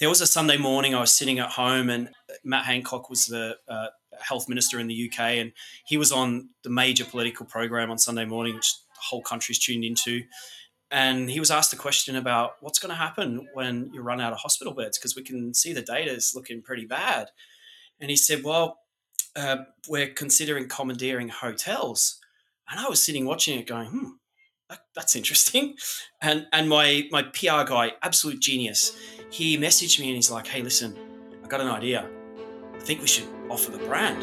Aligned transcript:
there 0.00 0.08
was 0.08 0.20
a 0.20 0.26
Sunday 0.26 0.56
morning 0.56 0.94
I 0.94 1.00
was 1.00 1.12
sitting 1.12 1.38
at 1.38 1.50
home 1.50 1.90
and 1.90 2.10
Matt 2.44 2.64
Hancock 2.64 3.10
was 3.10 3.26
the 3.26 3.56
uh, 3.68 3.86
health 4.20 4.48
minister 4.48 4.78
in 4.78 4.86
the 4.86 5.10
UK 5.10 5.20
and 5.20 5.52
he 5.84 5.96
was 5.96 6.12
on 6.12 6.50
the 6.62 6.70
major 6.70 7.04
political 7.04 7.46
program 7.46 7.90
on 7.90 7.98
Sunday 7.98 8.24
morning, 8.24 8.54
which 8.54 8.74
the 8.94 9.00
whole 9.00 9.22
country's 9.22 9.58
tuned 9.58 9.84
into. 9.84 10.22
And 10.90 11.28
he 11.28 11.40
was 11.40 11.50
asked 11.50 11.72
a 11.72 11.76
question 11.76 12.16
about 12.16 12.52
what's 12.60 12.78
going 12.78 12.90
to 12.90 12.96
happen 12.96 13.48
when 13.52 13.90
you 13.92 14.00
run 14.00 14.20
out 14.20 14.32
of 14.32 14.38
hospital 14.38 14.72
beds 14.72 14.98
because 14.98 15.14
we 15.14 15.22
can 15.22 15.52
see 15.52 15.72
the 15.72 15.82
data 15.82 16.10
is 16.10 16.32
looking 16.34 16.62
pretty 16.62 16.86
bad. 16.86 17.28
And 18.00 18.08
he 18.08 18.16
said, 18.16 18.42
Well, 18.42 18.78
uh, 19.36 19.64
we're 19.88 20.08
considering 20.08 20.68
commandeering 20.68 21.28
hotels. 21.28 22.18
And 22.70 22.80
I 22.80 22.88
was 22.88 23.02
sitting 23.02 23.26
watching 23.26 23.58
it 23.58 23.66
going, 23.66 23.88
hmm, 23.88 24.10
that, 24.68 24.80
that's 24.94 25.16
interesting. 25.16 25.76
And 26.20 26.48
and 26.52 26.68
my 26.68 27.06
my 27.12 27.22
PR 27.22 27.62
guy, 27.62 27.92
absolute 28.02 28.40
genius, 28.40 28.90
he 29.30 29.58
messaged 29.58 30.00
me 30.00 30.06
and 30.06 30.16
he's 30.16 30.30
like, 30.30 30.46
hey, 30.46 30.62
listen, 30.62 30.96
I 31.44 31.48
got 31.48 31.60
an 31.60 31.68
idea. 31.68 32.08
I 32.74 32.78
think 32.78 33.00
we 33.00 33.06
should 33.06 33.26
offer 33.50 33.70
the 33.70 33.78
brand. 33.78 34.18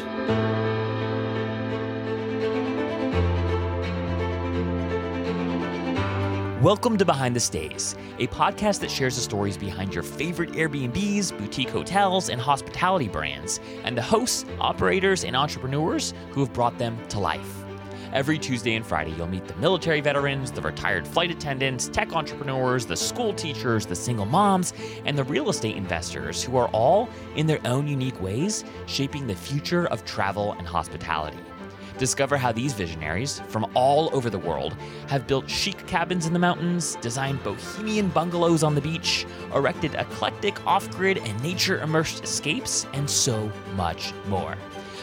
Welcome 6.60 6.98
to 6.98 7.04
Behind 7.04 7.36
the 7.36 7.40
Stays, 7.40 7.94
a 8.18 8.26
podcast 8.26 8.80
that 8.80 8.90
shares 8.90 9.14
the 9.14 9.22
stories 9.22 9.56
behind 9.56 9.94
your 9.94 10.02
favorite 10.02 10.50
Airbnbs, 10.52 11.38
boutique 11.38 11.70
hotels, 11.70 12.28
and 12.28 12.40
hospitality 12.40 13.06
brands, 13.06 13.60
and 13.84 13.96
the 13.96 14.02
hosts, 14.02 14.44
operators, 14.58 15.22
and 15.22 15.36
entrepreneurs 15.36 16.14
who 16.30 16.40
have 16.40 16.52
brought 16.52 16.76
them 16.78 16.98
to 17.10 17.20
life. 17.20 17.65
Every 18.16 18.38
Tuesday 18.38 18.76
and 18.76 18.86
Friday, 18.86 19.10
you'll 19.10 19.26
meet 19.26 19.46
the 19.46 19.54
military 19.56 20.00
veterans, 20.00 20.50
the 20.50 20.62
retired 20.62 21.06
flight 21.06 21.30
attendants, 21.30 21.86
tech 21.86 22.14
entrepreneurs, 22.14 22.86
the 22.86 22.96
school 22.96 23.34
teachers, 23.34 23.84
the 23.84 23.94
single 23.94 24.24
moms, 24.24 24.72
and 25.04 25.18
the 25.18 25.24
real 25.24 25.50
estate 25.50 25.76
investors 25.76 26.42
who 26.42 26.56
are 26.56 26.68
all, 26.68 27.10
in 27.34 27.46
their 27.46 27.60
own 27.66 27.86
unique 27.86 28.18
ways, 28.22 28.64
shaping 28.86 29.26
the 29.26 29.34
future 29.34 29.84
of 29.88 30.02
travel 30.06 30.54
and 30.54 30.66
hospitality. 30.66 31.36
Discover 31.98 32.38
how 32.38 32.52
these 32.52 32.72
visionaries 32.72 33.40
from 33.48 33.70
all 33.74 34.08
over 34.16 34.30
the 34.30 34.38
world 34.38 34.74
have 35.08 35.26
built 35.26 35.50
chic 35.50 35.86
cabins 35.86 36.24
in 36.24 36.32
the 36.32 36.38
mountains, 36.38 36.96
designed 37.02 37.42
bohemian 37.42 38.08
bungalows 38.08 38.62
on 38.62 38.74
the 38.74 38.80
beach, 38.80 39.26
erected 39.54 39.94
eclectic 39.94 40.66
off 40.66 40.90
grid 40.92 41.18
and 41.18 41.42
nature 41.42 41.82
immersed 41.82 42.24
escapes, 42.24 42.86
and 42.94 43.10
so 43.10 43.52
much 43.74 44.14
more. 44.26 44.56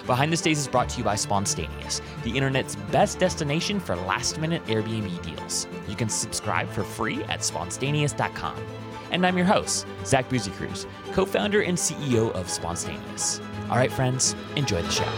Behind 0.05 0.33
the 0.33 0.37
Stays 0.37 0.59
is 0.59 0.67
brought 0.67 0.89
to 0.89 0.97
you 0.97 1.03
by 1.03 1.15
Spontaneous, 1.15 2.01
the 2.23 2.35
internet's 2.35 2.75
best 2.91 3.19
destination 3.19 3.79
for 3.79 3.95
last 3.95 4.37
minute 4.37 4.65
Airbnb 4.65 5.21
deals. 5.21 5.65
You 5.87 5.95
can 5.95 6.09
subscribe 6.09 6.69
for 6.69 6.83
free 6.83 7.23
at 7.25 7.43
spontaneous.com. 7.43 8.57
And 9.11 9.25
I'm 9.25 9.37
your 9.37 9.45
host, 9.45 9.85
Zach 10.05 10.27
Busekrus, 10.27 10.87
co 11.13 11.25
founder 11.25 11.61
and 11.61 11.77
CEO 11.77 12.31
of 12.33 12.49
Spontaneous. 12.49 13.39
All 13.69 13.77
right, 13.77 13.91
friends, 13.91 14.35
enjoy 14.57 14.81
the 14.81 14.91
show. 14.91 15.09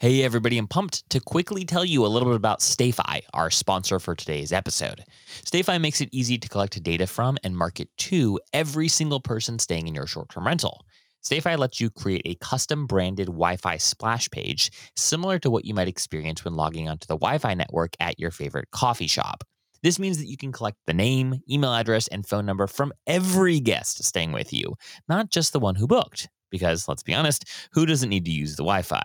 Hey, 0.00 0.22
everybody, 0.22 0.58
I'm 0.58 0.68
pumped 0.68 1.10
to 1.10 1.18
quickly 1.18 1.64
tell 1.64 1.84
you 1.84 2.04
a 2.04 2.08
little 2.08 2.28
bit 2.28 2.36
about 2.36 2.60
StayFi, 2.60 3.22
our 3.34 3.50
sponsor 3.50 3.98
for 3.98 4.14
today's 4.14 4.52
episode. 4.52 5.02
StayFi 5.44 5.80
makes 5.80 6.00
it 6.00 6.08
easy 6.12 6.38
to 6.38 6.48
collect 6.48 6.80
data 6.82 7.06
from 7.06 7.36
and 7.42 7.56
market 7.56 7.88
to 7.96 8.38
every 8.52 8.86
single 8.86 9.18
person 9.18 9.58
staying 9.58 9.88
in 9.88 9.94
your 9.94 10.06
short 10.06 10.28
term 10.28 10.46
rental. 10.46 10.84
StayFi 11.24 11.58
lets 11.58 11.80
you 11.80 11.90
create 11.90 12.22
a 12.24 12.36
custom 12.36 12.86
branded 12.86 13.26
Wi 13.26 13.56
Fi 13.56 13.76
splash 13.76 14.30
page, 14.30 14.70
similar 14.96 15.38
to 15.40 15.50
what 15.50 15.64
you 15.64 15.74
might 15.74 15.88
experience 15.88 16.44
when 16.44 16.54
logging 16.54 16.88
onto 16.88 17.06
the 17.06 17.16
Wi 17.16 17.38
Fi 17.38 17.54
network 17.54 17.94
at 18.00 18.18
your 18.18 18.30
favorite 18.30 18.70
coffee 18.70 19.06
shop. 19.06 19.44
This 19.82 19.98
means 19.98 20.18
that 20.18 20.26
you 20.26 20.36
can 20.36 20.52
collect 20.52 20.78
the 20.86 20.94
name, 20.94 21.40
email 21.50 21.72
address, 21.72 22.08
and 22.08 22.26
phone 22.26 22.46
number 22.46 22.66
from 22.66 22.92
every 23.06 23.60
guest 23.60 24.02
staying 24.04 24.32
with 24.32 24.52
you, 24.52 24.74
not 25.08 25.30
just 25.30 25.52
the 25.52 25.60
one 25.60 25.76
who 25.76 25.86
booked. 25.86 26.28
Because 26.50 26.88
let's 26.88 27.02
be 27.02 27.14
honest, 27.14 27.44
who 27.72 27.86
doesn't 27.86 28.08
need 28.08 28.24
to 28.24 28.30
use 28.30 28.56
the 28.56 28.64
Wi 28.64 28.82
Fi? 28.82 29.02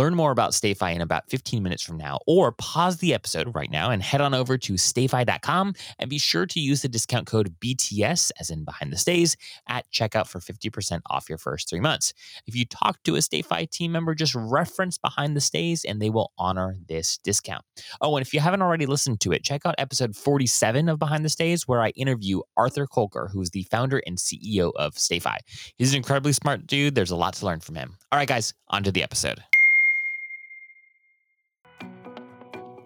Learn 0.00 0.14
more 0.14 0.30
about 0.30 0.52
StayFi 0.52 0.94
in 0.94 1.02
about 1.02 1.28
15 1.28 1.62
minutes 1.62 1.82
from 1.82 1.98
now, 1.98 2.20
or 2.26 2.52
pause 2.52 2.96
the 2.96 3.12
episode 3.12 3.54
right 3.54 3.70
now 3.70 3.90
and 3.90 4.02
head 4.02 4.22
on 4.22 4.32
over 4.32 4.56
to 4.56 4.72
stayfi.com 4.72 5.74
and 5.98 6.08
be 6.08 6.16
sure 6.16 6.46
to 6.46 6.58
use 6.58 6.80
the 6.80 6.88
discount 6.88 7.26
code 7.26 7.54
BTS, 7.60 8.30
as 8.40 8.48
in 8.48 8.64
behind 8.64 8.94
the 8.94 8.96
stays, 8.96 9.36
at 9.68 9.84
checkout 9.92 10.26
for 10.26 10.40
50% 10.40 11.02
off 11.10 11.28
your 11.28 11.36
first 11.36 11.68
three 11.68 11.80
months. 11.80 12.14
If 12.46 12.56
you 12.56 12.64
talk 12.64 13.02
to 13.02 13.16
a 13.16 13.18
StayFi 13.18 13.68
team 13.68 13.92
member, 13.92 14.14
just 14.14 14.34
reference 14.34 14.96
behind 14.96 15.36
the 15.36 15.40
stays 15.42 15.84
and 15.84 16.00
they 16.00 16.08
will 16.08 16.32
honor 16.38 16.78
this 16.88 17.18
discount. 17.18 17.66
Oh, 18.00 18.16
and 18.16 18.26
if 18.26 18.32
you 18.32 18.40
haven't 18.40 18.62
already 18.62 18.86
listened 18.86 19.20
to 19.20 19.32
it, 19.32 19.44
check 19.44 19.66
out 19.66 19.74
episode 19.76 20.16
47 20.16 20.88
of 20.88 20.98
Behind 20.98 21.26
the 21.26 21.28
Stays, 21.28 21.68
where 21.68 21.82
I 21.82 21.90
interview 21.90 22.40
Arthur 22.56 22.86
Kolker, 22.86 23.30
who's 23.30 23.50
the 23.50 23.64
founder 23.64 24.00
and 24.06 24.16
CEO 24.16 24.72
of 24.76 24.94
StayFi. 24.94 25.36
He's 25.76 25.92
an 25.92 25.98
incredibly 25.98 26.32
smart 26.32 26.66
dude. 26.66 26.94
There's 26.94 27.10
a 27.10 27.16
lot 27.16 27.34
to 27.34 27.44
learn 27.44 27.60
from 27.60 27.74
him. 27.74 27.98
All 28.10 28.18
right, 28.18 28.26
guys, 28.26 28.54
on 28.68 28.82
to 28.84 28.92
the 28.92 29.02
episode. 29.02 29.42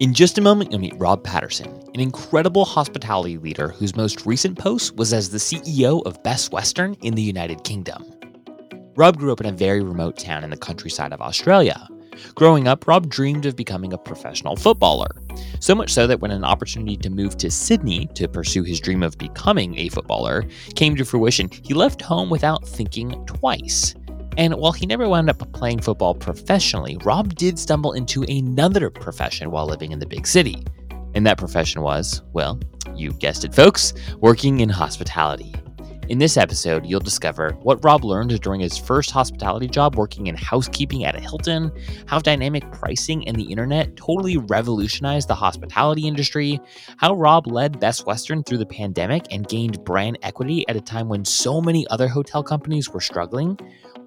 In 0.01 0.13
just 0.13 0.37
a 0.37 0.41
moment, 0.41 0.71
you'll 0.71 0.81
meet 0.81 0.99
Rob 0.99 1.23
Patterson, 1.23 1.69
an 1.93 2.01
incredible 2.01 2.65
hospitality 2.65 3.37
leader 3.37 3.69
whose 3.69 3.95
most 3.95 4.25
recent 4.25 4.57
post 4.57 4.97
was 4.97 5.13
as 5.13 5.29
the 5.29 5.37
CEO 5.37 6.05
of 6.05 6.21
Best 6.21 6.51
Western 6.51 6.95
in 6.95 7.15
the 7.15 7.21
United 7.21 7.63
Kingdom. 7.63 8.03
Rob 8.97 9.17
grew 9.17 9.31
up 9.31 9.39
in 9.39 9.45
a 9.45 9.53
very 9.53 9.81
remote 9.81 10.17
town 10.17 10.43
in 10.43 10.49
the 10.49 10.57
countryside 10.57 11.13
of 11.13 11.21
Australia. 11.21 11.87
Growing 12.33 12.67
up, 12.67 12.85
Rob 12.87 13.07
dreamed 13.07 13.45
of 13.45 13.55
becoming 13.55 13.93
a 13.93 13.97
professional 13.97 14.57
footballer. 14.57 15.11
So 15.61 15.73
much 15.73 15.93
so 15.93 16.07
that 16.07 16.19
when 16.19 16.31
an 16.31 16.43
opportunity 16.43 16.97
to 16.97 17.09
move 17.09 17.37
to 17.37 17.49
Sydney 17.49 18.07
to 18.15 18.27
pursue 18.27 18.63
his 18.63 18.81
dream 18.81 19.01
of 19.01 19.17
becoming 19.17 19.77
a 19.77 19.87
footballer 19.87 20.43
came 20.75 20.97
to 20.97 21.05
fruition, 21.05 21.49
he 21.63 21.73
left 21.73 22.01
home 22.01 22.29
without 22.29 22.67
thinking 22.67 23.25
twice. 23.27 23.95
And 24.37 24.53
while 24.55 24.73
he 24.73 24.85
never 24.85 25.07
wound 25.07 25.29
up 25.29 25.51
playing 25.53 25.79
football 25.79 26.13
professionally, 26.13 26.97
Rob 27.03 27.35
did 27.35 27.57
stumble 27.57 27.93
into 27.93 28.23
another 28.23 28.89
profession 28.89 29.49
while 29.49 29.65
living 29.65 29.91
in 29.91 29.99
the 29.99 30.05
big 30.05 30.27
city. 30.27 30.65
And 31.13 31.25
that 31.25 31.37
profession 31.37 31.81
was, 31.81 32.21
well, 32.33 32.59
you 32.95 33.13
guessed 33.13 33.45
it, 33.45 33.55
folks, 33.55 33.93
working 34.19 34.59
in 34.59 34.67
hospitality. 34.67 35.55
In 36.07 36.19
this 36.19 36.37
episode, 36.37 36.85
you'll 36.85 36.99
discover 36.99 37.57
what 37.63 37.83
Rob 37.83 38.03
learned 38.03 38.39
during 38.41 38.59
his 38.59 38.77
first 38.77 39.09
hospitality 39.09 39.67
job 39.67 39.95
working 39.95 40.27
in 40.27 40.35
housekeeping 40.35 41.03
at 41.03 41.15
a 41.15 41.19
Hilton, 41.19 41.71
how 42.05 42.19
dynamic 42.19 42.69
pricing 42.71 43.27
and 43.27 43.35
the 43.35 43.49
internet 43.49 43.95
totally 43.95 44.37
revolutionized 44.37 45.27
the 45.27 45.33
hospitality 45.33 46.07
industry, 46.07 46.59
how 46.97 47.15
Rob 47.15 47.47
led 47.47 47.79
Best 47.79 48.05
Western 48.05 48.43
through 48.43 48.59
the 48.59 48.67
pandemic 48.67 49.25
and 49.31 49.47
gained 49.47 49.83
brand 49.83 50.19
equity 50.21 50.63
at 50.67 50.75
a 50.75 50.81
time 50.81 51.07
when 51.09 51.25
so 51.25 51.59
many 51.59 51.87
other 51.87 52.07
hotel 52.07 52.43
companies 52.43 52.91
were 52.91 53.01
struggling, 53.01 53.57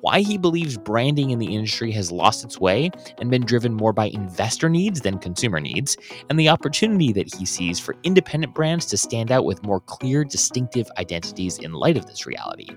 why 0.00 0.20
he 0.20 0.38
believes 0.38 0.76
branding 0.76 1.30
in 1.30 1.38
the 1.38 1.54
industry 1.54 1.90
has 1.92 2.12
lost 2.12 2.44
its 2.44 2.60
way 2.60 2.90
and 3.18 3.30
been 3.30 3.44
driven 3.44 3.74
more 3.74 3.92
by 3.92 4.06
investor 4.06 4.68
needs 4.68 5.00
than 5.00 5.18
consumer 5.18 5.60
needs, 5.60 5.96
and 6.28 6.38
the 6.38 6.48
opportunity 6.48 7.12
that 7.12 7.34
he 7.34 7.44
sees 7.44 7.78
for 7.80 7.94
independent 8.02 8.54
brands 8.54 8.86
to 8.86 8.96
stand 8.96 9.30
out 9.30 9.44
with 9.44 9.62
more 9.62 9.80
clear, 9.80 10.24
distinctive 10.24 10.90
identities 10.98 11.58
in 11.58 11.72
light 11.72 11.96
of 11.96 12.06
this 12.06 12.26
reality. 12.26 12.68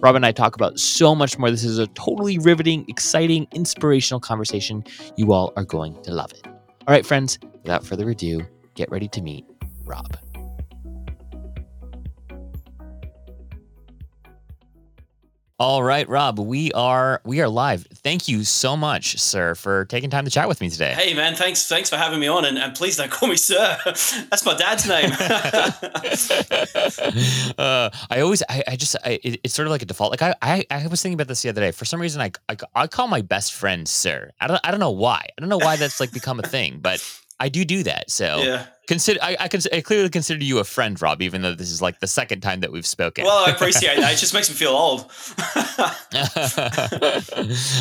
Rob 0.00 0.16
and 0.16 0.26
I 0.26 0.32
talk 0.32 0.54
about 0.54 0.78
so 0.78 1.14
much 1.14 1.38
more. 1.38 1.50
This 1.50 1.64
is 1.64 1.78
a 1.78 1.86
totally 1.88 2.38
riveting, 2.38 2.84
exciting, 2.88 3.46
inspirational 3.54 4.20
conversation. 4.20 4.84
You 5.16 5.32
all 5.32 5.52
are 5.56 5.64
going 5.64 6.00
to 6.02 6.12
love 6.12 6.32
it. 6.32 6.46
All 6.46 6.92
right, 6.94 7.06
friends, 7.06 7.38
without 7.62 7.84
further 7.84 8.08
ado, 8.10 8.42
get 8.74 8.90
ready 8.90 9.08
to 9.08 9.22
meet 9.22 9.44
Rob. 9.84 10.16
All 15.58 15.82
right, 15.82 16.06
Rob, 16.06 16.38
we 16.38 16.70
are 16.72 17.22
we 17.24 17.40
are 17.40 17.48
live. 17.48 17.86
Thank 17.86 18.28
you 18.28 18.44
so 18.44 18.76
much, 18.76 19.18
sir, 19.18 19.54
for 19.54 19.86
taking 19.86 20.10
time 20.10 20.26
to 20.26 20.30
chat 20.30 20.48
with 20.48 20.60
me 20.60 20.68
today. 20.68 20.92
Hey 20.92 21.14
man, 21.14 21.34
thanks 21.34 21.66
thanks 21.66 21.88
for 21.88 21.96
having 21.96 22.20
me 22.20 22.28
on 22.28 22.44
and, 22.44 22.58
and 22.58 22.74
please 22.74 22.98
don't 22.98 23.10
call 23.10 23.30
me 23.30 23.36
sir. 23.36 23.78
That's 23.86 24.44
my 24.44 24.54
dad's 24.54 24.86
name. 24.86 25.12
uh, 27.56 27.88
I 28.10 28.20
always 28.20 28.42
I, 28.50 28.64
I 28.68 28.76
just 28.76 28.96
I, 29.02 29.18
it, 29.24 29.40
it's 29.44 29.54
sort 29.54 29.66
of 29.66 29.70
like 29.70 29.80
a 29.80 29.86
default. 29.86 30.10
Like 30.10 30.20
I, 30.20 30.34
I 30.42 30.66
I 30.70 30.86
was 30.88 31.00
thinking 31.00 31.14
about 31.14 31.28
this 31.28 31.40
the 31.40 31.48
other 31.48 31.62
day. 31.62 31.70
For 31.70 31.86
some 31.86 32.02
reason 32.02 32.20
I, 32.20 32.32
I 32.50 32.56
I 32.74 32.86
call 32.86 33.08
my 33.08 33.22
best 33.22 33.54
friend 33.54 33.88
sir. 33.88 34.32
I 34.38 34.48
don't 34.48 34.60
I 34.62 34.70
don't 34.70 34.80
know 34.80 34.90
why. 34.90 35.26
I 35.38 35.40
don't 35.40 35.48
know 35.48 35.56
why 35.56 35.76
that's 35.76 36.00
like 36.00 36.12
become 36.12 36.38
a 36.38 36.42
thing, 36.42 36.80
but 36.82 37.00
I 37.38 37.48
do 37.48 37.64
do 37.64 37.82
that. 37.82 38.10
So 38.10 38.38
yeah. 38.42 38.66
consider 38.88 39.20
I, 39.22 39.36
I, 39.40 39.48
cons- 39.48 39.68
I 39.72 39.80
clearly 39.80 40.08
consider 40.08 40.42
you 40.42 40.58
a 40.58 40.64
friend, 40.64 41.00
Rob, 41.00 41.22
even 41.22 41.42
though 41.42 41.54
this 41.54 41.70
is 41.70 41.82
like 41.82 42.00
the 42.00 42.06
second 42.06 42.40
time 42.40 42.60
that 42.60 42.72
we've 42.72 42.86
spoken. 42.86 43.24
Well, 43.24 43.44
I 43.46 43.50
appreciate 43.54 43.98
that. 43.98 44.12
It 44.12 44.16
just 44.16 44.34
makes 44.34 44.48
me 44.48 44.56
feel 44.56 44.70
old. 44.70 45.10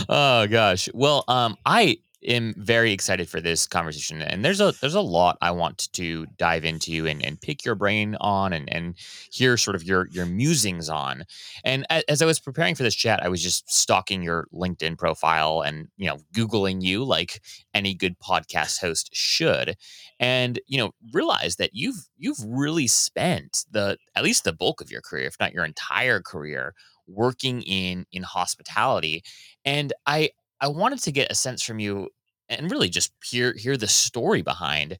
oh 0.10 0.48
gosh. 0.48 0.90
Well, 0.94 1.24
um, 1.28 1.58
I 1.66 2.00
am 2.26 2.54
very 2.58 2.92
excited 2.92 3.30
for 3.30 3.40
this 3.40 3.68
conversation, 3.68 4.22
and 4.22 4.44
there's 4.44 4.62
a 4.62 4.74
there's 4.82 4.96
a 4.96 5.02
lot 5.02 5.38
I 5.42 5.52
want 5.52 5.92
to 5.94 6.26
dive 6.38 6.66
into 6.66 7.06
and, 7.08 7.24
and 7.26 7.40
pick 7.40 7.64
your 7.66 7.76
brain 7.76 8.16
on, 8.20 8.54
and 8.54 8.72
and 8.72 8.96
hear 9.32 9.58
sort 9.58 9.76
of 9.76 9.84
your 9.84 10.08
your 10.12 10.26
musings 10.26 10.90
on. 10.90 11.26
And 11.64 11.86
as 12.10 12.22
I 12.22 12.26
was 12.26 12.40
preparing 12.40 12.76
for 12.76 12.84
this 12.84 12.96
chat, 12.96 13.24
I 13.24 13.30
was 13.30 13.42
just 13.42 13.72
stalking 13.72 14.22
your 14.22 14.48
LinkedIn 14.54 14.98
profile 14.98 15.62
and 15.62 15.88
you 15.98 16.08
know 16.08 16.18
googling 16.34 16.82
you 16.82 17.04
like 17.04 17.42
any 17.74 17.94
good 17.94 18.18
podcast 18.20 18.80
host 18.82 19.10
should, 19.14 19.76
and 20.20 20.60
you 20.68 20.78
know 20.78 20.92
realize 21.14 21.58
that 21.58 21.72
you've 21.74 22.08
you've 22.18 22.44
really 22.46 22.88
spent 22.88 23.66
the 23.72 23.98
at 24.16 24.24
least 24.24 24.44
the 24.44 24.54
bulk 24.54 24.82
of 24.82 24.92
your 24.92 25.02
career, 25.02 25.28
if 25.28 25.40
not 25.40 25.54
your 25.54 25.66
entire 25.66 26.22
career, 26.22 26.74
working 27.08 27.62
in 27.64 28.06
in 28.12 28.24
hospitality 28.24 29.24
and 29.64 29.94
i 30.06 30.30
i 30.62 30.68
wanted 30.68 31.00
to 31.00 31.12
get 31.12 31.32
a 31.32 31.36
sense 31.36 31.62
from 31.62 31.80
you 31.80 32.10
and 32.50 32.72
really 32.72 32.90
just 32.90 33.12
hear 33.24 33.54
hear 33.54 33.78
the 33.78 33.88
story 33.88 34.42
behind 34.42 34.98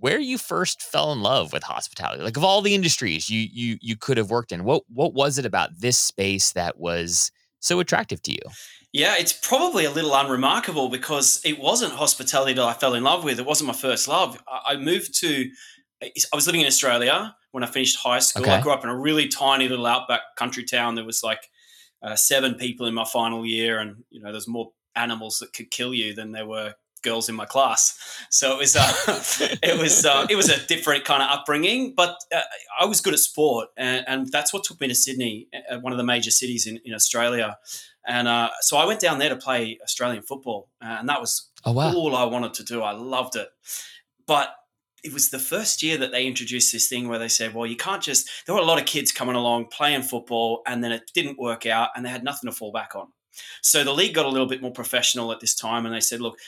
where 0.00 0.18
you 0.18 0.36
first 0.36 0.82
fell 0.82 1.12
in 1.12 1.22
love 1.22 1.52
with 1.52 1.62
hospitality 1.62 2.22
like 2.22 2.36
of 2.36 2.44
all 2.44 2.60
the 2.60 2.74
industries 2.74 3.30
you 3.30 3.46
you 3.52 3.78
you 3.80 3.96
could 3.96 4.16
have 4.16 4.30
worked 4.30 4.52
in 4.52 4.64
what 4.64 4.82
what 4.88 5.14
was 5.14 5.38
it 5.38 5.46
about 5.46 5.70
this 5.78 5.98
space 5.98 6.52
that 6.52 6.78
was 6.78 7.30
so 7.60 7.80
attractive 7.80 8.22
to 8.22 8.32
you? 8.32 8.38
Yeah 8.92 9.14
it's 9.18 9.32
probably 9.32 9.84
a 9.84 9.90
little 9.90 10.14
unremarkable 10.14 10.88
because 10.88 11.40
it 11.44 11.58
wasn't 11.58 11.92
hospitality 11.92 12.52
that 12.54 12.64
i 12.64 12.72
fell 12.72 12.94
in 12.94 13.04
love 13.04 13.24
with 13.24 13.38
it 13.38 13.46
wasn't 13.46 13.68
my 13.68 13.74
first 13.74 14.08
love. 14.08 14.42
I 14.48 14.76
moved 14.76 15.18
to 15.20 15.48
i 16.02 16.10
was 16.34 16.46
living 16.46 16.60
in 16.60 16.66
australia 16.66 17.34
when 17.52 17.62
i 17.62 17.66
finished 17.66 17.96
high 17.96 18.18
school. 18.18 18.42
Okay. 18.42 18.52
i 18.52 18.60
grew 18.60 18.72
up 18.72 18.84
in 18.84 18.90
a 18.90 18.98
really 18.98 19.28
tiny 19.28 19.68
little 19.68 19.86
outback 19.86 20.20
country 20.36 20.64
town. 20.64 20.94
There 20.94 21.04
was 21.04 21.22
like 21.22 21.48
uh, 22.02 22.14
seven 22.14 22.54
people 22.54 22.86
in 22.86 22.94
my 22.94 23.04
final 23.04 23.46
year 23.46 23.78
and 23.78 24.04
you 24.10 24.20
know 24.20 24.30
there's 24.30 24.48
more 24.48 24.72
animals 24.96 25.38
that 25.38 25.52
could 25.52 25.70
kill 25.70 25.94
you 25.94 26.14
than 26.14 26.32
there 26.32 26.46
were 26.46 26.74
girls 27.06 27.28
in 27.28 27.34
my 27.34 27.46
class. 27.46 27.98
So 28.30 28.52
it 28.52 28.58
was 28.58 28.76
uh, 28.76 28.92
it 29.62 29.78
was 29.78 30.04
uh, 30.04 30.26
it 30.28 30.36
was 30.36 30.48
a 30.48 30.66
different 30.66 31.04
kind 31.04 31.22
of 31.22 31.30
upbringing, 31.30 31.94
but 31.96 32.16
uh, 32.34 32.40
I 32.78 32.84
was 32.84 33.00
good 33.00 33.14
at 33.14 33.20
sport, 33.20 33.68
and, 33.76 34.04
and, 34.08 34.32
that's 34.32 34.52
what 34.52 34.64
took 34.64 34.80
me 34.80 34.88
to 34.88 34.94
Sydney, 34.94 35.48
uh, 35.70 35.78
one 35.78 35.92
of 35.92 35.98
the 35.98 36.04
major 36.04 36.30
cities 36.30 36.66
in, 36.66 36.80
in 36.84 36.92
Australia. 36.92 37.58
And 38.06 38.28
uh, 38.28 38.50
so 38.60 38.76
I 38.76 38.84
went 38.84 39.00
down 39.00 39.18
there 39.18 39.30
to 39.30 39.36
play 39.36 39.78
Australian 39.82 40.22
football, 40.22 40.68
uh, 40.82 40.96
and 40.98 41.08
that 41.08 41.20
was 41.20 41.50
oh, 41.64 41.72
wow. 41.72 41.92
all 41.94 42.14
I 42.14 42.24
wanted 42.24 42.54
to 42.54 42.64
do. 42.64 42.82
I 42.82 42.92
loved 42.92 43.36
it, 43.36 43.48
but 44.26 44.54
it 45.04 45.12
was 45.12 45.30
the 45.30 45.38
first 45.38 45.82
year 45.82 45.96
that 45.98 46.10
they 46.10 46.26
introduced 46.26 46.72
this 46.72 46.88
thing 46.88 47.08
where 47.08 47.18
they 47.18 47.28
said, 47.28 47.54
well, 47.54 47.66
you 47.66 47.76
can't 47.76 48.02
just. 48.02 48.28
There 48.46 48.54
were 48.54 48.60
a 48.60 48.64
lot 48.64 48.80
of 48.80 48.86
kids 48.86 49.12
coming 49.12 49.36
along 49.36 49.66
playing 49.66 50.02
football, 50.02 50.62
and 50.66 50.82
then 50.82 50.92
it 50.92 51.10
didn't 51.14 51.38
work 51.38 51.66
out, 51.66 51.90
and 51.94 52.04
they 52.04 52.10
had 52.10 52.24
nothing 52.24 52.50
to 52.50 52.56
fall 52.56 52.72
back 52.72 52.96
on. 52.96 53.08
So 53.62 53.84
the 53.84 53.92
league 53.92 54.14
got 54.14 54.26
a 54.26 54.30
little 54.30 54.46
bit 54.46 54.62
more 54.62 54.72
professional 54.72 55.32
at 55.32 55.40
this 55.40 55.54
time, 55.54 55.86
and 55.86 55.94
they 55.94 56.00
said, 56.00 56.20
look, 56.20 56.38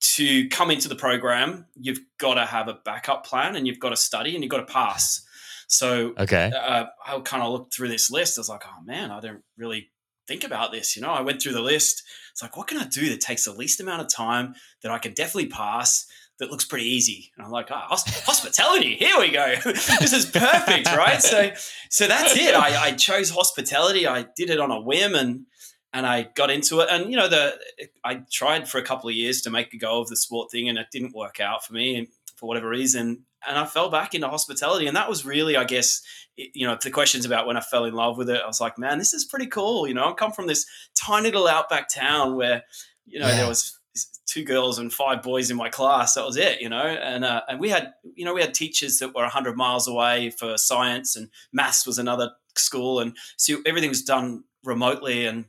to 0.00 0.48
come 0.48 0.70
into 0.70 0.88
the 0.88 0.94
program, 0.94 1.66
you've 1.74 2.00
got 2.18 2.34
to 2.34 2.46
have 2.46 2.68
a 2.68 2.78
backup 2.84 3.26
plan, 3.26 3.56
and 3.56 3.66
you've 3.66 3.80
got 3.80 3.90
to 3.90 3.96
study, 3.96 4.34
and 4.34 4.42
you've 4.42 4.50
got 4.50 4.66
to 4.66 4.72
pass. 4.72 5.24
So 5.68 6.14
okay, 6.18 6.50
uh, 6.56 6.86
I 7.06 7.20
kind 7.20 7.42
of 7.42 7.52
looked 7.52 7.74
through 7.74 7.88
this 7.88 8.10
list. 8.10 8.38
I 8.38 8.40
was 8.40 8.48
like, 8.48 8.62
oh 8.66 8.82
man, 8.84 9.10
I 9.10 9.20
don't 9.20 9.42
really 9.56 9.90
think 10.26 10.44
about 10.44 10.72
this. 10.72 10.96
You 10.96 11.02
know, 11.02 11.10
I 11.10 11.20
went 11.20 11.42
through 11.42 11.52
the 11.52 11.62
list. 11.62 12.04
It's 12.32 12.42
like, 12.42 12.56
what 12.56 12.68
can 12.68 12.78
I 12.78 12.84
do 12.84 13.08
that 13.10 13.20
takes 13.20 13.44
the 13.44 13.52
least 13.52 13.80
amount 13.80 14.02
of 14.02 14.08
time 14.08 14.54
that 14.82 14.92
I 14.92 14.98
can 14.98 15.12
definitely 15.12 15.50
pass? 15.50 16.06
That 16.38 16.52
looks 16.52 16.64
pretty 16.64 16.84
easy, 16.84 17.32
and 17.36 17.44
I'm 17.44 17.50
like, 17.50 17.68
oh, 17.72 17.74
hospitality. 17.88 18.94
Here 18.94 19.18
we 19.18 19.32
go. 19.32 19.56
this 19.64 20.12
is 20.12 20.24
perfect, 20.24 20.86
right? 20.86 21.20
So, 21.20 21.50
so 21.90 22.06
that's 22.06 22.36
it. 22.36 22.54
I, 22.54 22.80
I 22.80 22.92
chose 22.92 23.28
hospitality. 23.30 24.06
I 24.06 24.24
did 24.36 24.48
it 24.48 24.60
on 24.60 24.70
a 24.70 24.80
whim, 24.80 25.16
and 25.16 25.46
and 25.92 26.06
I 26.06 26.28
got 26.34 26.50
into 26.50 26.80
it. 26.80 26.88
And 26.90 27.10
you 27.10 27.16
know, 27.16 27.28
the 27.28 27.58
I 28.04 28.22
tried 28.30 28.68
for 28.68 28.78
a 28.78 28.82
couple 28.82 29.08
of 29.08 29.14
years 29.14 29.42
to 29.42 29.50
make 29.50 29.72
a 29.72 29.78
go 29.78 30.00
of 30.00 30.08
the 30.08 30.16
sport 30.16 30.50
thing, 30.50 30.68
and 30.68 30.78
it 30.78 30.88
didn't 30.92 31.14
work 31.14 31.40
out 31.40 31.64
for 31.64 31.72
me 31.72 32.08
for 32.36 32.46
whatever 32.46 32.68
reason. 32.68 33.24
And 33.46 33.56
I 33.56 33.66
fell 33.66 33.88
back 33.88 34.14
into 34.14 34.28
hospitality, 34.28 34.86
and 34.86 34.96
that 34.96 35.08
was 35.08 35.24
really, 35.24 35.56
I 35.56 35.64
guess, 35.64 36.02
you 36.36 36.66
know, 36.66 36.76
the 36.80 36.90
questions 36.90 37.24
about 37.24 37.46
when 37.46 37.56
I 37.56 37.60
fell 37.60 37.84
in 37.84 37.94
love 37.94 38.18
with 38.18 38.28
it. 38.30 38.40
I 38.42 38.46
was 38.46 38.60
like, 38.60 38.78
man, 38.78 38.98
this 38.98 39.14
is 39.14 39.24
pretty 39.24 39.46
cool. 39.46 39.86
You 39.86 39.94
know, 39.94 40.10
I 40.10 40.12
come 40.12 40.32
from 40.32 40.46
this 40.48 40.66
tiny 40.96 41.30
little 41.30 41.46
outback 41.46 41.88
town 41.88 42.36
where, 42.36 42.64
you 43.06 43.20
know, 43.20 43.28
yeah. 43.28 43.36
there 43.36 43.48
was 43.48 43.78
two 44.26 44.44
girls 44.44 44.78
and 44.78 44.92
five 44.92 45.22
boys 45.22 45.50
in 45.50 45.56
my 45.56 45.68
class. 45.68 46.14
That 46.14 46.26
was 46.26 46.36
it, 46.36 46.60
you 46.60 46.68
know. 46.68 46.82
And 46.82 47.24
uh, 47.24 47.42
and 47.48 47.60
we 47.60 47.70
had, 47.70 47.92
you 48.14 48.24
know, 48.24 48.34
we 48.34 48.40
had 48.40 48.54
teachers 48.54 48.98
that 48.98 49.14
were 49.14 49.24
hundred 49.26 49.56
miles 49.56 49.88
away 49.88 50.30
for 50.30 50.58
science, 50.58 51.16
and 51.16 51.30
maths 51.52 51.86
was 51.86 51.98
another 51.98 52.32
school, 52.56 53.00
and 53.00 53.16
so 53.36 53.58
everything 53.64 53.88
was 53.88 54.02
done 54.02 54.44
remotely 54.64 55.24
and 55.26 55.44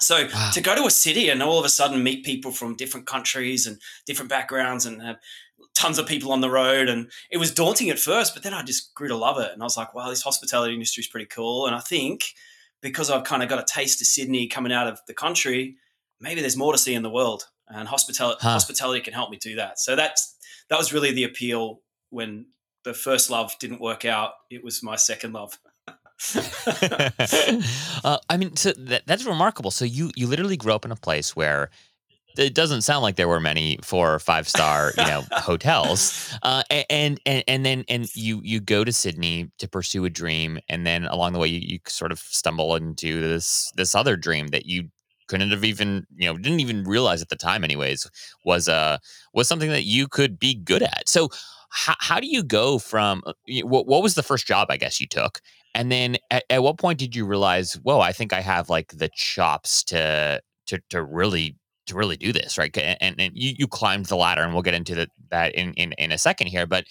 so 0.00 0.26
wow. 0.32 0.50
to 0.52 0.60
go 0.60 0.74
to 0.74 0.84
a 0.84 0.90
city 0.90 1.28
and 1.28 1.42
all 1.42 1.58
of 1.58 1.64
a 1.64 1.70
sudden 1.70 2.02
meet 2.02 2.24
people 2.24 2.50
from 2.50 2.76
different 2.76 3.06
countries 3.06 3.66
and 3.66 3.78
different 4.06 4.28
backgrounds 4.28 4.86
and 4.86 5.00
have 5.02 5.18
tons 5.74 5.98
of 5.98 6.06
mm. 6.06 6.08
people 6.08 6.32
on 6.32 6.40
the 6.40 6.50
road 6.50 6.88
and 6.88 7.10
it 7.30 7.38
was 7.38 7.52
daunting 7.52 7.90
at 7.90 7.98
first, 7.98 8.34
but 8.34 8.42
then 8.42 8.54
I 8.54 8.62
just 8.62 8.94
grew 8.94 9.08
to 9.08 9.16
love 9.16 9.38
it 9.38 9.52
and 9.52 9.62
I 9.62 9.64
was 9.64 9.76
like, 9.76 9.94
wow, 9.94 10.08
this 10.08 10.22
hospitality 10.22 10.74
industry 10.74 11.02
is 11.02 11.06
pretty 11.06 11.26
cool. 11.26 11.66
And 11.66 11.74
I 11.74 11.80
think 11.80 12.24
because 12.80 13.10
I've 13.10 13.24
kind 13.24 13.42
of 13.42 13.48
got 13.48 13.58
a 13.58 13.64
taste 13.64 14.00
of 14.00 14.06
Sydney 14.06 14.48
coming 14.48 14.72
out 14.72 14.86
of 14.86 15.00
the 15.06 15.14
country, 15.14 15.76
maybe 16.20 16.40
there's 16.40 16.56
more 16.56 16.72
to 16.72 16.78
see 16.78 16.94
in 16.94 17.02
the 17.02 17.10
world 17.10 17.46
and 17.68 17.88
hospitality 17.88 18.38
huh. 18.42 18.50
hospitality 18.50 19.00
can 19.00 19.12
help 19.12 19.30
me 19.30 19.38
do 19.38 19.56
that. 19.56 19.78
So 19.78 19.96
that's 19.96 20.36
that 20.68 20.78
was 20.78 20.92
really 20.92 21.12
the 21.12 21.24
appeal 21.24 21.80
when 22.10 22.46
the 22.84 22.94
first 22.94 23.30
love 23.30 23.56
didn't 23.58 23.80
work 23.80 24.04
out. 24.04 24.32
It 24.50 24.62
was 24.62 24.82
my 24.82 24.96
second 24.96 25.32
love. 25.32 25.58
uh, 28.04 28.18
I 28.28 28.36
mean, 28.36 28.56
so 28.56 28.72
that, 28.72 29.02
that's 29.06 29.24
remarkable. 29.24 29.70
So 29.70 29.84
you 29.84 30.10
you 30.16 30.26
literally 30.26 30.56
grew 30.56 30.72
up 30.72 30.84
in 30.84 30.90
a 30.90 30.96
place 30.96 31.36
where 31.36 31.70
it 32.38 32.54
doesn't 32.54 32.82
sound 32.82 33.02
like 33.02 33.16
there 33.16 33.28
were 33.28 33.40
many 33.40 33.78
four 33.82 34.14
or 34.14 34.18
five 34.18 34.48
star 34.48 34.92
you 34.98 35.04
know 35.04 35.24
hotels 35.32 36.34
uh, 36.42 36.62
and 36.90 37.20
and 37.26 37.44
and 37.48 37.64
then 37.64 37.84
and 37.88 38.14
you 38.14 38.40
you 38.42 38.60
go 38.60 38.84
to 38.84 38.92
sydney 38.92 39.50
to 39.58 39.68
pursue 39.68 40.04
a 40.04 40.10
dream 40.10 40.58
and 40.68 40.86
then 40.86 41.04
along 41.06 41.32
the 41.32 41.38
way 41.38 41.48
you, 41.48 41.60
you 41.62 41.78
sort 41.86 42.12
of 42.12 42.18
stumble 42.18 42.74
into 42.74 43.20
this 43.20 43.72
this 43.76 43.94
other 43.94 44.16
dream 44.16 44.48
that 44.48 44.66
you 44.66 44.88
couldn't 45.28 45.50
have 45.50 45.64
even 45.64 46.06
you 46.16 46.26
know 46.26 46.36
didn't 46.36 46.60
even 46.60 46.84
realize 46.84 47.22
at 47.22 47.28
the 47.28 47.36
time 47.36 47.64
anyways 47.64 48.08
was 48.44 48.68
uh 48.68 48.98
was 49.32 49.48
something 49.48 49.70
that 49.70 49.84
you 49.84 50.06
could 50.06 50.38
be 50.38 50.54
good 50.54 50.82
at 50.82 51.08
so 51.08 51.28
how, 51.70 51.94
how 51.98 52.20
do 52.20 52.26
you 52.26 52.42
go 52.42 52.78
from 52.78 53.22
uh, 53.26 53.32
what, 53.64 53.86
what 53.86 54.02
was 54.02 54.14
the 54.14 54.22
first 54.22 54.46
job 54.46 54.68
i 54.70 54.76
guess 54.76 55.00
you 55.00 55.06
took 55.06 55.40
and 55.74 55.90
then 55.92 56.16
at, 56.30 56.44
at 56.50 56.62
what 56.62 56.78
point 56.78 56.98
did 56.98 57.14
you 57.14 57.26
realize, 57.26 57.74
whoa, 57.74 58.00
I 58.00 58.12
think 58.12 58.32
I 58.32 58.40
have 58.40 58.70
like 58.70 58.92
the 58.92 59.10
chops 59.14 59.84
to 59.84 60.40
to 60.66 60.80
to 60.90 61.02
really 61.02 61.56
to 61.86 61.94
really 61.94 62.16
do 62.16 62.32
this, 62.32 62.58
right? 62.58 62.76
And, 62.76 63.14
and 63.20 63.30
you, 63.34 63.54
you 63.58 63.68
climbed 63.68 64.06
the 64.06 64.16
ladder, 64.16 64.42
and 64.42 64.52
we'll 64.52 64.62
get 64.62 64.74
into 64.74 64.94
the, 64.94 65.08
that 65.30 65.54
in, 65.54 65.72
in 65.74 65.92
in 65.92 66.12
a 66.12 66.18
second 66.18 66.48
here. 66.48 66.66
But 66.66 66.84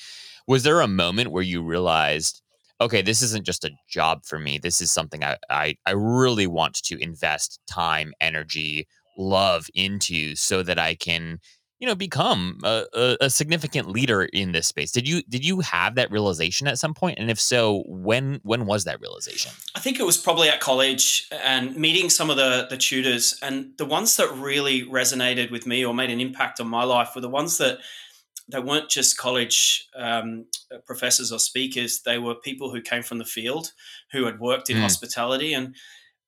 was 0.47 0.63
there 0.63 0.81
a 0.81 0.87
moment 0.87 1.31
where 1.31 1.43
you 1.43 1.61
realized, 1.61 2.41
okay, 2.79 3.01
this 3.01 3.21
isn't 3.21 3.45
just 3.45 3.65
a 3.65 3.71
job 3.89 4.25
for 4.25 4.39
me. 4.39 4.57
This 4.57 4.81
is 4.81 4.91
something 4.91 5.23
I 5.23 5.37
I, 5.49 5.75
I 5.85 5.91
really 5.91 6.47
want 6.47 6.75
to 6.83 7.01
invest 7.01 7.59
time, 7.67 8.13
energy, 8.21 8.87
love 9.17 9.67
into, 9.73 10.35
so 10.35 10.63
that 10.63 10.79
I 10.79 10.95
can 10.95 11.39
you 11.85 11.91
know 11.91 11.95
become 11.95 12.57
a, 12.63 12.85
a, 12.95 13.17
a, 13.21 13.29
significant 13.29 13.87
leader 13.87 14.23
in 14.23 14.53
this 14.53 14.65
space? 14.65 14.91
Did 14.91 15.07
you 15.07 15.21
did 15.29 15.45
you 15.45 15.59
have 15.59 15.93
that 15.95 16.09
realization 16.09 16.67
at 16.67 16.79
some 16.79 16.95
point? 16.95 17.19
And 17.19 17.29
if 17.29 17.39
so 17.39 17.83
when 17.85 18.39
when 18.41 18.65
was 18.65 18.85
that 18.85 18.99
realization? 18.99 19.51
I 19.75 19.79
think 19.79 19.99
it 19.99 20.03
was 20.03 20.17
probably 20.17 20.49
at 20.49 20.59
college 20.59 21.27
and 21.31 21.75
meeting 21.77 22.09
some 22.09 22.31
of 22.31 22.37
the 22.37 22.65
the 22.71 22.77
tutors. 22.77 23.37
And 23.43 23.73
the 23.77 23.85
ones 23.85 24.17
that 24.17 24.31
really 24.31 24.81
resonated 24.83 25.51
with 25.51 25.67
me 25.67 25.85
or 25.85 25.93
made 25.93 26.09
an 26.09 26.19
impact 26.19 26.59
on 26.59 26.67
my 26.67 26.83
life 26.83 27.11
were 27.13 27.21
the 27.21 27.29
ones 27.29 27.59
that 27.59 27.77
they 28.51 28.59
weren't 28.59 28.89
just 28.89 29.15
college 29.15 29.87
um, 29.95 30.45
professors 30.87 31.31
or 31.31 31.37
speakers. 31.37 32.01
They 32.03 32.17
were 32.17 32.33
people 32.33 32.71
who 32.71 32.81
came 32.81 33.03
from 33.03 33.19
the 33.19 33.25
field 33.25 33.73
who 34.11 34.25
had 34.25 34.39
worked 34.39 34.71
in 34.71 34.77
mm. 34.77 34.81
hospitality. 34.81 35.53
And 35.53 35.75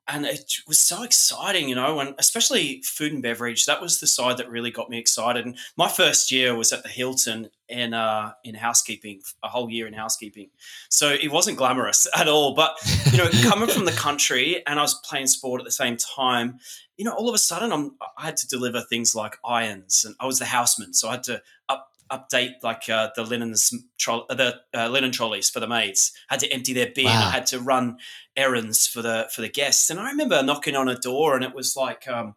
and 0.08 0.26
it 0.26 0.54
was 0.68 0.82
so 0.82 1.04
exciting, 1.04 1.68
you 1.68 1.76
know, 1.76 2.00
and 2.00 2.16
especially 2.18 2.82
food 2.84 3.12
and 3.12 3.22
beverage. 3.22 3.66
That 3.66 3.82
was 3.82 4.00
the 4.00 4.08
side 4.08 4.38
that 4.38 4.50
really 4.50 4.72
got 4.72 4.90
me 4.90 4.98
excited. 4.98 5.46
And 5.46 5.58
my 5.76 5.90
first 5.90 6.32
year 6.32 6.56
was 6.56 6.72
at 6.72 6.84
the 6.84 6.90
Hilton 6.90 7.50
in 7.68 7.94
uh, 7.94 8.32
in 8.44 8.56
housekeeping, 8.56 9.22
a 9.44 9.50
whole 9.50 9.70
year 9.70 9.86
in 9.86 9.94
housekeeping. 9.94 10.50
So 10.90 11.10
it 11.10 11.32
wasn't 11.32 11.58
glamorous 11.58 12.08
at 12.18 12.28
all. 12.28 12.56
But 12.56 12.78
you 13.12 13.18
know, 13.18 13.30
coming 13.44 13.70
from 13.70 13.86
the 13.86 13.92
country 13.98 14.64
and 14.66 14.80
I 14.80 14.82
was 14.82 14.94
playing 14.96 15.28
sport 15.28 15.60
at 15.62 15.66
the 15.66 15.72
same 15.72 15.98
time, 15.98 16.60
you 16.96 17.04
know, 17.04 17.14
all 17.14 17.28
of 17.28 17.36
a 17.36 17.40
sudden 17.40 17.74
I'm 17.74 17.96
I 18.18 18.26
had 18.26 18.38
to 18.38 18.48
deliver 18.48 18.82
things 18.82 19.14
like 19.14 19.38
irons, 19.44 20.06
and 20.06 20.16
I 20.20 20.26
was 20.26 20.40
the 20.40 20.46
houseman, 20.46 20.94
so 20.94 21.10
I 21.10 21.12
had 21.12 21.24
to 21.24 21.42
up 21.68 21.92
update 22.12 22.54
like 22.64 22.90
uh, 22.90 23.10
the 23.16 23.24
linens 23.24 23.74
tro- 23.98 24.26
the 24.30 24.60
uh, 24.76 24.88
linen 24.90 25.12
trolleys 25.12 25.50
for 25.50 25.60
the 25.60 25.68
maids. 25.68 26.12
Had 26.30 26.40
to 26.42 26.52
empty 26.52 26.74
their 26.74 26.92
bin. 26.94 27.06
Wow. 27.06 27.28
I 27.28 27.32
had 27.32 27.46
to 27.48 27.60
run 27.60 27.98
errands 28.36 28.88
for 28.88 29.02
the 29.02 29.30
for 29.34 29.42
the 29.42 29.50
guests. 29.50 29.90
And 29.90 30.00
I 30.00 30.10
remember 30.10 30.42
knocking 30.44 30.76
on 30.76 30.88
a 30.90 30.98
door, 30.98 31.36
and 31.36 31.44
it 31.44 31.56
was 31.56 31.76
like. 31.76 32.08
Um, 32.08 32.36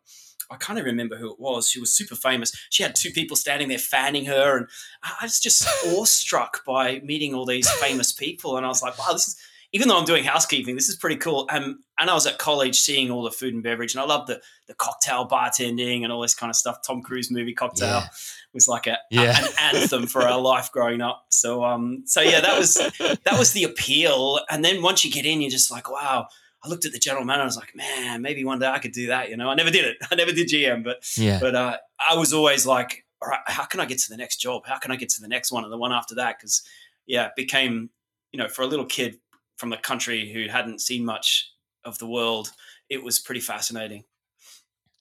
I 0.52 0.56
can't 0.56 0.80
even 0.80 0.90
remember 0.90 1.16
who 1.16 1.30
it 1.30 1.38
was. 1.38 1.70
She 1.70 1.78
was 1.78 1.92
super 1.92 2.16
famous. 2.16 2.50
She 2.70 2.82
had 2.82 2.96
two 2.96 3.12
people 3.12 3.36
standing 3.36 3.68
there 3.68 3.78
fanning 3.78 4.24
her, 4.24 4.56
and 4.56 4.66
I 5.00 5.24
was 5.24 5.38
just 5.38 5.64
awestruck 5.86 6.64
by 6.64 6.98
meeting 7.04 7.34
all 7.34 7.46
these 7.46 7.70
famous 7.70 8.10
people. 8.10 8.56
And 8.56 8.66
I 8.66 8.68
was 8.68 8.82
like, 8.82 8.98
"Wow, 8.98 9.12
this 9.12 9.28
is 9.28 9.36
even 9.72 9.88
though 9.88 9.98
I'm 9.98 10.04
doing 10.04 10.24
housekeeping, 10.24 10.74
this 10.74 10.88
is 10.88 10.96
pretty 10.96 11.16
cool. 11.16 11.46
Um, 11.48 11.80
and 11.98 12.10
I 12.10 12.14
was 12.14 12.26
at 12.26 12.38
college 12.38 12.80
seeing 12.80 13.10
all 13.10 13.22
the 13.22 13.30
food 13.30 13.54
and 13.54 13.62
beverage, 13.62 13.94
and 13.94 14.00
I 14.00 14.04
love 14.04 14.26
the 14.26 14.40
the 14.66 14.74
cocktail 14.74 15.28
bartending 15.28 16.02
and 16.02 16.12
all 16.12 16.20
this 16.20 16.34
kind 16.34 16.50
of 16.50 16.56
stuff. 16.56 16.78
Tom 16.84 17.02
Cruise 17.02 17.30
movie 17.30 17.54
Cocktail 17.54 17.88
yeah. 17.88 18.08
was 18.52 18.66
like 18.66 18.86
a, 18.86 18.98
yeah. 19.10 19.38
a, 19.40 19.44
an 19.44 19.74
anthem 19.76 20.06
for 20.06 20.22
our 20.22 20.40
life 20.40 20.72
growing 20.72 21.00
up. 21.00 21.26
So 21.28 21.64
um, 21.64 22.02
so 22.06 22.20
yeah, 22.20 22.40
that 22.40 22.58
was 22.58 22.74
that 22.98 23.38
was 23.38 23.52
the 23.52 23.64
appeal. 23.64 24.40
And 24.50 24.64
then 24.64 24.82
once 24.82 25.04
you 25.04 25.10
get 25.10 25.24
in, 25.24 25.40
you're 25.40 25.50
just 25.50 25.70
like, 25.70 25.90
wow. 25.90 26.26
I 26.62 26.68
looked 26.68 26.84
at 26.84 26.92
the 26.92 26.98
general 26.98 27.24
manager. 27.24 27.42
I 27.42 27.46
was 27.46 27.56
like, 27.56 27.74
man, 27.74 28.20
maybe 28.20 28.44
one 28.44 28.58
day 28.58 28.66
I 28.66 28.80
could 28.80 28.92
do 28.92 29.06
that. 29.06 29.30
You 29.30 29.38
know, 29.38 29.48
I 29.48 29.54
never 29.54 29.70
did 29.70 29.86
it. 29.86 29.96
I 30.10 30.14
never 30.14 30.30
did 30.30 30.48
GM, 30.48 30.84
but 30.84 30.98
yeah. 31.16 31.38
but 31.40 31.54
uh, 31.54 31.78
I 31.98 32.16
was 32.16 32.34
always 32.34 32.66
like, 32.66 33.06
all 33.22 33.30
right, 33.30 33.40
how 33.46 33.64
can 33.64 33.80
I 33.80 33.86
get 33.86 33.98
to 34.00 34.10
the 34.10 34.18
next 34.18 34.42
job? 34.42 34.66
How 34.66 34.78
can 34.78 34.90
I 34.90 34.96
get 34.96 35.08
to 35.10 35.22
the 35.22 35.28
next 35.28 35.50
one 35.50 35.64
and 35.64 35.72
the 35.72 35.78
one 35.78 35.90
after 35.90 36.16
that? 36.16 36.38
Because 36.38 36.62
yeah, 37.06 37.26
it 37.28 37.32
became 37.34 37.88
you 38.30 38.38
know 38.38 38.48
for 38.48 38.60
a 38.60 38.66
little 38.66 38.84
kid 38.84 39.18
from 39.60 39.70
the 39.70 39.76
country 39.76 40.32
who 40.32 40.48
hadn't 40.48 40.80
seen 40.80 41.04
much 41.04 41.52
of 41.84 41.98
the 41.98 42.08
world, 42.08 42.50
it 42.88 43.04
was 43.04 43.18
pretty 43.18 43.40
fascinating. 43.40 44.04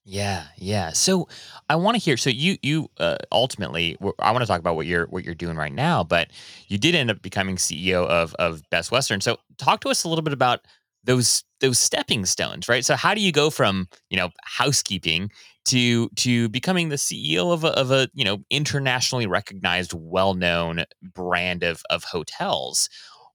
Yeah, 0.06 0.46
yeah. 0.58 0.92
So 0.92 1.28
I 1.70 1.76
want 1.76 1.96
to 1.96 2.02
hear. 2.02 2.18
So 2.18 2.30
you 2.30 2.58
you 2.64 2.90
uh, 3.00 3.18
ultimately, 3.32 3.96
I 4.20 4.32
want 4.32 4.42
to 4.42 4.48
talk 4.48 4.60
about 4.60 4.76
what 4.76 4.88
you're 4.88 5.06
what 5.08 5.24
you're 5.24 5.36
doing 5.36 5.56
right 5.56 5.74
now. 5.74 6.04
But 6.04 6.32
you 6.68 6.78
did 6.78 6.96
end 6.96 7.12
up 7.12 7.22
becoming 7.22 7.58
CEO 7.58 8.08
of 8.08 8.34
of 8.36 8.64
Best 8.72 8.92
Western. 8.92 9.22
So 9.22 9.38
talk 9.58 9.82
to 9.82 9.90
us 9.90 10.04
a 10.04 10.10
little 10.10 10.24
bit 10.24 10.34
about 10.34 10.62
those 11.04 11.44
those 11.62 11.78
stepping 11.78 12.26
stones, 12.26 12.68
right? 12.68 12.84
So 12.84 12.96
how 12.96 13.14
do 13.14 13.22
you 13.22 13.32
go 13.32 13.50
from 13.50 13.88
you 14.10 14.18
know 14.18 14.30
housekeeping 14.44 15.32
to 15.66 16.10
to 16.16 16.50
becoming 16.50 16.90
the 16.90 16.96
CEO 16.96 17.54
of 17.54 17.64
a, 17.64 17.70
of 17.78 17.92
a 17.92 18.10
you 18.14 18.26
know 18.26 18.40
internationally 18.50 19.28
recognized, 19.28 19.94
well 19.94 20.34
known 20.34 20.86
brand 21.14 21.64
of 21.64 21.84
of 21.90 22.04
hotels? 22.04 22.90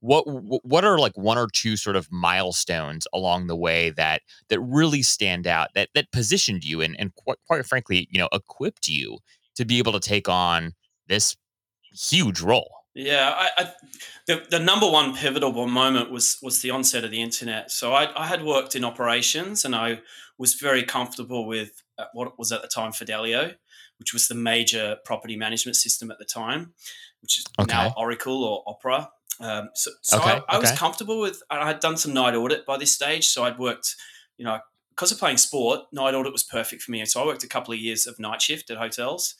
What 0.05 0.25
what 0.65 0.85
are 0.85 0.99
like 0.99 1.17
one 1.17 1.39
or 1.39 1.49
two 1.51 1.79
sort 1.79 1.97
of 1.97 2.13
milestones 2.13 3.07
along 3.15 3.47
the 3.47 3.57
way 3.57 3.89
that 3.89 4.21
that 4.51 4.61
really 4.61 5.03
stand 5.03 5.47
out 5.47 5.69
that 5.75 5.89
that 5.95 6.13
positioned 6.13 6.63
you 6.63 6.83
and 6.83 6.95
and 7.01 7.15
quite, 7.15 7.39
quite 7.47 7.65
frankly 7.65 8.07
you 8.11 8.19
know 8.19 8.29
equipped 8.33 8.87
you 8.87 9.19
to 9.57 9.65
be 9.65 9.79
able 9.79 9.93
to 9.93 10.01
take 10.01 10.29
on 10.29 10.75
this 11.07 11.37
huge 11.93 12.43
role? 12.43 12.71
Yeah 12.95 13.35
I, 13.35 13.63
I, 13.63 13.73
the, 14.27 14.47
the 14.51 14.59
number 14.59 14.89
one 14.91 15.17
pivotal 15.17 15.67
moment 15.67 16.11
was 16.11 16.37
was 16.43 16.61
the 16.61 16.71
onset 16.71 17.05
of 17.05 17.11
the 17.11 17.23
internet. 17.23 17.71
So 17.71 17.95
I, 17.95 18.11
I 18.15 18.27
had 18.27 18.45
worked 18.45 18.77
in 18.77 18.85
operations 18.85 19.65
and 19.65 19.75
i 19.75 20.01
was 20.37 20.55
very 20.55 20.83
comfortable 20.83 21.47
with 21.47 21.83
uh, 21.99 22.07
what 22.13 22.39
was 22.39 22.53
at 22.53 22.61
the 22.61 22.69
time 22.69 22.93
fidelio 22.93 23.53
which 23.99 24.13
was 24.13 24.29
the 24.29 24.35
major 24.35 24.97
property 25.05 25.37
management 25.37 25.77
system 25.77 26.11
at 26.11 26.19
the 26.19 26.25
time 26.25 26.75
which 27.23 27.39
is 27.39 27.45
okay. 27.59 27.73
now 27.73 27.95
oracle 27.97 28.45
or 28.45 28.63
opera 28.67 29.09
um, 29.41 29.71
so, 29.75 29.91
so 30.03 30.19
okay, 30.19 30.31
I, 30.31 30.35
I 30.49 30.57
okay. 30.57 30.59
was 30.59 30.73
comfortable 30.73 31.21
with. 31.21 31.43
I 31.50 31.67
had 31.67 31.81
done 31.81 31.97
some 31.97 32.12
night 32.12 32.35
audit 32.35 32.67
by 32.67 32.76
this 32.76 32.93
stage, 32.93 33.26
so 33.29 33.45
I'd 33.45 33.59
worked. 33.59 33.97
You 34.37 34.45
know, 34.45 34.59
because 34.91 35.12
of 35.12 35.19
playing 35.19 35.38
sport, 35.38 35.83
night 35.93 36.14
audit 36.14 36.33
was 36.33 36.43
perfect 36.43 36.83
for 36.83 36.93
me. 36.93 37.05
So 37.05 37.23
I 37.23 37.26
worked 37.26 37.45
a 37.45 37.49
couple 37.49 37.75
of 37.75 37.81
years 37.81 38.07
of 38.07 38.19
night 38.19 38.43
shift 38.43 38.71
at 38.71 38.79
hotels, 38.79 39.35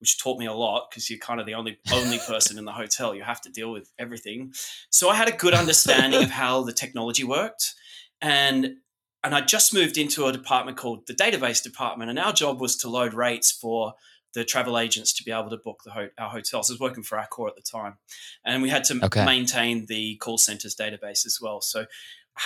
which 0.00 0.18
taught 0.18 0.38
me 0.38 0.46
a 0.46 0.52
lot 0.52 0.88
because 0.90 1.08
you're 1.08 1.18
kind 1.18 1.40
of 1.40 1.46
the 1.46 1.54
only 1.54 1.78
only 1.92 2.18
person 2.18 2.58
in 2.58 2.64
the 2.64 2.72
hotel. 2.72 3.14
You 3.14 3.22
have 3.22 3.40
to 3.42 3.50
deal 3.50 3.70
with 3.72 3.90
everything. 3.98 4.52
So 4.90 5.08
I 5.08 5.14
had 5.14 5.28
a 5.28 5.36
good 5.36 5.54
understanding 5.54 6.22
of 6.22 6.30
how 6.30 6.62
the 6.62 6.72
technology 6.72 7.24
worked, 7.24 7.74
and 8.20 8.76
and 9.22 9.34
I 9.34 9.40
just 9.40 9.74
moved 9.74 9.98
into 9.98 10.26
a 10.26 10.32
department 10.32 10.76
called 10.76 11.06
the 11.06 11.14
database 11.14 11.62
department, 11.62 12.10
and 12.10 12.18
our 12.18 12.32
job 12.32 12.60
was 12.60 12.76
to 12.78 12.88
load 12.88 13.14
rates 13.14 13.50
for 13.50 13.94
the 14.36 14.44
travel 14.44 14.78
agents 14.78 15.14
to 15.14 15.24
be 15.24 15.32
able 15.32 15.48
to 15.48 15.56
book 15.56 15.80
the 15.82 15.90
ho- 15.90 16.10
our 16.18 16.28
hotels. 16.28 16.70
I 16.70 16.74
was 16.74 16.80
working 16.80 17.02
for 17.02 17.16
Accor 17.16 17.48
at 17.48 17.56
the 17.56 17.62
time, 17.62 17.96
and 18.44 18.62
we 18.62 18.68
had 18.68 18.84
to 18.84 19.00
okay. 19.06 19.24
maintain 19.24 19.86
the 19.86 20.16
call 20.16 20.36
centers 20.36 20.76
database 20.76 21.24
as 21.24 21.38
well. 21.40 21.62
So 21.62 21.80
I 21.80 21.86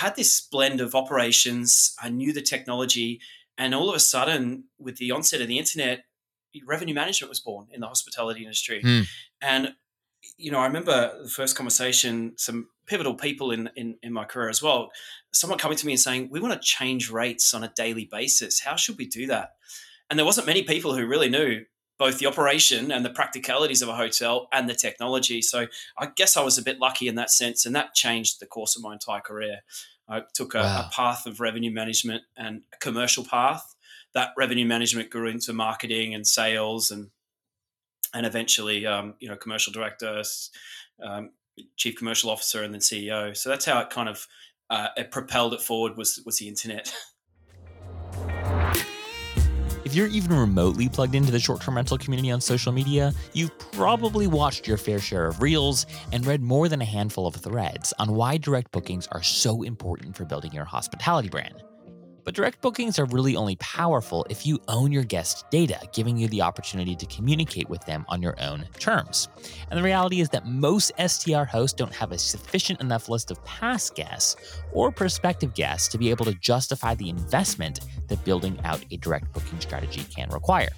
had 0.05 0.15
this 0.15 0.39
blend 0.39 0.79
of 0.79 0.95
operations. 0.95 1.93
I 2.01 2.07
knew 2.07 2.31
the 2.31 2.41
technology, 2.41 3.19
and 3.57 3.75
all 3.75 3.89
of 3.89 3.95
a 3.95 3.99
sudden, 3.99 4.63
with 4.79 4.97
the 4.97 5.11
onset 5.11 5.41
of 5.41 5.49
the 5.49 5.59
internet, 5.59 6.05
revenue 6.65 6.95
management 6.95 7.27
was 7.27 7.41
born 7.41 7.67
in 7.71 7.81
the 7.81 7.87
hospitality 7.87 8.43
industry. 8.43 8.81
Mm. 8.81 9.07
And 9.41 9.73
you 10.37 10.49
know, 10.49 10.59
I 10.59 10.67
remember 10.67 11.23
the 11.23 11.29
first 11.29 11.57
conversation. 11.57 12.33
Some 12.37 12.69
pivotal 12.87 13.15
people 13.15 13.51
in, 13.51 13.69
in 13.75 13.97
in 14.01 14.13
my 14.13 14.23
career 14.23 14.47
as 14.47 14.63
well. 14.63 14.91
Someone 15.33 15.59
coming 15.59 15.77
to 15.77 15.85
me 15.85 15.91
and 15.91 15.99
saying, 15.99 16.29
"We 16.31 16.39
want 16.39 16.53
to 16.53 16.65
change 16.65 17.11
rates 17.11 17.53
on 17.53 17.65
a 17.65 17.73
daily 17.75 18.07
basis. 18.09 18.61
How 18.61 18.77
should 18.77 18.97
we 18.97 19.07
do 19.07 19.27
that?" 19.27 19.55
And 20.09 20.17
there 20.17 20.25
wasn't 20.25 20.47
many 20.47 20.63
people 20.63 20.95
who 20.95 21.05
really 21.05 21.29
knew 21.29 21.65
both 22.01 22.17
the 22.17 22.25
operation 22.25 22.91
and 22.91 23.05
the 23.05 23.11
practicalities 23.11 23.83
of 23.83 23.87
a 23.87 23.93
hotel 23.93 24.47
and 24.51 24.67
the 24.67 24.73
technology. 24.73 25.39
So 25.39 25.67
I 25.99 26.07
guess 26.15 26.35
I 26.35 26.41
was 26.41 26.57
a 26.57 26.63
bit 26.63 26.79
lucky 26.79 27.07
in 27.07 27.13
that 27.13 27.29
sense, 27.29 27.63
and 27.63 27.75
that 27.75 27.93
changed 27.93 28.39
the 28.39 28.47
course 28.47 28.75
of 28.75 28.81
my 28.81 28.93
entire 28.93 29.21
career. 29.21 29.59
I 30.09 30.23
took 30.33 30.55
a, 30.55 30.61
wow. 30.61 30.87
a 30.87 30.91
path 30.91 31.27
of 31.27 31.39
revenue 31.39 31.69
management 31.69 32.23
and 32.35 32.63
a 32.73 32.77
commercial 32.77 33.23
path. 33.23 33.75
That 34.15 34.29
revenue 34.35 34.65
management 34.65 35.11
grew 35.11 35.27
into 35.27 35.53
marketing 35.53 36.15
and 36.15 36.25
sales, 36.25 36.89
and 36.89 37.11
and 38.15 38.25
eventually, 38.25 38.87
um, 38.87 39.13
you 39.19 39.29
know, 39.29 39.35
commercial 39.35 39.71
director, 39.71 40.23
um, 41.03 41.29
chief 41.77 41.97
commercial 41.97 42.31
officer, 42.31 42.63
and 42.63 42.73
then 42.73 42.81
CEO. 42.81 43.37
So 43.37 43.47
that's 43.51 43.65
how 43.65 43.79
it 43.79 43.91
kind 43.91 44.09
of 44.09 44.27
uh, 44.71 44.87
it 44.97 45.11
propelled 45.11 45.53
it 45.53 45.61
forward 45.61 45.97
was 45.97 46.19
was 46.25 46.39
the 46.39 46.47
internet. 46.47 46.91
If 49.91 49.97
you're 49.97 50.07
even 50.07 50.31
remotely 50.31 50.87
plugged 50.87 51.15
into 51.15 51.33
the 51.33 51.39
short 51.41 51.59
term 51.59 51.75
rental 51.75 51.97
community 51.97 52.31
on 52.31 52.39
social 52.39 52.71
media, 52.71 53.13
you've 53.33 53.51
probably 53.73 54.25
watched 54.25 54.65
your 54.65 54.77
fair 54.77 54.99
share 54.99 55.27
of 55.27 55.41
reels 55.41 55.85
and 56.13 56.25
read 56.25 56.41
more 56.41 56.69
than 56.69 56.81
a 56.81 56.85
handful 56.85 57.27
of 57.27 57.35
threads 57.35 57.93
on 57.99 58.15
why 58.15 58.37
direct 58.37 58.71
bookings 58.71 59.07
are 59.07 59.21
so 59.21 59.63
important 59.63 60.15
for 60.15 60.23
building 60.23 60.53
your 60.53 60.63
hospitality 60.63 61.27
brand. 61.27 61.61
But 62.23 62.35
direct 62.35 62.61
bookings 62.61 62.99
are 62.99 63.05
really 63.05 63.35
only 63.35 63.55
powerful 63.57 64.25
if 64.29 64.45
you 64.45 64.59
own 64.67 64.91
your 64.91 65.03
guest 65.03 65.45
data, 65.49 65.79
giving 65.93 66.17
you 66.17 66.27
the 66.27 66.41
opportunity 66.41 66.95
to 66.95 67.05
communicate 67.07 67.69
with 67.69 67.85
them 67.85 68.05
on 68.07 68.21
your 68.21 68.35
own 68.41 68.67
terms. 68.79 69.27
And 69.69 69.77
the 69.77 69.83
reality 69.83 70.21
is 70.21 70.29
that 70.29 70.45
most 70.45 70.91
STR 70.99 71.43
hosts 71.43 71.75
don't 71.75 71.93
have 71.93 72.11
a 72.11 72.17
sufficient 72.17 72.81
enough 72.81 73.09
list 73.09 73.31
of 73.31 73.43
past 73.45 73.95
guests 73.95 74.35
or 74.71 74.91
prospective 74.91 75.53
guests 75.53 75.87
to 75.89 75.97
be 75.97 76.09
able 76.09 76.25
to 76.25 76.33
justify 76.35 76.95
the 76.95 77.09
investment 77.09 77.81
that 78.07 78.23
building 78.23 78.59
out 78.63 78.83
a 78.91 78.97
direct 78.97 79.31
booking 79.33 79.59
strategy 79.59 80.03
can 80.15 80.29
require. 80.29 80.69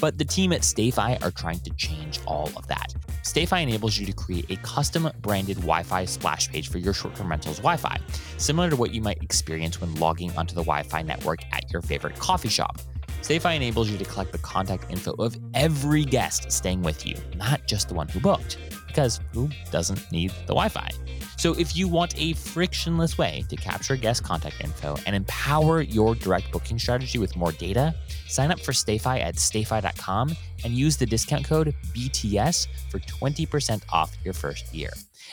But 0.00 0.18
the 0.18 0.24
team 0.24 0.52
at 0.52 0.62
StayFi 0.62 1.24
are 1.24 1.30
trying 1.30 1.60
to 1.60 1.70
change 1.74 2.20
all 2.26 2.50
of 2.56 2.66
that. 2.68 2.94
StayFi 3.22 3.62
enables 3.62 3.96
you 3.96 4.06
to 4.06 4.12
create 4.12 4.50
a 4.50 4.56
custom 4.56 5.10
branded 5.22 5.56
Wi 5.56 5.82
Fi 5.82 6.04
splash 6.04 6.48
page 6.48 6.68
for 6.68 6.78
your 6.78 6.92
short 6.92 7.14
term 7.14 7.28
rentals 7.28 7.56
Wi 7.56 7.76
Fi, 7.76 7.98
similar 8.36 8.70
to 8.70 8.76
what 8.76 8.92
you 8.92 9.00
might 9.00 9.22
experience 9.22 9.80
when 9.80 9.94
logging 9.96 10.30
onto 10.36 10.54
the 10.54 10.62
Wi 10.62 10.82
Fi 10.82 11.02
network 11.02 11.40
at 11.52 11.70
your 11.72 11.82
favorite 11.82 12.18
coffee 12.18 12.48
shop. 12.48 12.78
StayFi 13.22 13.56
enables 13.56 13.88
you 13.88 13.96
to 13.96 14.04
collect 14.04 14.32
the 14.32 14.38
contact 14.38 14.90
info 14.90 15.12
of 15.12 15.36
every 15.54 16.04
guest 16.04 16.52
staying 16.52 16.82
with 16.82 17.06
you, 17.06 17.16
not 17.36 17.66
just 17.66 17.88
the 17.88 17.94
one 17.94 18.08
who 18.08 18.20
booked, 18.20 18.58
because 18.86 19.20
who 19.32 19.48
doesn't 19.70 20.12
need 20.12 20.30
the 20.46 20.54
Wi 20.54 20.68
Fi? 20.68 20.90
So, 21.36 21.52
if 21.54 21.76
you 21.76 21.88
want 21.88 22.14
a 22.16 22.32
frictionless 22.34 23.18
way 23.18 23.44
to 23.48 23.56
capture 23.56 23.96
guest 23.96 24.24
contact 24.24 24.62
info 24.62 24.96
and 25.06 25.14
empower 25.16 25.82
your 25.82 26.14
direct 26.14 26.50
booking 26.52 26.78
strategy 26.78 27.18
with 27.18 27.36
more 27.36 27.52
data, 27.52 27.94
sign 28.28 28.50
up 28.50 28.60
for 28.60 28.72
StayFi 28.72 29.20
at 29.20 29.36
stayfi.com 29.36 30.36
and 30.64 30.74
use 30.74 30.96
the 30.96 31.06
discount 31.06 31.44
code 31.44 31.74
BTS 31.92 32.68
for 32.90 32.98
20% 33.00 33.82
off 33.92 34.16
your 34.24 34.34
first 34.34 34.72
year. 34.74 34.90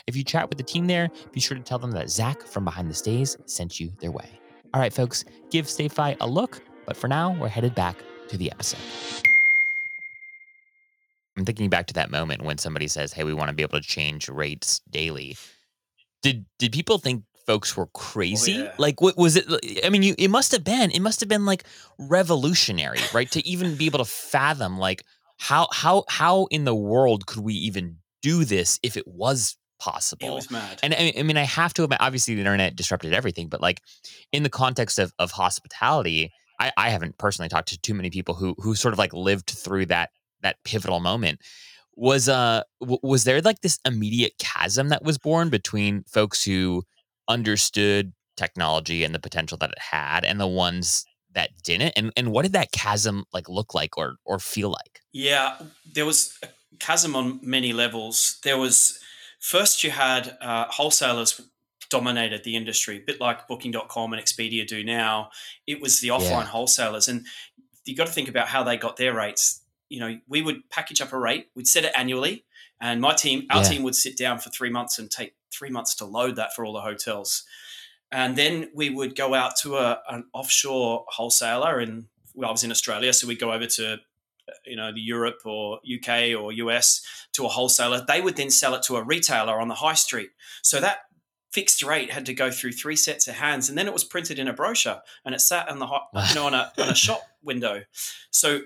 If 0.08 0.16
you 0.16 0.24
chat 0.24 0.50
with 0.50 0.58
the 0.58 0.64
team 0.64 0.88
there, 0.88 1.10
be 1.32 1.40
sure 1.40 1.58
to 1.58 1.64
tell 1.64 1.80
them 1.80 1.92
that 1.92 2.10
Zach 2.10 2.42
from 2.42 2.66
Behind 2.66 2.90
the 2.90 2.94
Stays 2.94 3.38
sent 3.46 3.80
you 3.80 3.92
their 4.00 4.12
way. 4.12 4.28
All 4.74 4.82
right, 4.82 4.94
folks, 4.94 5.26
give 5.50 5.66
StayFi 5.66 6.18
a 6.20 6.28
look, 6.28 6.62
but 6.86 6.98
for 6.98 7.08
now, 7.08 7.36
we're 7.40 7.50
headed 7.50 7.76
back 7.76 7.98
to 8.30 8.38
the 8.38 8.52
episode. 8.52 8.80
I'm 11.38 11.46
thinking 11.46 11.70
back 11.70 11.88
to 11.88 11.94
that 11.96 12.12
moment 12.12 12.44
when 12.44 12.58
somebody 12.58 12.88
says, 12.88 13.14
"Hey, 13.14 13.24
we 13.24 13.34
want 13.34 13.50
to 13.50 13.54
be 13.54 13.64
able 13.64 13.80
to 13.80 13.88
change 13.88 14.30
rates 14.30 14.82
daily." 14.92 15.38
Did 16.22 16.46
did 16.60 16.72
people 16.72 16.98
think 16.98 17.24
folks 17.46 17.76
were 17.76 17.86
oh, 17.86 17.92
crazy? 17.94 18.60
Oh, 18.60 18.64
yeah. 18.64 18.72
Like, 18.78 19.02
what 19.02 19.18
was 19.18 19.36
it? 19.36 19.46
I 19.84 19.90
mean, 19.90 20.04
you 20.04 20.16
it 20.18 20.30
must 20.30 20.52
have 20.52 20.64
been 20.64 20.92
it 20.92 21.02
must 21.02 21.20
have 21.20 21.30
been 21.30 21.46
like 21.46 21.64
revolutionary, 21.98 23.00
right? 23.14 23.30
to 23.32 23.46
even 23.48 23.76
be 23.76 23.86
able 23.86 24.00
to 24.00 24.06
fathom 24.06 24.78
like 24.78 25.04
how 25.38 25.68
how 25.72 26.06
how 26.08 26.46
in 26.46 26.66
the 26.66 26.76
world 26.76 27.26
could 27.26 27.44
we 27.44 27.54
even 27.56 27.98
do 28.22 28.46
this 28.46 28.80
if 28.84 28.98
it 28.98 29.08
was 29.08 29.58
possible? 29.80 30.28
It 30.28 30.36
was 30.36 30.52
mad. 30.52 30.80
And 30.84 30.94
I 30.94 31.24
mean, 31.24 31.38
I 31.38 31.44
have 31.44 31.74
to. 31.76 31.88
Obviously, 32.00 32.36
the 32.36 32.42
internet 32.42 32.76
disrupted 32.76 33.14
everything, 33.14 33.50
but 33.50 33.62
like 33.62 33.82
in 34.32 34.44
the 34.44 34.50
context 34.50 35.00
of 35.00 35.14
of 35.20 35.32
hospitality. 35.32 36.32
I, 36.60 36.72
I 36.78 36.90
haven't 36.92 37.18
personally 37.18 37.50
talked 37.50 37.70
to 37.70 37.80
too 37.80 37.96
many 37.96 38.12
people 38.12 38.36
who 38.36 38.54
who 38.60 38.76
sort 38.76 38.94
of 38.94 39.00
like 39.00 39.14
lived 39.14 39.50
through 39.50 39.88
that 39.88 40.12
that 40.44 40.58
pivotal 40.64 41.00
moment 41.00 41.40
was 41.96 42.30
uh 42.30 42.62
w- 42.80 43.00
was 43.04 43.24
there 43.24 43.42
like 43.42 43.62
this 43.62 43.80
immediate 43.86 44.34
chasm 44.40 44.90
that 44.90 45.04
was 45.04 45.18
born 45.18 45.50
between 45.50 46.04
folks 46.08 46.44
who 46.44 46.84
understood 47.28 48.14
technology 48.38 49.04
and 49.04 49.14
the 49.14 49.20
potential 49.20 49.58
that 49.58 49.72
it 49.72 49.80
had 49.80 50.24
and 50.24 50.40
the 50.40 50.48
ones 50.48 51.06
that 51.34 51.50
didn't 51.64 51.94
and 51.96 52.12
and 52.16 52.32
what 52.32 52.44
did 52.44 52.54
that 52.54 52.72
chasm 52.72 53.24
like 53.34 53.48
look 53.48 53.74
like 53.74 53.98
or 53.98 54.16
or 54.26 54.40
feel 54.40 54.70
like 54.70 55.02
yeah 55.12 55.58
there 55.94 56.06
was 56.06 56.38
a 56.44 56.48
chasm 56.80 57.16
on 57.16 57.40
many 57.44 57.74
levels 57.74 58.40
there 58.44 58.58
was 58.58 59.00
first 59.40 59.84
you 59.84 59.92
had 59.92 60.38
uh, 60.42 60.66
wholesalers 60.70 61.42
dominated 61.92 62.44
the 62.44 62.56
industry, 62.56 62.98
a 62.98 63.00
bit 63.02 63.22
like 63.22 63.48
Booking.com 63.48 64.14
and 64.14 64.24
Expedia 64.24 64.66
do 64.66 64.84
now. 64.84 65.30
It 65.68 65.80
was 65.80 66.00
the 66.00 66.08
offline 66.08 66.30
yeah. 66.30 66.46
wholesalers, 66.46 67.08
and 67.08 67.26
you 67.86 67.96
got 67.96 68.08
to 68.08 68.14
think 68.14 68.30
about 68.30 68.48
how 68.48 68.64
they 68.64 68.78
got 68.78 68.98
their 68.98 69.14
rates. 69.14 69.61
You 69.92 70.00
know, 70.00 70.20
we 70.28 70.42
would 70.42 70.70
package 70.70 71.02
up 71.02 71.14
a 71.14 71.20
rate, 71.20 71.48
we'd 71.56 71.68
set 71.68 71.86
it 71.86 71.94
annually, 71.98 72.46
and 72.80 73.02
my 73.02 73.14
team, 73.14 73.46
our 73.52 73.62
yeah. 73.62 73.70
team, 73.70 73.84
would 73.84 73.96
sit 73.96 74.18
down 74.18 74.40
for 74.40 74.50
three 74.50 74.70
months 74.70 74.98
and 74.98 75.12
take 75.12 75.34
three 75.52 75.70
months 75.70 75.96
to 75.96 76.06
load 76.06 76.38
that 76.38 76.54
for 76.56 76.66
all 76.66 76.74
the 76.74 76.82
hotels, 76.82 77.44
and 78.12 78.36
then 78.36 78.70
we 78.74 78.90
would 78.90 79.16
go 79.16 79.34
out 79.34 79.56
to 79.62 79.78
a, 79.78 80.00
an 80.10 80.26
offshore 80.34 81.06
wholesaler, 81.10 81.80
and 81.80 82.06
well, 82.34 82.50
I 82.50 82.52
was 82.52 82.64
in 82.64 82.72
Australia, 82.72 83.14
so 83.14 83.28
we'd 83.28 83.40
go 83.40 83.52
over 83.52 83.68
to 83.68 84.00
you 84.66 84.76
know 84.76 84.92
the 84.94 85.02
Europe 85.02 85.42
or 85.46 85.80
UK 85.80 86.36
or 86.40 86.52
US 86.52 87.02
to 87.34 87.46
a 87.46 87.50
wholesaler. 87.50 88.04
They 88.08 88.22
would 88.22 88.36
then 88.36 88.50
sell 88.50 88.74
it 88.76 88.84
to 88.84 88.98
a 88.98 89.04
retailer 89.04 89.60
on 89.60 89.68
the 89.68 89.76
high 89.76 89.94
street. 89.94 90.32
So 90.62 90.80
that 90.80 91.00
fixed 91.52 91.84
rate 91.84 92.12
had 92.12 92.26
to 92.26 92.34
go 92.34 92.50
through 92.50 92.72
three 92.72 92.96
sets 92.96 93.28
of 93.28 93.36
hands, 93.36 93.70
and 93.70 93.78
then 93.78 93.88
it 93.88 93.94
was 93.94 94.04
printed 94.04 94.40
in 94.40 94.48
a 94.48 94.54
brochure, 94.54 95.02
and 95.26 95.36
it 95.36 95.42
sat 95.42 95.70
on 95.70 95.80
the 95.80 95.88
hot, 95.88 96.08
you 96.30 96.36
know 96.36 96.48
on 96.48 96.54
a 96.54 96.72
on 96.78 96.90
a 96.90 96.96
shop 96.96 97.22
window. 97.44 97.84
So 98.32 98.62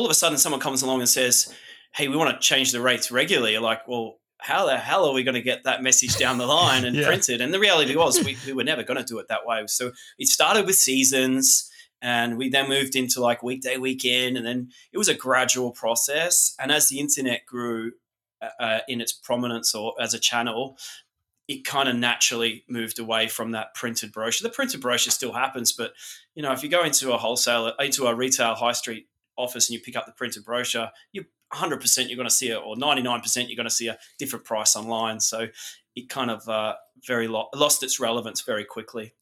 all 0.00 0.06
of 0.06 0.10
a 0.10 0.14
sudden, 0.14 0.38
someone 0.38 0.60
comes 0.60 0.82
along 0.82 1.00
and 1.00 1.08
says, 1.08 1.54
"Hey, 1.94 2.08
we 2.08 2.16
want 2.16 2.30
to 2.34 2.46
change 2.46 2.72
the 2.72 2.80
rates 2.80 3.10
regularly." 3.10 3.52
You're 3.52 3.62
like, 3.62 3.86
well. 3.86 4.16
How 4.42 4.64
the 4.64 4.78
hell 4.78 5.04
are 5.04 5.12
we 5.12 5.22
going 5.22 5.34
to 5.34 5.42
get 5.42 5.64
that 5.64 5.82
message 5.82 6.16
down 6.16 6.38
the 6.38 6.46
line 6.56 6.86
and 6.86 6.96
yeah. 6.96 7.06
printed? 7.06 7.42
And 7.42 7.52
the 7.52 7.60
reality 7.60 7.94
was, 7.94 8.24
we, 8.24 8.38
we 8.46 8.54
were 8.54 8.64
never 8.64 8.82
going 8.82 8.96
to 8.96 9.04
do 9.04 9.18
it 9.18 9.28
that 9.28 9.44
way. 9.44 9.62
So 9.66 9.92
it 10.18 10.28
started 10.28 10.64
with 10.64 10.76
seasons, 10.76 11.70
and 12.00 12.38
we 12.38 12.48
then 12.48 12.66
moved 12.66 12.96
into 12.96 13.20
like 13.20 13.42
weekday 13.42 13.76
weekend 13.76 14.38
and 14.38 14.46
then 14.46 14.70
it 14.94 14.96
was 14.96 15.08
a 15.08 15.14
gradual 15.14 15.72
process 15.72 16.54
and 16.58 16.72
as 16.72 16.88
the 16.88 16.98
internet 16.98 17.44
grew 17.44 17.92
uh, 18.40 18.48
uh 18.58 18.78
in 18.88 19.02
its 19.02 19.12
prominence 19.12 19.74
or 19.74 19.92
as 20.00 20.14
a 20.14 20.18
channel 20.18 20.78
it 21.50 21.64
kind 21.64 21.88
of 21.88 21.96
naturally 21.96 22.62
moved 22.68 23.00
away 23.00 23.26
from 23.26 23.50
that 23.50 23.74
printed 23.74 24.12
brochure. 24.12 24.48
The 24.48 24.54
printed 24.54 24.80
brochure 24.80 25.10
still 25.10 25.32
happens, 25.32 25.72
but 25.72 25.94
you 26.36 26.44
know, 26.44 26.52
if 26.52 26.62
you 26.62 26.68
go 26.68 26.84
into 26.84 27.12
a 27.12 27.18
wholesaler, 27.18 27.72
into 27.80 28.06
a 28.06 28.14
retail 28.14 28.54
high 28.54 28.70
street 28.70 29.08
office 29.40 29.68
and 29.68 29.74
you 29.74 29.80
pick 29.80 29.96
up 29.96 30.06
the 30.06 30.12
printed 30.12 30.44
brochure, 30.44 30.90
you 31.12 31.24
100% 31.52 32.08
you're 32.08 32.16
going 32.16 32.28
to 32.28 32.34
see 32.34 32.50
it, 32.50 32.56
or 32.56 32.76
99% 32.76 33.48
you're 33.48 33.56
going 33.56 33.64
to 33.64 33.70
see 33.70 33.88
a 33.88 33.98
different 34.18 34.44
price 34.44 34.76
online. 34.76 35.20
So 35.20 35.48
it 35.96 36.08
kind 36.08 36.30
of 36.30 36.48
uh, 36.48 36.74
very 37.06 37.28
lo- 37.28 37.48
lost 37.54 37.82
its 37.82 37.98
relevance 37.98 38.40
very 38.42 38.64
quickly. 38.64 39.14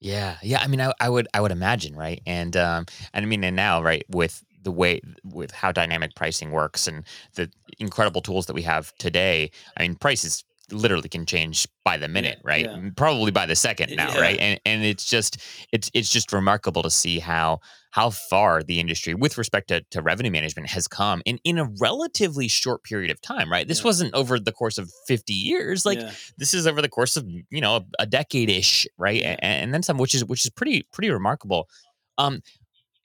Yeah, 0.00 0.36
yeah. 0.42 0.60
I 0.60 0.66
mean, 0.66 0.80
I, 0.80 0.92
I 1.00 1.08
would, 1.08 1.28
I 1.32 1.40
would 1.40 1.52
imagine, 1.52 1.94
right? 1.94 2.20
And 2.26 2.56
um, 2.56 2.86
and 3.14 3.24
I 3.24 3.26
mean, 3.26 3.44
and 3.44 3.54
now, 3.54 3.80
right, 3.80 4.04
with 4.08 4.44
the 4.60 4.72
way 4.72 5.00
with 5.24 5.52
how 5.52 5.70
dynamic 5.70 6.14
pricing 6.16 6.50
works 6.50 6.88
and 6.88 7.04
the 7.34 7.50
incredible 7.78 8.20
tools 8.20 8.46
that 8.46 8.54
we 8.54 8.62
have 8.62 8.92
today, 8.98 9.52
I 9.76 9.82
mean, 9.82 9.94
price 9.94 10.24
is 10.24 10.42
literally 10.72 11.08
can 11.08 11.26
change 11.26 11.66
by 11.84 11.96
the 11.96 12.08
minute, 12.08 12.38
yeah, 12.38 12.50
right? 12.50 12.64
Yeah. 12.66 12.90
Probably 12.96 13.30
by 13.30 13.46
the 13.46 13.56
second 13.56 13.94
now, 13.96 14.12
yeah. 14.14 14.20
right? 14.20 14.38
And 14.38 14.60
and 14.64 14.84
it's 14.84 15.04
just 15.04 15.38
it's 15.72 15.90
it's 15.94 16.10
just 16.10 16.32
remarkable 16.32 16.82
to 16.82 16.90
see 16.90 17.18
how 17.18 17.60
how 17.92 18.08
far 18.08 18.62
the 18.62 18.80
industry 18.80 19.12
with 19.12 19.36
respect 19.36 19.68
to, 19.68 19.82
to 19.90 20.00
revenue 20.00 20.30
management 20.30 20.68
has 20.70 20.88
come 20.88 21.20
in 21.26 21.38
in 21.44 21.58
a 21.58 21.70
relatively 21.78 22.48
short 22.48 22.82
period 22.82 23.10
of 23.10 23.20
time, 23.20 23.52
right? 23.52 23.68
This 23.68 23.84
wasn't 23.84 24.14
over 24.14 24.40
the 24.40 24.52
course 24.52 24.78
of 24.78 24.90
50 25.06 25.34
years. 25.34 25.84
Like 25.84 26.00
this 26.38 26.54
is 26.54 26.66
over 26.66 26.80
the 26.80 26.88
course 26.88 27.18
of, 27.18 27.28
you 27.28 27.60
know, 27.60 27.76
a, 27.76 27.84
a 28.00 28.06
decade 28.06 28.48
ish, 28.48 28.86
right? 28.96 29.22
And, 29.22 29.38
and, 29.42 29.74
then 29.74 29.82
some, 29.82 29.98
which 29.98 30.14
is 30.14 30.24
which 30.24 30.44
is 30.44 30.50
pretty 30.50 30.86
pretty 30.92 31.10
remarkable. 31.10 31.68
Um 32.16 32.40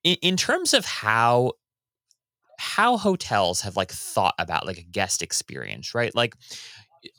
in, 0.04 0.16
in 0.22 0.38
terms 0.38 0.74
of 0.74 0.86
how 0.86 1.52
how 2.58 2.98
hotels 2.98 3.62
have 3.62 3.76
like 3.76 3.92
thought 3.92 4.34
about 4.40 4.66
like 4.66 4.78
a 4.78 4.84
guest 4.84 5.22
experience, 5.22 5.94
right? 5.94 6.14
Like 6.16 6.34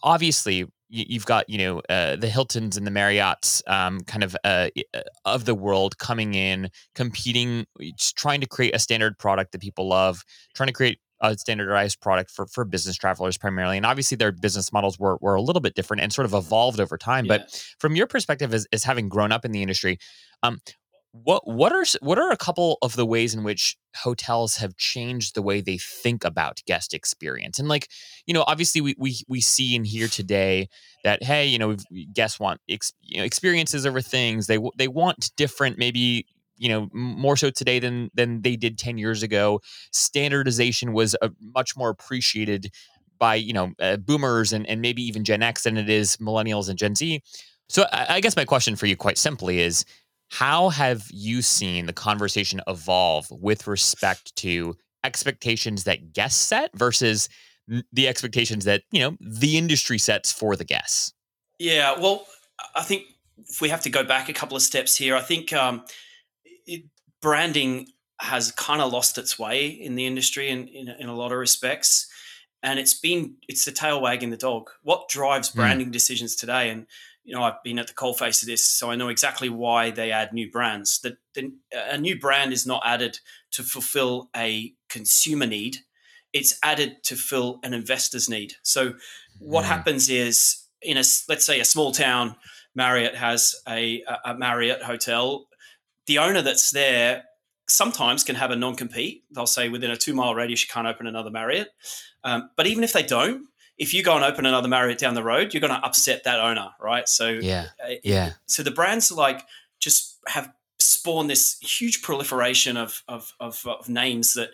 obviously 0.03 0.67
you've 0.91 1.27
got 1.27 1.49
you 1.49 1.59
know 1.59 1.83
uh, 1.89 2.17
the 2.17 2.29
Hiltons 2.29 2.77
and 2.77 2.87
the 2.87 2.91
Marriotts 2.91 3.63
um, 3.69 4.01
kind 4.01 4.25
of 4.25 4.37
uh, 4.45 4.69
uh, 4.95 5.01
of 5.25 5.45
the 5.45 5.55
world 5.55 5.99
coming 5.99 6.35
in, 6.35 6.71
competing, 6.95 7.67
trying 8.17 8.41
to 8.41 8.47
create 8.47 8.75
a 8.75 8.79
standard 8.79 9.19
product 9.19 9.53
that 9.53 9.61
people 9.61 9.89
love, 9.89 10.25
trying 10.55 10.69
to 10.69 10.73
create 10.73 10.99
a 11.21 11.37
standardized 11.37 12.01
product 12.01 12.31
for 12.31 12.47
for 12.47 12.65
business 12.65 12.97
travelers 12.97 13.37
primarily. 13.37 13.77
And 13.77 13.85
obviously 13.85 14.17
their 14.17 14.33
business 14.33 14.73
models 14.73 14.99
were 14.99 15.19
were 15.21 15.35
a 15.35 15.43
little 15.43 15.61
bit 15.61 15.75
different 15.75 16.03
and 16.03 16.13
sort 16.13 16.25
of 16.25 16.35
evolved 16.35 16.81
over 16.81 16.97
time. 16.97 17.27
Yeah. 17.27 17.39
But 17.39 17.75
from 17.79 17.97
your 17.97 18.07
perspective 18.07 18.55
as, 18.55 18.67
as 18.73 18.85
having 18.85 19.09
grown 19.09 19.33
up 19.33 19.45
in 19.45 19.53
the 19.53 19.63
industry, 19.63 19.99
um, 20.43 20.61
what 21.25 21.47
what 21.47 21.73
are 21.73 21.85
what 22.01 22.19
are 22.19 22.31
a 22.31 22.37
couple 22.37 22.79
of 22.83 22.97
the 22.97 23.07
ways 23.07 23.35
in 23.35 23.43
which 23.45 23.77
hotels 23.97 24.57
have 24.57 24.77
changed 24.77 25.35
the 25.35 25.43
way 25.43 25.61
they 25.61 25.79
think 25.79 26.25
about 26.25 26.61
guest 26.67 26.95
experience? 26.95 27.59
And 27.59 27.69
like 27.69 27.89
you 28.27 28.35
know 28.35 28.45
obviously 28.47 28.81
we 28.81 28.95
we, 28.99 29.17
we 29.29 29.41
see 29.41 29.75
and 29.77 29.87
hear 29.87 30.09
today 30.09 30.69
that 31.05 31.23
hey 31.23 31.47
you 31.47 31.59
know 31.59 31.77
guests 32.13 32.39
want 32.39 32.61
ex, 32.69 32.93
you 33.01 33.19
know, 33.19 33.25
experiences 33.25 33.87
over 33.87 34.01
things 34.01 34.47
they 34.47 34.59
they 34.77 34.89
want 34.89 35.31
different 35.37 35.79
maybe 35.79 36.27
you 36.57 36.69
know 36.69 36.89
more 36.93 37.37
so 37.37 37.51
today 37.51 37.79
than 37.79 38.11
than 38.15 38.43
they 38.43 38.57
did 38.57 38.79
10 38.79 38.99
years 38.99 39.23
ago. 39.23 39.61
Standardization 39.93 40.93
was 40.93 41.17
a, 41.23 41.31
much 41.41 41.77
more 41.77 41.89
appreciated 41.89 42.73
by 43.19 43.35
you 43.35 43.53
know 43.53 43.73
uh, 43.81 43.97
boomers 43.97 44.53
and, 44.53 44.69
and 44.69 44.81
maybe 44.81 45.03
even 45.03 45.25
gen 45.25 45.43
x 45.43 45.63
than 45.63 45.77
it 45.77 45.89
is 45.89 46.17
millennials 46.19 46.69
and 46.69 46.79
gen 46.79 46.95
z. 46.95 47.23
So 47.69 47.85
I, 47.93 48.17
I 48.17 48.21
guess 48.21 48.37
my 48.37 48.45
question 48.45 48.77
for 48.77 48.87
you 48.87 48.97
quite 48.97 49.19
simply 49.19 49.61
is 49.61 49.85
how 50.31 50.69
have 50.69 51.07
you 51.11 51.43
seen 51.43 51.87
the 51.87 51.93
conversation 51.93 52.61
evolve 52.67 53.27
with 53.31 53.67
respect 53.67 54.35
to 54.37 54.77
expectations 55.05 55.85
that 55.85 56.13
guests 56.13 56.41
set 56.41 56.71
versus 56.77 57.29
the 57.93 58.09
expectations 58.09 58.65
that, 58.65 58.83
you 58.93 59.01
know, 59.01 59.17
the 59.21 59.57
industry 59.57 59.99
sets 59.99 60.33
for 60.33 60.57
the 60.57 60.65
guests? 60.65 61.13
Yeah, 61.59 61.99
well, 61.99 62.27
I 62.75 62.83
think 62.83 63.05
if 63.47 63.61
we 63.61 63.69
have 63.69 63.83
to 63.83 63.91
go 63.91 64.05
back 64.05 64.29
a 64.29 64.33
couple 64.33 64.57
of 64.57 64.63
steps 64.63 64.97
here, 64.97 65.17
I 65.17 65.21
think 65.21 65.53
um, 65.53 65.85
it, 66.67 66.85
branding 67.21 67.89
has 68.21 68.53
kind 68.53 68.81
of 68.83 68.93
lost 68.93 69.19
its 69.19 69.39
way 69.39 69.67
in 69.67 69.95
the 69.95 70.07
industry 70.07 70.49
in, 70.49 70.69
in, 70.69 70.89
in, 70.89 71.09
a 71.09 71.15
lot 71.15 71.33
of 71.33 71.39
respects. 71.39 72.09
And 72.63 72.79
it's 72.79 72.95
been, 72.95 73.37
it's 73.49 73.65
the 73.65 73.71
tail 73.71 74.01
wagging 74.01 74.31
the 74.31 74.37
dog. 74.37 74.71
What 74.83 75.09
drives 75.09 75.51
hmm. 75.51 75.61
branding 75.61 75.89
mm. 75.89 75.93
decisions 75.93 76.35
today? 76.35 76.71
And 76.71 76.87
you 77.29 77.35
know, 77.35 77.43
I've 77.43 77.63
been 77.63 77.79
at 77.79 77.89
the 77.89 77.93
coalface 77.93 78.43
of 78.43 78.47
this, 78.47 78.67
so 78.67 78.91
I 78.91 78.97
know 78.97 79.09
exactly 79.09 79.51
why 79.51 79.91
they 79.91 80.11
add 80.11 80.33
new 80.33 80.51
brands. 80.51 81.01
That 81.01 81.19
a 81.73 81.99
new 81.99 82.19
brand 82.19 82.55
is 82.55 82.67
not 82.67 82.83
added 82.87 83.19
to 83.51 83.63
fulfill 83.63 84.31
a 84.35 84.73
consumer 84.89 85.47
need; 85.47 85.77
it's 86.33 86.59
added 86.63 87.05
to 87.05 87.17
fill 87.17 87.61
an 87.63 87.75
investor's 87.75 88.31
need. 88.31 88.55
So, 88.63 88.95
what 89.41 89.65
mm. 89.65 89.69
happens 89.69 90.09
is, 90.09 90.65
in 90.81 90.97
a 90.97 91.05
let's 91.29 91.45
say 91.45 91.61
a 91.61 91.67
small 91.67 91.93
town, 91.93 92.35
Marriott 92.75 93.15
has 93.15 93.57
a, 93.69 94.03
a 94.25 94.35
Marriott 94.35 94.83
hotel. 94.83 95.49
The 96.07 96.17
owner 96.17 96.41
that's 96.41 96.71
there 96.71 97.25
sometimes 97.69 98.25
can 98.25 98.37
have 98.37 98.51
a 98.51 98.57
non-compete. 98.57 99.25
They'll 99.31 99.47
say 99.47 99.69
within 99.69 99.91
a 99.91 99.97
two-mile 99.99 100.35
radius 100.35 100.63
you 100.63 100.69
can't 100.73 100.87
open 100.87 101.07
another 101.07 101.31
Marriott. 101.31 101.69
Um, 102.25 102.49
but 102.57 102.67
even 102.67 102.85
if 102.85 102.95
they 102.95 103.03
don't, 103.03 103.45
if 103.79 103.95
you 103.95 104.03
go 104.03 104.17
and 104.17 104.25
open 104.25 104.45
another 104.45 104.69
Marriott 104.69 104.99
down 104.99 105.15
the 105.15 105.23
road, 105.23 105.55
you're 105.55 105.61
going 105.61 105.73
to 105.73 105.87
upset 105.87 106.25
that 106.25 106.41
owner, 106.41 106.71
right? 106.81 107.09
So 107.09 107.29
yeah, 107.29 107.67
uh, 107.83 107.95
yeah. 108.03 108.33
So 108.47 108.63
the 108.63 108.71
brands 108.71 109.11
like 109.11 109.45
just 109.79 110.19
have 110.27 110.53
spawned 110.81 111.31
this 111.31 111.59
huge 111.61 112.03
proliferation 112.03 112.77
of 112.77 113.03
of, 113.09 113.33
of, 113.41 113.65
of 113.67 113.89
names 113.89 114.35
that, 114.35 114.51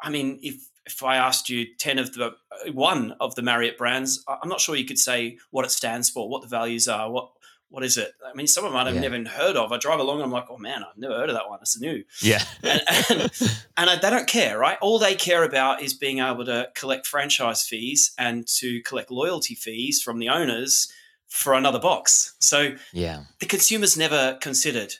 I 0.00 0.10
mean, 0.10 0.38
if 0.42 0.68
if 0.86 1.02
I 1.02 1.16
asked 1.16 1.50
you 1.50 1.66
ten 1.78 1.98
of 1.98 2.14
the 2.14 2.26
uh, 2.26 2.72
one 2.72 3.14
of 3.20 3.34
the 3.34 3.42
Marriott 3.42 3.76
brands, 3.76 4.24
I'm 4.26 4.48
not 4.48 4.60
sure 4.60 4.74
you 4.74 4.86
could 4.86 4.98
say 4.98 5.38
what 5.50 5.64
it 5.66 5.70
stands 5.70 6.08
for, 6.08 6.28
what 6.28 6.42
the 6.42 6.48
values 6.48 6.88
are, 6.88 7.10
what 7.10 7.30
what 7.68 7.84
is 7.84 7.96
it? 7.96 8.12
I 8.24 8.34
mean, 8.34 8.46
some 8.46 8.64
of 8.64 8.72
them 8.72 8.78
I've 8.78 8.94
yeah. 8.94 9.00
never 9.00 9.14
even 9.14 9.26
heard 9.26 9.56
of. 9.56 9.72
I 9.72 9.78
drive 9.78 9.98
along, 9.98 10.16
and 10.16 10.24
I'm 10.24 10.30
like, 10.30 10.46
oh 10.48 10.58
man, 10.58 10.82
I've 10.82 10.96
never 10.96 11.14
heard 11.14 11.28
of 11.28 11.36
that 11.36 11.48
one. 11.48 11.58
It's 11.60 11.78
new. 11.80 12.04
Yeah. 12.22 12.42
and, 12.62 12.82
and, 13.10 13.30
and 13.76 13.90
I, 13.90 13.96
they 13.96 14.10
don't 14.10 14.28
care, 14.28 14.58
right? 14.58 14.78
All 14.80 14.98
they 14.98 15.14
care 15.14 15.44
about 15.44 15.82
is 15.82 15.94
being 15.94 16.20
able 16.20 16.44
to 16.44 16.68
collect 16.74 17.06
franchise 17.06 17.62
fees 17.62 18.12
and 18.18 18.46
to 18.58 18.80
collect 18.82 19.10
loyalty 19.10 19.54
fees 19.54 20.00
from 20.00 20.18
the 20.18 20.28
owners 20.28 20.90
for 21.28 21.54
another 21.54 21.80
box. 21.80 22.34
So 22.38 22.76
yeah, 22.92 23.24
the 23.40 23.46
consumer's 23.46 23.96
never 23.96 24.38
considered. 24.40 24.94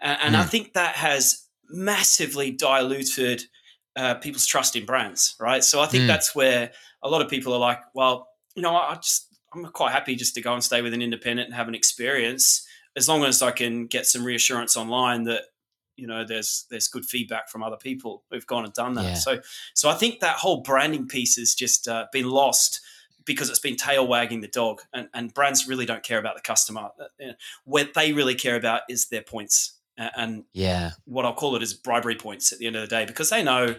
Uh, 0.00 0.16
and 0.22 0.34
mm. 0.34 0.38
I 0.38 0.44
think 0.44 0.74
that 0.74 0.96
has 0.96 1.46
massively 1.68 2.50
diluted 2.50 3.44
uh, 3.96 4.14
people's 4.14 4.46
trust 4.46 4.76
in 4.76 4.84
brands, 4.86 5.36
right? 5.40 5.64
So 5.64 5.80
I 5.80 5.86
think 5.86 6.04
mm. 6.04 6.06
that's 6.06 6.34
where 6.34 6.70
a 7.02 7.08
lot 7.08 7.22
of 7.22 7.28
people 7.28 7.52
are 7.54 7.58
like, 7.58 7.80
well, 7.94 8.28
you 8.54 8.62
know, 8.62 8.74
I 8.74 8.94
just 8.96 9.26
I'm 9.52 9.64
quite 9.66 9.92
happy 9.92 10.14
just 10.14 10.34
to 10.34 10.40
go 10.40 10.54
and 10.54 10.62
stay 10.62 10.82
with 10.82 10.94
an 10.94 11.02
independent 11.02 11.46
and 11.46 11.54
have 11.54 11.68
an 11.68 11.74
experience 11.74 12.66
as 12.96 13.08
long 13.08 13.24
as 13.24 13.42
I 13.42 13.50
can 13.50 13.86
get 13.86 14.06
some 14.06 14.24
reassurance 14.24 14.76
online 14.76 15.24
that 15.24 15.44
you 15.96 16.06
know 16.06 16.24
there's 16.24 16.66
there's 16.70 16.88
good 16.88 17.04
feedback 17.04 17.48
from 17.48 17.62
other 17.62 17.76
people 17.76 18.24
who've 18.30 18.46
gone 18.46 18.64
and 18.64 18.72
done 18.72 18.94
that. 18.94 19.04
Yeah. 19.04 19.14
So 19.14 19.40
so 19.74 19.88
I 19.88 19.94
think 19.94 20.20
that 20.20 20.36
whole 20.36 20.62
branding 20.62 21.06
piece 21.06 21.36
has 21.36 21.54
just 21.54 21.88
uh, 21.88 22.06
been 22.12 22.28
lost 22.28 22.80
because 23.26 23.50
it's 23.50 23.58
been 23.58 23.76
tail 23.76 24.06
wagging 24.06 24.40
the 24.40 24.48
dog, 24.48 24.80
and, 24.92 25.08
and 25.12 25.32
brands 25.34 25.68
really 25.68 25.86
don't 25.86 26.02
care 26.02 26.18
about 26.18 26.36
the 26.36 26.42
customer. 26.42 26.88
Uh, 27.00 27.32
what 27.64 27.92
they 27.94 28.12
really 28.12 28.34
care 28.34 28.56
about 28.56 28.82
is 28.88 29.08
their 29.08 29.22
points, 29.22 29.78
and 29.98 30.44
yeah, 30.52 30.92
what 31.04 31.26
I'll 31.26 31.34
call 31.34 31.54
it 31.54 31.62
is 31.62 31.74
bribery 31.74 32.16
points 32.16 32.52
at 32.52 32.58
the 32.58 32.66
end 32.66 32.76
of 32.76 32.82
the 32.82 32.88
day, 32.88 33.04
because 33.04 33.30
they 33.30 33.42
know 33.42 33.76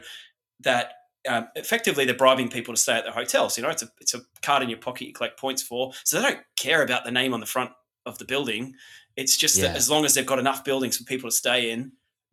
that 0.59 0.93
um, 1.27 1.47
effectively 1.55 2.05
they're 2.05 2.15
bribing 2.15 2.49
people 2.49 2.73
to 2.73 2.79
stay 2.79 2.93
at 2.93 3.03
their 3.03 3.13
hotels. 3.13 3.57
You 3.57 3.63
know, 3.63 3.69
it's 3.69 3.83
a 3.83 3.89
it's 3.99 4.13
a 4.13 4.21
card 4.41 4.63
in 4.63 4.69
your 4.69 4.79
pocket 4.79 5.07
you 5.07 5.13
collect 5.13 5.39
points 5.39 5.61
for. 5.61 5.93
So 6.03 6.19
they 6.19 6.27
don't 6.27 6.41
care 6.55 6.83
about 6.83 7.05
the 7.05 7.11
name 7.11 7.33
on 7.33 7.39
the 7.39 7.45
front 7.45 7.71
of 8.05 8.17
the 8.17 8.25
building. 8.25 8.73
It's 9.15 9.37
just 9.37 9.57
yeah. 9.57 9.67
that 9.67 9.75
as 9.75 9.89
long 9.89 10.05
as 10.05 10.13
they've 10.13 10.25
got 10.25 10.39
enough 10.39 10.63
buildings 10.63 10.97
for 10.97 11.03
people 11.03 11.29
to 11.29 11.35
stay 11.35 11.71
in, 11.71 11.91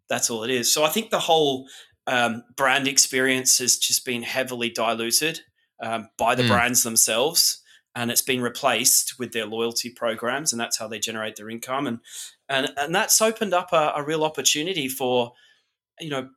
that's 0.08 0.30
all 0.30 0.44
it 0.44 0.50
is. 0.50 0.72
So 0.72 0.84
I 0.84 0.88
think 0.88 1.10
the 1.10 1.18
whole 1.18 1.68
um, 2.06 2.44
brand 2.56 2.88
experience 2.88 3.58
has 3.58 3.76
just 3.76 4.04
been 4.04 4.22
heavily 4.22 4.70
diluted 4.70 5.40
um, 5.80 6.08
by 6.16 6.34
the 6.34 6.44
mm. 6.44 6.48
brands 6.48 6.82
themselves, 6.82 7.62
and 7.94 8.10
it's 8.10 8.22
been 8.22 8.40
replaced 8.40 9.18
with 9.18 9.32
their 9.32 9.46
loyalty 9.46 9.90
programs, 9.90 10.52
and 10.52 10.60
that's 10.60 10.78
how 10.78 10.88
they 10.88 10.98
generate 10.98 11.36
their 11.36 11.50
income. 11.50 11.86
And 11.86 12.00
and 12.48 12.72
and 12.76 12.94
that's 12.94 13.20
opened 13.20 13.52
up 13.52 13.72
a, 13.72 13.92
a 13.96 14.02
real 14.02 14.24
opportunity 14.24 14.88
for 14.88 15.32
you 16.00 16.10
know 16.10 16.30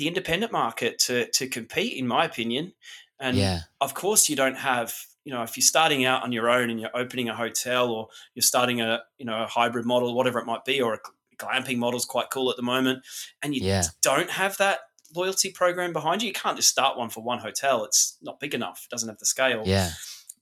the 0.00 0.08
independent 0.08 0.50
market 0.50 0.98
to 0.98 1.30
to 1.32 1.46
compete, 1.46 1.96
in 1.96 2.06
my 2.06 2.24
opinion. 2.24 2.72
And 3.20 3.36
yeah. 3.36 3.60
of 3.82 3.92
course, 3.92 4.30
you 4.30 4.34
don't 4.34 4.56
have 4.56 4.94
you 5.24 5.32
know 5.32 5.42
if 5.42 5.58
you're 5.58 5.62
starting 5.62 6.06
out 6.06 6.22
on 6.22 6.32
your 6.32 6.48
own 6.48 6.70
and 6.70 6.80
you're 6.80 6.96
opening 6.96 7.28
a 7.28 7.36
hotel 7.36 7.90
or 7.90 8.08
you're 8.34 8.42
starting 8.42 8.80
a 8.80 9.02
you 9.18 9.26
know 9.26 9.44
a 9.44 9.46
hybrid 9.46 9.84
model, 9.84 10.14
whatever 10.14 10.38
it 10.38 10.46
might 10.46 10.64
be, 10.64 10.80
or 10.80 10.94
a 10.94 10.98
glamping 11.36 11.76
model 11.76 11.98
is 11.98 12.06
quite 12.06 12.30
cool 12.30 12.50
at 12.50 12.56
the 12.56 12.62
moment, 12.62 13.04
and 13.42 13.54
you 13.54 13.60
yeah. 13.62 13.82
don't 14.00 14.30
have 14.30 14.56
that 14.56 14.80
loyalty 15.14 15.50
program 15.50 15.92
behind 15.92 16.22
you, 16.22 16.28
you 16.28 16.32
can't 16.32 16.56
just 16.56 16.70
start 16.70 16.96
one 16.96 17.10
for 17.10 17.22
one 17.22 17.38
hotel. 17.38 17.84
It's 17.84 18.16
not 18.22 18.40
big 18.40 18.54
enough. 18.54 18.86
It 18.86 18.90
doesn't 18.90 19.08
have 19.08 19.18
the 19.18 19.26
scale. 19.26 19.64
Yeah. 19.66 19.90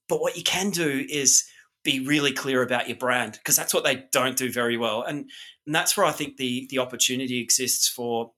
But 0.08 0.20
what 0.20 0.36
you 0.36 0.44
can 0.44 0.70
do 0.70 1.04
is 1.08 1.44
be 1.82 2.06
really 2.06 2.32
clear 2.32 2.62
about 2.62 2.86
your 2.86 2.98
brand 2.98 3.32
because 3.32 3.56
that's 3.56 3.72
what 3.72 3.82
they 3.82 4.04
don't 4.12 4.36
do 4.36 4.52
very 4.52 4.76
well. 4.76 5.02
And, 5.02 5.30
and 5.66 5.74
that's 5.74 5.96
where 5.96 6.06
I 6.06 6.12
think 6.12 6.36
the 6.36 6.68
the 6.70 6.78
opportunity 6.78 7.40
exists 7.40 7.88
for 7.88 8.32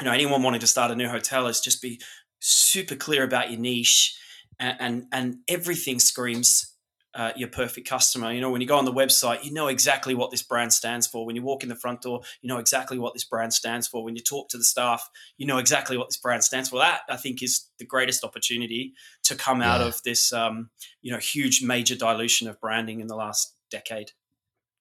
you 0.00 0.04
know 0.04 0.12
anyone 0.12 0.42
wanting 0.42 0.60
to 0.60 0.66
start 0.66 0.90
a 0.90 0.96
new 0.96 1.08
hotel 1.08 1.46
is 1.46 1.60
just 1.60 1.82
be 1.82 2.00
super 2.40 2.94
clear 2.94 3.24
about 3.24 3.50
your 3.50 3.60
niche 3.60 4.18
and 4.58 4.76
and, 4.80 5.04
and 5.12 5.36
everything 5.48 5.98
screams 5.98 6.76
uh, 7.16 7.32
your 7.34 7.48
perfect 7.48 7.88
customer. 7.88 8.30
You 8.30 8.42
know, 8.42 8.50
when 8.50 8.60
you 8.60 8.66
go 8.66 8.76
on 8.76 8.84
the 8.84 8.92
website, 8.92 9.42
you 9.42 9.50
know 9.50 9.68
exactly 9.68 10.14
what 10.14 10.30
this 10.30 10.42
brand 10.42 10.74
stands 10.74 11.06
for. 11.06 11.24
When 11.24 11.34
you 11.34 11.42
walk 11.42 11.62
in 11.62 11.70
the 11.70 11.74
front 11.74 12.02
door, 12.02 12.20
you 12.42 12.48
know 12.48 12.58
exactly 12.58 12.98
what 12.98 13.14
this 13.14 13.24
brand 13.24 13.54
stands 13.54 13.88
for. 13.88 14.04
When 14.04 14.16
you 14.16 14.22
talk 14.22 14.50
to 14.50 14.58
the 14.58 14.64
staff, 14.64 15.08
you 15.38 15.46
know 15.46 15.56
exactly 15.56 15.96
what 15.96 16.08
this 16.08 16.18
brand 16.18 16.44
stands 16.44 16.68
for. 16.68 16.78
That 16.78 17.00
I 17.08 17.16
think 17.16 17.42
is 17.42 17.70
the 17.78 17.86
greatest 17.86 18.22
opportunity 18.22 18.92
to 19.24 19.34
come 19.34 19.62
out 19.62 19.80
of 19.80 20.02
this, 20.02 20.30
um, 20.30 20.68
you 21.00 21.10
know, 21.10 21.18
huge 21.18 21.62
major 21.62 21.96
dilution 21.96 22.48
of 22.48 22.60
branding 22.60 23.00
in 23.00 23.06
the 23.06 23.16
last 23.16 23.54
decade. 23.70 24.10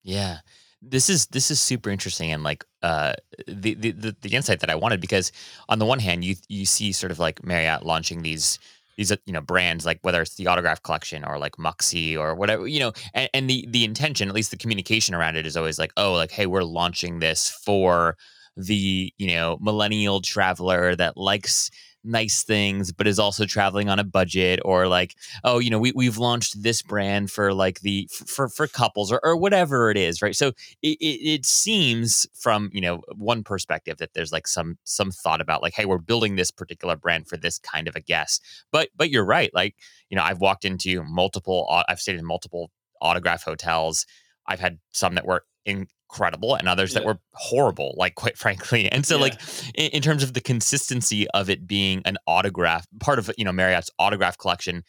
Yeah, 0.04 0.40
this 0.82 1.10
is 1.10 1.28
this 1.28 1.50
is 1.50 1.62
super 1.62 1.90
interesting 1.90 2.32
and 2.32 2.44
like 2.44 2.64
uh 2.84 3.14
the, 3.48 3.74
the 3.74 4.16
the 4.22 4.36
insight 4.36 4.60
that 4.60 4.70
I 4.70 4.76
wanted 4.76 5.02
because 5.02 5.32
on 5.70 5.80
the 5.80 5.86
one 5.86 6.00
hand 6.00 6.24
you 6.24 6.36
you 6.48 6.66
see 6.66 6.92
sort 6.92 7.12
of 7.12 7.20
like 7.20 7.44
Marriott 7.44 7.86
launching 7.86 8.22
these 8.22 8.60
these 8.98 9.12
you 9.26 9.34
know 9.34 9.42
brands 9.42 9.86
like 9.86 10.00
whether 10.02 10.22
it's 10.22 10.36
the 10.36 10.48
autograph 10.48 10.82
collection 10.84 11.24
or 11.24 11.38
like 11.38 11.58
Moxy 11.58 12.16
or 12.16 12.36
whatever 12.36 12.68
you 12.68 12.80
know 12.80 12.94
and, 13.14 13.30
and 13.34 13.50
the 13.50 13.66
the 13.70 13.84
intention 13.84 14.30
at 14.30 14.36
least 14.36 14.52
the 14.52 14.58
communication 14.58 15.16
around 15.16 15.36
it 15.36 15.46
is 15.46 15.58
always 15.58 15.80
like 15.80 15.92
oh 15.98 16.14
like 16.14 16.32
hey 16.32 16.46
we're 16.46 16.64
launching 16.64 17.20
this 17.20 17.50
for 17.50 18.18
the 18.58 19.14
you 19.18 19.28
know 19.28 19.58
millennial 19.62 20.22
traveler 20.22 20.96
that 20.96 21.18
likes 21.18 21.70
nice 22.06 22.44
things 22.44 22.92
but 22.92 23.08
is 23.08 23.20
also 23.20 23.46
traveling 23.46 23.90
on 23.90 24.00
a 24.00 24.04
budget 24.04 24.60
or 24.64 24.88
like 24.88 25.16
oh 25.44 25.60
you 25.60 25.70
know 25.70 25.80
we, 25.80 25.92
we've 25.96 26.18
launched 26.18 26.62
this 26.62 26.82
brand 26.82 27.32
for 27.32 27.54
like 27.54 27.82
the 27.82 28.08
for 28.12 28.48
for 28.48 28.68
couples 28.68 29.12
or, 29.12 29.20
or 29.24 29.36
whatever 29.36 29.90
it 29.90 29.98
is 29.98 30.22
right? 30.22 30.36
So 30.36 30.50
it, 30.82 30.98
it, 31.00 31.30
it 31.30 31.46
seems 31.46 32.26
from 32.34 32.70
you 32.74 32.82
know 32.82 33.02
one 33.16 33.44
perspective 33.44 33.98
that 33.98 34.14
there's 34.14 34.32
like 34.32 34.48
some 34.48 34.78
some 34.84 35.12
thought 35.12 35.42
about 35.42 35.62
like 35.62 35.74
hey 35.74 35.86
we're 35.86 35.98
building 35.98 36.36
this 36.36 36.52
particular 36.52 36.96
brand 36.96 37.28
for 37.28 37.38
this 37.38 37.60
kind 37.60 37.88
of 37.88 37.96
a 37.96 38.02
guest. 38.02 38.44
But 38.72 38.90
but 38.96 39.10
you're 39.10 39.26
right 39.26 39.54
like 39.54 39.76
you 40.10 40.18
know 40.18 40.24
i've 40.24 40.40
walked 40.40 40.66
into 40.66 41.04
multiple 41.04 41.68
i've 41.88 42.00
stayed 42.00 42.20
in 42.20 42.26
multiple 42.26 42.72
autograph 43.02 43.44
hotels. 43.44 44.06
I've 44.48 44.60
had 44.60 44.80
some 44.92 45.16
that 45.16 45.26
were 45.26 45.46
in 45.66 45.88
incredible 46.16 46.56
and 46.56 46.68
others 46.68 46.94
yeah. 46.94 47.00
that 47.00 47.06
were 47.06 47.20
horrible 47.34 47.94
like 47.98 48.16
quite 48.16 48.38
frankly 48.46 48.90
and 48.92 49.06
so 49.06 49.16
yeah. 49.16 49.22
like 49.22 49.42
in, 49.76 49.92
in, 49.92 50.02
terms 50.02 50.24
of 50.24 50.34
the 50.34 50.42
consistency 50.42 51.28
of 51.32 51.50
it 51.50 51.68
being 51.68 52.02
an 52.06 52.18
autograph 52.28 52.88
part 53.00 53.20
of 53.20 53.30
you 53.38 53.44
know 53.44 53.52
marriott's 53.52 53.90
autograph 54.00 54.38
collection 54.38 54.84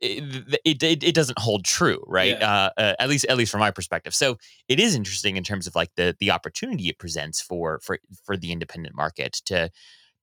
it, 0.00 0.58
it, 0.64 0.82
it, 0.82 1.04
it 1.04 1.14
doesn't 1.14 1.38
hold 1.38 1.64
true 1.64 2.02
right 2.06 2.38
yeah. 2.38 2.68
uh, 2.76 2.80
uh, 2.80 2.94
at 2.98 3.08
least 3.08 3.24
at 3.28 3.36
least 3.36 3.52
from 3.52 3.60
my 3.60 3.70
perspective 3.70 4.14
so 4.14 4.36
it 4.68 4.80
is 4.80 4.94
interesting 4.94 5.36
in 5.36 5.44
terms 5.44 5.66
of 5.66 5.74
like 5.74 5.90
the 5.96 6.16
the 6.18 6.30
opportunity 6.30 6.88
it 6.88 6.98
presents 6.98 7.40
for 7.40 7.80
for 7.82 7.98
for 8.24 8.36
the 8.36 8.52
independent 8.52 8.96
market 8.96 9.40
to 9.44 9.70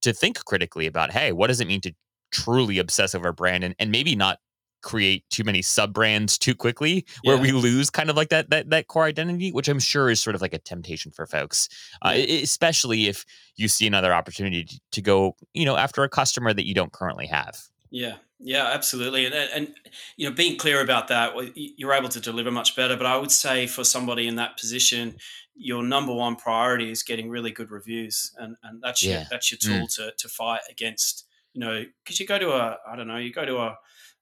to 0.02 0.14
think 0.14 0.44
critically 0.46 0.86
about 0.86 1.12
hey 1.12 1.32
what 1.32 1.48
does 1.48 1.60
it 1.60 1.68
mean 1.68 1.82
to 1.82 1.94
truly 2.32 2.78
obsess 2.78 3.16
over 3.16 3.30
a 3.30 3.34
brand 3.34 3.64
and, 3.64 3.76
and 3.80 3.92
maybe 3.92 4.16
not 4.16 4.38
create 4.82 5.30
too 5.30 5.44
many 5.44 5.62
sub 5.62 5.94
brands 5.94 6.38
too 6.38 6.56
quickly 6.56 7.06
where 7.24 7.36
yeah. 7.36 7.42
we 7.42 7.52
lose 7.52 7.90
kind 7.90 8.10
of 8.10 8.16
like 8.16 8.30
that 8.30 8.50
that 8.50 8.70
that 8.70 8.88
core 8.88 9.04
identity 9.04 9.52
which 9.52 9.68
i'm 9.68 9.80
sure 9.80 10.10
is 10.10 10.20
sort 10.20 10.36
of 10.36 10.42
like 10.42 10.54
a 10.54 10.60
temptation 10.60 11.12
for 11.12 11.26
folks 11.26 11.70
uh, 12.02 12.14
especially 12.16 13.08
if 13.08 13.26
you 13.56 13.68
see 13.68 13.88
another 13.88 14.14
opportunity 14.14 14.64
to, 14.64 14.80
to 14.92 15.02
go 15.02 15.36
you 15.54 15.66
know 15.66 15.76
after 15.76 16.04
a 16.04 16.10
customer 16.10 16.54
that 16.54 16.66
you 16.66 16.74
don't 16.74 16.94
currently 16.94 17.28
have 17.28 17.58
yeah 17.92 18.16
yeah 18.40 18.70
absolutely 18.74 19.26
and, 19.26 19.36
and 19.36 19.74
you 20.16 20.28
know 20.28 20.34
being 20.34 20.58
clear 20.58 20.82
about 20.82 21.08
that 21.08 21.34
you're 21.56 21.94
able 21.94 22.10
to 22.10 22.22
deliver 22.22 22.52
much 22.52 22.76
better 22.76 22.96
but 22.96 23.06
i 23.06 23.18
would 23.18 23.32
say 23.32 23.68
for 23.68 23.84
somebody 23.84 24.28
in 24.28 24.36
that 24.36 24.58
position 24.58 25.16
your 25.56 25.84
number 25.84 26.14
one 26.14 26.38
priority 26.38 26.90
is 26.90 27.04
getting 27.04 27.30
really 27.30 27.52
good 27.52 27.70
reviews 27.70 28.32
and 28.38 28.56
and 28.64 28.82
that's 28.82 29.04
yeah. 29.04 29.20
your 29.20 29.24
that's 29.30 29.52
your 29.52 29.58
tool 29.58 29.86
mm. 29.86 29.96
to 29.96 30.12
to 30.18 30.30
fight 30.30 30.62
against 30.70 31.26
you 31.54 31.60
know 31.60 31.84
because 32.04 32.20
you 32.20 32.26
go 32.26 32.40
to 32.40 32.52
a 32.52 32.78
i 32.88 32.96
don't 32.96 33.08
know 33.08 33.18
you 33.18 33.32
go 33.32 33.46
to 33.46 33.58
a 33.58 33.78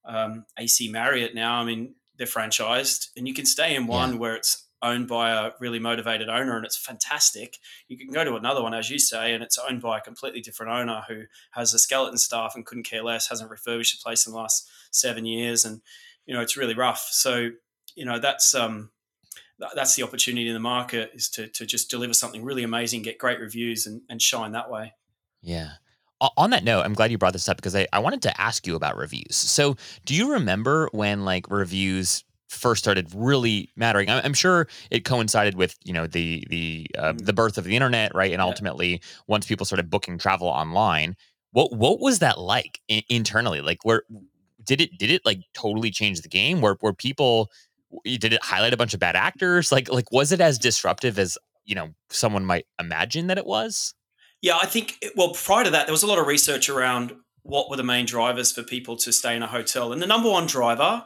um, 0.08 0.46
AC 0.58 0.90
Marriott 0.90 1.36
now. 1.36 1.60
I 1.60 1.64
mean, 1.64 1.96
they're 2.18 2.28
franchised, 2.28 3.10
and 3.16 3.28
you 3.28 3.34
can 3.34 3.46
stay 3.46 3.76
in 3.76 3.88
one 3.88 4.14
yeah. 4.14 4.20
where 4.20 4.36
it's 4.36 4.68
owned 4.82 5.08
by 5.08 5.32
a 5.32 5.52
really 5.60 5.80
motivated 5.80 6.30
owner 6.30 6.56
and 6.56 6.66
it's 6.66 6.78
fantastic. 6.78 7.58
You 7.88 7.98
can 7.98 8.12
go 8.12 8.24
to 8.24 8.36
another 8.36 8.62
one, 8.62 8.74
as 8.74 8.90
you 8.90 9.00
say, 9.00 9.34
and 9.34 9.44
it's 9.44 9.58
owned 9.58 9.82
by 9.82 9.98
a 9.98 10.02
completely 10.02 10.42
different 10.42 10.72
owner 10.72 11.04
who 11.08 11.24
has 11.52 11.74
a 11.74 11.80
skeleton 11.80 12.18
staff 12.18 12.54
and 12.56 12.66
couldn't 12.66 12.84
care 12.84 13.04
less, 13.04 13.28
hasn't 13.30 13.50
refurbished 13.50 13.98
the 13.98 14.04
place 14.04 14.28
in 14.28 14.34
the 14.34 14.38
last 14.38 14.70
seven 14.92 15.26
years, 15.26 15.66
and 15.66 15.82
you 16.26 16.34
know 16.34 16.42
it's 16.42 16.58
really 16.58 16.76
rough. 16.76 17.08
So 17.12 17.50
you 17.96 18.06
know 18.06 18.20
that's 18.20 18.54
um, 18.54 18.92
that's 19.76 19.96
the 19.96 20.04
opportunity 20.04 20.48
in 20.48 20.54
the 20.54 20.60
market 20.60 21.12
is 21.14 21.30
to 21.32 21.48
to 21.48 21.66
just 21.66 21.90
deliver 21.90 22.14
something 22.14 22.44
really 22.44 22.64
amazing, 22.64 23.02
get 23.02 23.18
great 23.18 23.40
reviews, 23.40 23.88
and, 23.88 24.02
and 24.10 24.22
shine 24.22 24.52
that 24.52 24.70
way. 24.70 24.94
Yeah 25.42 25.72
on 26.20 26.50
that 26.50 26.64
note, 26.64 26.82
I'm 26.82 26.94
glad 26.94 27.12
you 27.12 27.18
brought 27.18 27.34
this 27.34 27.48
up 27.48 27.58
because 27.58 27.76
I, 27.76 27.88
I 27.94 28.00
wanted 28.00 28.22
to 28.24 28.42
ask 28.42 28.66
you 28.66 28.76
about 28.76 28.98
reviews. 28.98 29.36
So, 29.36 29.76
do 30.06 30.16
you 30.16 30.34
remember 30.34 30.90
when 30.92 31.26
like 31.26 31.50
reviews 31.50 32.24
first 32.50 32.84
started 32.84 33.10
really 33.14 33.70
mattering? 33.76 34.10
I'm, 34.10 34.34
sure 34.34 34.68
it 34.90 35.06
coincided 35.06 35.56
with 35.56 35.76
you 35.84 35.94
know 35.94 36.08
the 36.08 36.44
the 36.50 36.88
uh, 36.98 37.14
the 37.16 37.34
birth 37.34 37.58
of 37.58 37.66
the 37.66 37.76
internet, 37.76 38.16
right? 38.16 38.32
And 38.32 38.42
ultimately, 38.42 39.02
once 39.28 39.46
people 39.46 39.66
started 39.66 39.90
booking 39.90 40.18
travel 40.18 40.48
online, 40.48 41.16
what 41.52 41.74
what 41.74 42.00
was 42.00 42.20
that 42.20 42.40
like 42.40 42.80
in, 42.88 43.04
internally? 43.10 43.62
Like, 43.62 43.80
where 43.84 44.04
did 44.64 44.82
it 44.82 44.98
did 44.98 45.12
it 45.12 45.22
like 45.26 45.42
totally 45.54 45.92
change 45.92 46.22
the 46.22 46.30
game? 46.30 46.62
Where 46.62 46.78
where 46.80 46.94
people 46.94 47.52
did 48.04 48.34
it 48.34 48.44
highlight 48.44 48.74
a 48.74 48.78
bunch 48.78 48.94
of 48.94 49.00
bad 49.00 49.16
actors? 49.16 49.72
Like 49.72 49.92
like 49.92 50.12
was 50.12 50.32
it 50.32 50.42
as 50.42 50.58
disruptive 50.58 51.20
as 51.20 51.38
you 51.66 51.76
know 51.76 51.90
someone 52.10 52.46
might 52.46 52.66
imagine 52.80 53.28
that 53.28 53.38
it 53.38 53.46
was? 53.46 53.94
Yeah, 54.42 54.58
I 54.62 54.66
think, 54.66 55.04
well, 55.16 55.34
prior 55.34 55.64
to 55.64 55.72
that, 55.72 55.88
there 55.88 55.94
was 55.94 56.04
a 56.04 56.08
lot 56.08 56.20
of 56.20 56.28
research 56.28 56.70
around 56.70 57.14
what 57.42 57.70
were 57.70 57.78
the 57.78 57.84
main 57.84 58.06
drivers 58.06 58.52
for 58.52 58.62
people 58.62 58.96
to 58.98 59.12
stay 59.12 59.36
in 59.36 59.42
a 59.42 59.48
hotel. 59.48 59.92
And 59.92 60.02
the 60.02 60.08
number 60.08 60.30
one 60.30 60.46
driver 60.46 61.06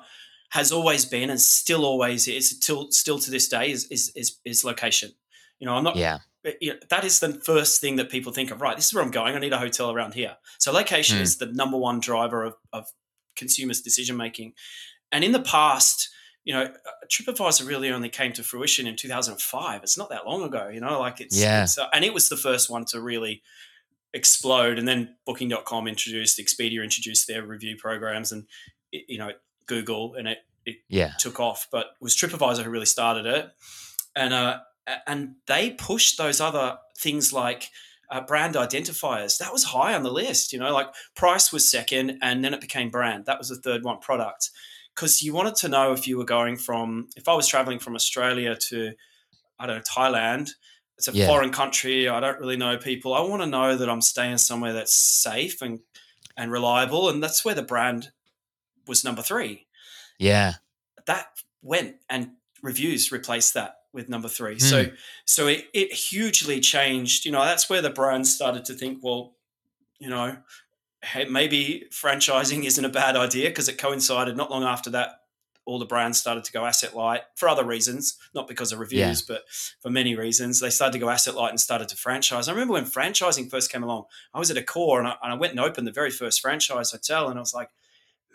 has 0.50 0.72
always 0.72 1.06
been 1.06 1.30
and 1.30 1.40
still 1.40 1.86
always 1.86 2.28
is, 2.28 2.50
still, 2.50 2.92
still 2.92 3.20
to 3.20 3.32
this 3.32 3.48
day, 3.48 3.72
is, 3.72 3.86
is, 3.86 4.12
is, 4.16 4.38
is 4.44 4.66
location. 4.66 5.12
You 5.60 5.68
know, 5.68 5.76
I'm 5.76 5.84
not, 5.84 5.96
yeah. 5.96 6.20
You 6.60 6.74
know, 6.74 6.80
that 6.90 7.06
is 7.06 7.20
the 7.20 7.34
first 7.34 7.80
thing 7.80 7.98
that 7.98 8.10
people 8.10 8.34
think 8.34 8.52
of, 8.52 8.62
right? 8.62 8.76
This 8.76 8.88
is 8.88 8.94
where 8.94 9.04
I'm 9.04 9.12
going. 9.12 9.36
I 9.36 9.40
need 9.40 9.54
a 9.54 9.60
hotel 9.60 9.92
around 9.92 10.16
here. 10.16 10.38
So 10.58 10.72
location 10.72 11.20
mm. 11.20 11.22
is 11.22 11.38
the 11.38 11.46
number 11.46 11.78
one 11.78 12.00
driver 12.00 12.44
of, 12.44 12.56
of 12.74 12.88
consumers' 13.36 13.82
decision 13.82 14.18
making. 14.18 14.54
And 15.12 15.24
in 15.24 15.32
the 15.32 15.40
past, 15.40 16.10
you 16.44 16.54
know, 16.54 16.74
TripAdvisor 17.08 17.68
really 17.68 17.92
only 17.92 18.10
came 18.10 18.34
to 18.34 18.44
fruition 18.44 18.88
in 18.88 18.96
2005. 18.96 19.84
It's 19.84 19.98
not 19.98 20.10
that 20.10 20.26
long 20.26 20.44
ago, 20.44 20.70
you 20.70 20.80
know, 20.80 21.00
like 21.00 21.22
it's, 21.22 21.40
yeah. 21.40 21.64
It's, 21.64 21.78
uh, 21.78 21.88
and 21.94 22.04
it 22.04 22.14
was 22.14 22.30
the 22.30 22.38
first 22.38 22.70
one 22.70 22.86
to 22.86 23.02
really 23.02 23.44
explode. 24.14 24.80
And 24.80 24.88
then 24.88 25.16
Booking.com 25.26 25.88
introduced, 25.88 26.40
Expedia 26.40 26.84
introduced 26.84 27.28
their 27.28 27.46
review 27.46 27.78
programs 27.78 28.32
and, 28.32 28.46
it, 28.92 29.06
you 29.08 29.20
know, 29.20 29.32
Google 29.68 30.16
and 30.16 30.28
it, 30.28 30.40
it 30.66 30.78
yeah. 30.90 31.14
took 31.20 31.40
off. 31.40 31.68
But 31.72 31.88
it 31.88 32.02
was 32.02 32.16
TripAdvisor 32.16 32.64
who 32.64 32.72
really 32.72 32.86
started 32.86 33.28
it. 33.28 33.52
And, 34.16 34.34
uh, 34.34 34.60
and 35.06 35.36
they 35.46 35.72
pushed 35.72 36.18
those 36.18 36.42
other 36.42 36.78
things 36.98 37.32
like, 37.32 37.70
uh, 38.10 38.20
brand 38.20 38.56
identifiers. 38.56 39.38
That 39.38 39.54
was 39.54 39.64
high 39.64 39.94
on 39.94 40.04
the 40.04 40.12
list, 40.12 40.52
you 40.52 40.60
know, 40.60 40.74
like 40.74 40.88
price 41.16 41.54
was 41.54 41.70
second 41.70 42.18
and 42.22 42.44
then 42.44 42.54
it 42.54 42.60
became 42.60 42.90
brand. 42.90 43.26
That 43.26 43.38
was 43.38 43.48
the 43.48 43.56
third 43.56 43.84
one, 43.84 44.00
product 44.00 44.50
because 45.02 45.24
you 45.24 45.34
wanted 45.34 45.56
to 45.56 45.68
know 45.68 45.94
if 45.94 46.08
you 46.08 46.16
were 46.16 46.26
going 46.26 46.56
from 46.56 47.08
if 47.18 47.28
I 47.28 47.34
was 47.34 47.48
traveling 47.48 47.80
from 47.80 47.96
Australia 47.96 48.56
to 48.70 48.92
I 49.58 49.66
don't 49.66 49.78
know 49.78 49.82
Thailand. 49.82 50.52
It's 51.00 51.08
a 51.08 51.14
yeah. 51.14 51.26
foreign 51.26 51.52
country. 51.52 52.08
I 52.08 52.20
don't 52.20 52.40
really 52.40 52.58
know 52.58 52.78
people. 52.78 53.16
I 53.16 53.22
want 53.22 53.42
to 53.42 53.48
know 53.48 53.76
that 53.76 53.90
I'm 53.90 54.02
staying 54.02 54.38
somewhere 54.38 54.74
that's 54.74 54.96
safe 54.96 55.64
and 55.64 55.80
and 56.38 56.52
reliable, 56.52 57.10
and 57.10 57.24
that's 57.24 57.44
where 57.44 57.56
the 57.56 57.64
brand 57.64 58.12
was 58.86 59.04
number 59.04 59.24
three. 59.24 59.66
Yeah, 60.20 60.54
that 61.08 61.26
went 61.64 61.96
and 62.08 62.34
reviews 62.62 63.12
replaced 63.12 63.56
that 63.56 63.78
with 63.92 64.08
number 64.08 64.28
three. 64.28 64.58
Mm. 64.58 64.62
So 64.62 64.86
so 65.26 65.48
it, 65.48 65.66
it 65.74 65.92
hugely 65.92 66.60
changed. 66.60 67.26
You 67.26 67.32
know, 67.32 67.44
that's 67.44 67.72
where 67.72 67.82
the 67.82 67.90
brand 67.90 68.28
started 68.28 68.66
to 68.66 68.76
think, 68.76 69.00
well, 69.02 69.34
you 69.98 70.12
know, 70.12 70.38
hey, 71.04 71.26
maybe 71.26 71.86
franchising 71.92 72.64
isn't 72.66 72.86
a 72.86 72.90
bad 72.90 73.16
idea 73.16 73.50
because 73.50 73.68
it 73.68 73.78
coincided 73.78 74.38
not 74.38 74.52
long 74.52 74.64
after 74.64 74.90
that. 74.92 75.18
All 75.66 75.78
the 75.78 75.86
brands 75.86 76.18
started 76.20 76.44
to 76.46 76.52
go 76.52 76.66
asset 76.66 76.96
light 76.96 77.22
for 77.36 77.48
other 77.48 77.64
reasons, 77.64 78.18
not 78.34 78.48
because 78.48 78.72
of 78.72 78.80
reviews, 78.80 79.22
yeah. 79.22 79.36
but 79.36 79.44
for 79.80 79.92
many 79.92 80.16
reasons. 80.16 80.60
They 80.60 80.72
started 80.72 80.94
to 80.94 81.00
go 81.00 81.10
asset 81.10 81.36
light 81.36 81.52
and 81.52 81.60
started 81.60 81.88
to 81.90 81.96
franchise. 81.96 82.48
I 82.48 82.52
remember 82.52 82.74
when 82.74 82.86
franchising 82.86 83.50
first 83.50 83.72
came 83.72 83.84
along, 83.84 84.06
I 84.34 84.40
was 84.40 84.50
at 84.50 84.58
Accor 84.58 84.98
and 84.98 85.08
I, 85.08 85.16
and 85.22 85.32
I 85.32 85.36
went 85.36 85.52
and 85.52 85.60
opened 85.60 85.86
the 85.86 85.92
very 85.92 86.10
first 86.10 86.42
franchise 86.42 86.92
hotel, 86.92 87.30
and 87.30 87.38
I 87.38 87.42
was 87.42 87.54
like, 87.54 87.70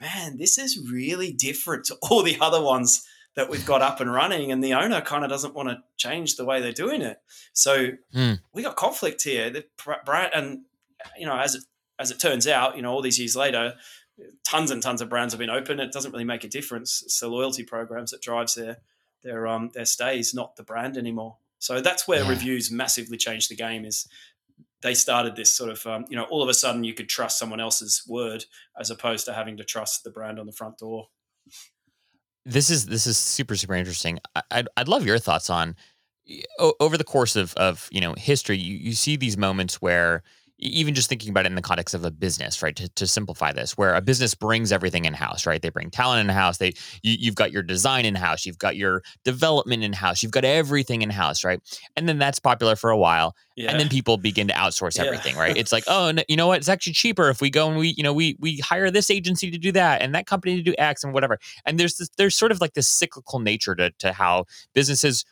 man, 0.00 0.36
this 0.36 0.56
is 0.56 0.78
really 0.90 1.32
different 1.32 1.84
to 1.86 1.96
all 2.02 2.22
the 2.22 2.38
other 2.40 2.62
ones 2.62 3.04
that 3.34 3.50
we've 3.50 3.66
got 3.66 3.82
up 3.82 4.00
and 4.00 4.10
running, 4.10 4.52
and 4.52 4.62
the 4.62 4.74
owner 4.74 5.00
kind 5.00 5.24
of 5.24 5.30
doesn't 5.30 5.54
want 5.54 5.68
to 5.68 5.78
change 5.96 6.36
the 6.36 6.44
way 6.44 6.60
they're 6.60 6.72
doing 6.72 7.02
it. 7.02 7.20
So 7.52 7.90
mm. 8.14 8.40
we 8.52 8.62
got 8.62 8.76
conflict 8.76 9.22
here. 9.22 9.50
The 9.50 9.64
brand, 10.04 10.30
and 10.32 10.60
you 11.18 11.26
know, 11.26 11.36
as 11.36 11.56
it 11.56 11.64
as 11.98 12.10
it 12.10 12.20
turns 12.20 12.46
out, 12.46 12.76
you 12.76 12.82
know, 12.82 12.92
all 12.92 13.02
these 13.02 13.18
years 13.18 13.36
later, 13.36 13.74
tons 14.44 14.70
and 14.70 14.82
tons 14.82 15.00
of 15.00 15.08
brands 15.08 15.32
have 15.32 15.38
been 15.38 15.50
open. 15.50 15.80
It 15.80 15.92
doesn't 15.92 16.12
really 16.12 16.24
make 16.24 16.44
a 16.44 16.48
difference. 16.48 17.02
It's 17.02 17.20
the 17.20 17.28
loyalty 17.28 17.62
programs 17.62 18.10
that 18.10 18.22
drives 18.22 18.54
their 18.54 18.78
their 19.22 19.46
um 19.46 19.70
their 19.74 19.86
stays, 19.86 20.34
not 20.34 20.56
the 20.56 20.62
brand 20.62 20.96
anymore. 20.96 21.36
So 21.58 21.80
that's 21.80 22.06
where 22.06 22.22
yeah. 22.22 22.30
reviews 22.30 22.70
massively 22.70 23.16
changed 23.16 23.50
the 23.50 23.56
game. 23.56 23.84
Is 23.84 24.06
they 24.82 24.94
started 24.94 25.36
this 25.36 25.50
sort 25.50 25.70
of 25.70 25.86
um, 25.86 26.04
you 26.08 26.16
know 26.16 26.24
all 26.24 26.42
of 26.42 26.48
a 26.48 26.54
sudden 26.54 26.84
you 26.84 26.94
could 26.94 27.08
trust 27.08 27.38
someone 27.38 27.60
else's 27.60 28.02
word 28.06 28.44
as 28.78 28.90
opposed 28.90 29.24
to 29.26 29.32
having 29.32 29.56
to 29.56 29.64
trust 29.64 30.04
the 30.04 30.10
brand 30.10 30.38
on 30.38 30.46
the 30.46 30.52
front 30.52 30.78
door 30.78 31.08
this 32.46 32.70
is 32.70 32.86
this 32.86 33.06
is 33.06 33.18
super 33.18 33.56
super 33.56 33.74
interesting. 33.74 34.20
I'd 34.50 34.68
I'd 34.76 34.88
love 34.88 35.04
your 35.04 35.18
thoughts 35.18 35.50
on 35.50 35.74
over 36.80 36.96
the 36.96 37.04
course 37.04 37.36
of 37.36 37.52
of 37.54 37.88
you 37.90 38.00
know 38.00 38.14
history. 38.16 38.56
You 38.56 38.76
you 38.76 38.92
see 38.92 39.16
these 39.16 39.36
moments 39.36 39.82
where 39.82 40.22
even 40.58 40.94
just 40.94 41.08
thinking 41.08 41.30
about 41.30 41.44
it 41.44 41.48
in 41.48 41.54
the 41.54 41.62
context 41.62 41.94
of 41.94 42.04
a 42.04 42.10
business, 42.10 42.62
right? 42.62 42.74
To, 42.76 42.88
to 42.88 43.06
simplify 43.06 43.52
this, 43.52 43.76
where 43.76 43.94
a 43.94 44.00
business 44.00 44.34
brings 44.34 44.72
everything 44.72 45.04
in 45.04 45.12
house, 45.12 45.46
right? 45.46 45.60
They 45.60 45.68
bring 45.68 45.90
talent 45.90 46.20
in 46.20 46.34
house. 46.34 46.58
They 46.58 46.72
you, 47.02 47.26
have 47.26 47.34
got 47.34 47.52
your 47.52 47.62
design 47.62 48.06
in 48.06 48.14
house, 48.14 48.46
you've 48.46 48.58
got 48.58 48.76
your 48.76 49.02
development 49.24 49.82
in 49.82 49.92
house, 49.92 50.22
you've 50.22 50.32
got 50.32 50.44
everything 50.44 51.02
in 51.02 51.10
house, 51.10 51.44
right? 51.44 51.60
And 51.96 52.08
then 52.08 52.18
that's 52.18 52.38
popular 52.38 52.74
for 52.74 52.90
a 52.90 52.96
while, 52.96 53.34
yeah. 53.56 53.70
and 53.70 53.78
then 53.78 53.88
people 53.88 54.16
begin 54.16 54.48
to 54.48 54.54
outsource 54.54 54.96
yeah. 54.96 55.04
everything, 55.04 55.36
right? 55.36 55.56
It's 55.56 55.72
like, 55.72 55.84
oh, 55.88 56.12
no, 56.12 56.22
you 56.28 56.36
know 56.36 56.46
what? 56.46 56.58
It's 56.58 56.68
actually 56.68 56.94
cheaper 56.94 57.28
if 57.28 57.42
we 57.42 57.50
go 57.50 57.68
and 57.68 57.78
we, 57.78 57.88
you 57.96 58.02
know, 58.02 58.14
we 58.14 58.36
we 58.40 58.58
hire 58.58 58.90
this 58.90 59.10
agency 59.10 59.50
to 59.50 59.58
do 59.58 59.72
that 59.72 60.00
and 60.00 60.14
that 60.14 60.26
company 60.26 60.56
to 60.56 60.62
do 60.62 60.74
X 60.78 61.04
and 61.04 61.12
whatever. 61.12 61.38
And 61.66 61.78
there's 61.78 61.96
this, 61.96 62.08
there's 62.16 62.34
sort 62.34 62.52
of 62.52 62.60
like 62.60 62.72
this 62.72 62.88
cyclical 62.88 63.40
nature 63.40 63.74
to 63.74 63.90
to 63.98 64.12
how 64.12 64.46
businesses 64.72 65.24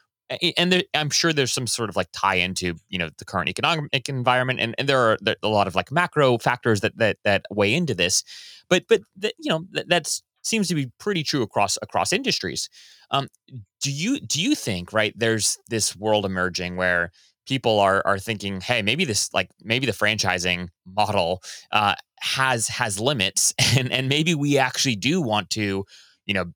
and 0.56 0.72
there, 0.72 0.82
I'm 0.94 1.10
sure 1.10 1.32
there's 1.32 1.52
some 1.52 1.66
sort 1.66 1.90
of 1.90 1.96
like 1.96 2.08
tie 2.12 2.37
into 2.37 2.74
you 2.88 2.98
know 2.98 3.10
the 3.18 3.24
current 3.24 3.48
economic 3.48 4.08
environment, 4.08 4.60
and, 4.60 4.74
and 4.78 4.88
there 4.88 4.98
are 4.98 5.18
a 5.42 5.48
lot 5.48 5.66
of 5.66 5.74
like 5.74 5.92
macro 5.92 6.38
factors 6.38 6.80
that 6.80 6.96
that 6.98 7.18
that 7.24 7.46
weigh 7.50 7.74
into 7.74 7.94
this, 7.94 8.24
but 8.68 8.84
but 8.88 9.02
the, 9.16 9.32
you 9.38 9.50
know 9.50 9.64
that 9.72 9.88
that's 9.88 10.22
seems 10.42 10.68
to 10.68 10.74
be 10.74 10.90
pretty 10.98 11.22
true 11.22 11.42
across 11.42 11.78
across 11.82 12.12
industries. 12.12 12.68
Um, 13.10 13.28
do 13.80 13.90
you 13.90 14.20
do 14.20 14.40
you 14.40 14.54
think 14.54 14.92
right 14.92 15.12
there's 15.16 15.58
this 15.68 15.96
world 15.96 16.24
emerging 16.24 16.76
where 16.76 17.10
people 17.46 17.80
are 17.80 18.02
are 18.06 18.18
thinking, 18.18 18.60
hey, 18.60 18.82
maybe 18.82 19.04
this 19.04 19.32
like 19.32 19.50
maybe 19.62 19.87
the 19.87 19.92
franchising 19.92 20.68
model 20.87 21.42
uh, 21.72 21.94
has 22.20 22.68
has 22.68 23.00
limits, 23.00 23.54
and 23.76 23.92
and 23.92 24.08
maybe 24.08 24.34
we 24.34 24.58
actually 24.58 24.96
do 24.96 25.20
want 25.20 25.50
to 25.50 25.84
you 26.26 26.34
know 26.34 26.52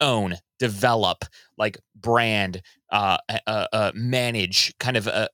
own 0.00 0.36
develop 0.60 1.24
like 1.58 1.78
brand 1.96 2.62
uh, 2.92 3.16
uh, 3.46 3.66
uh, 3.72 3.92
manage 3.94 4.72
kind 4.78 4.96
of 4.96 5.08
uh, 5.08 5.26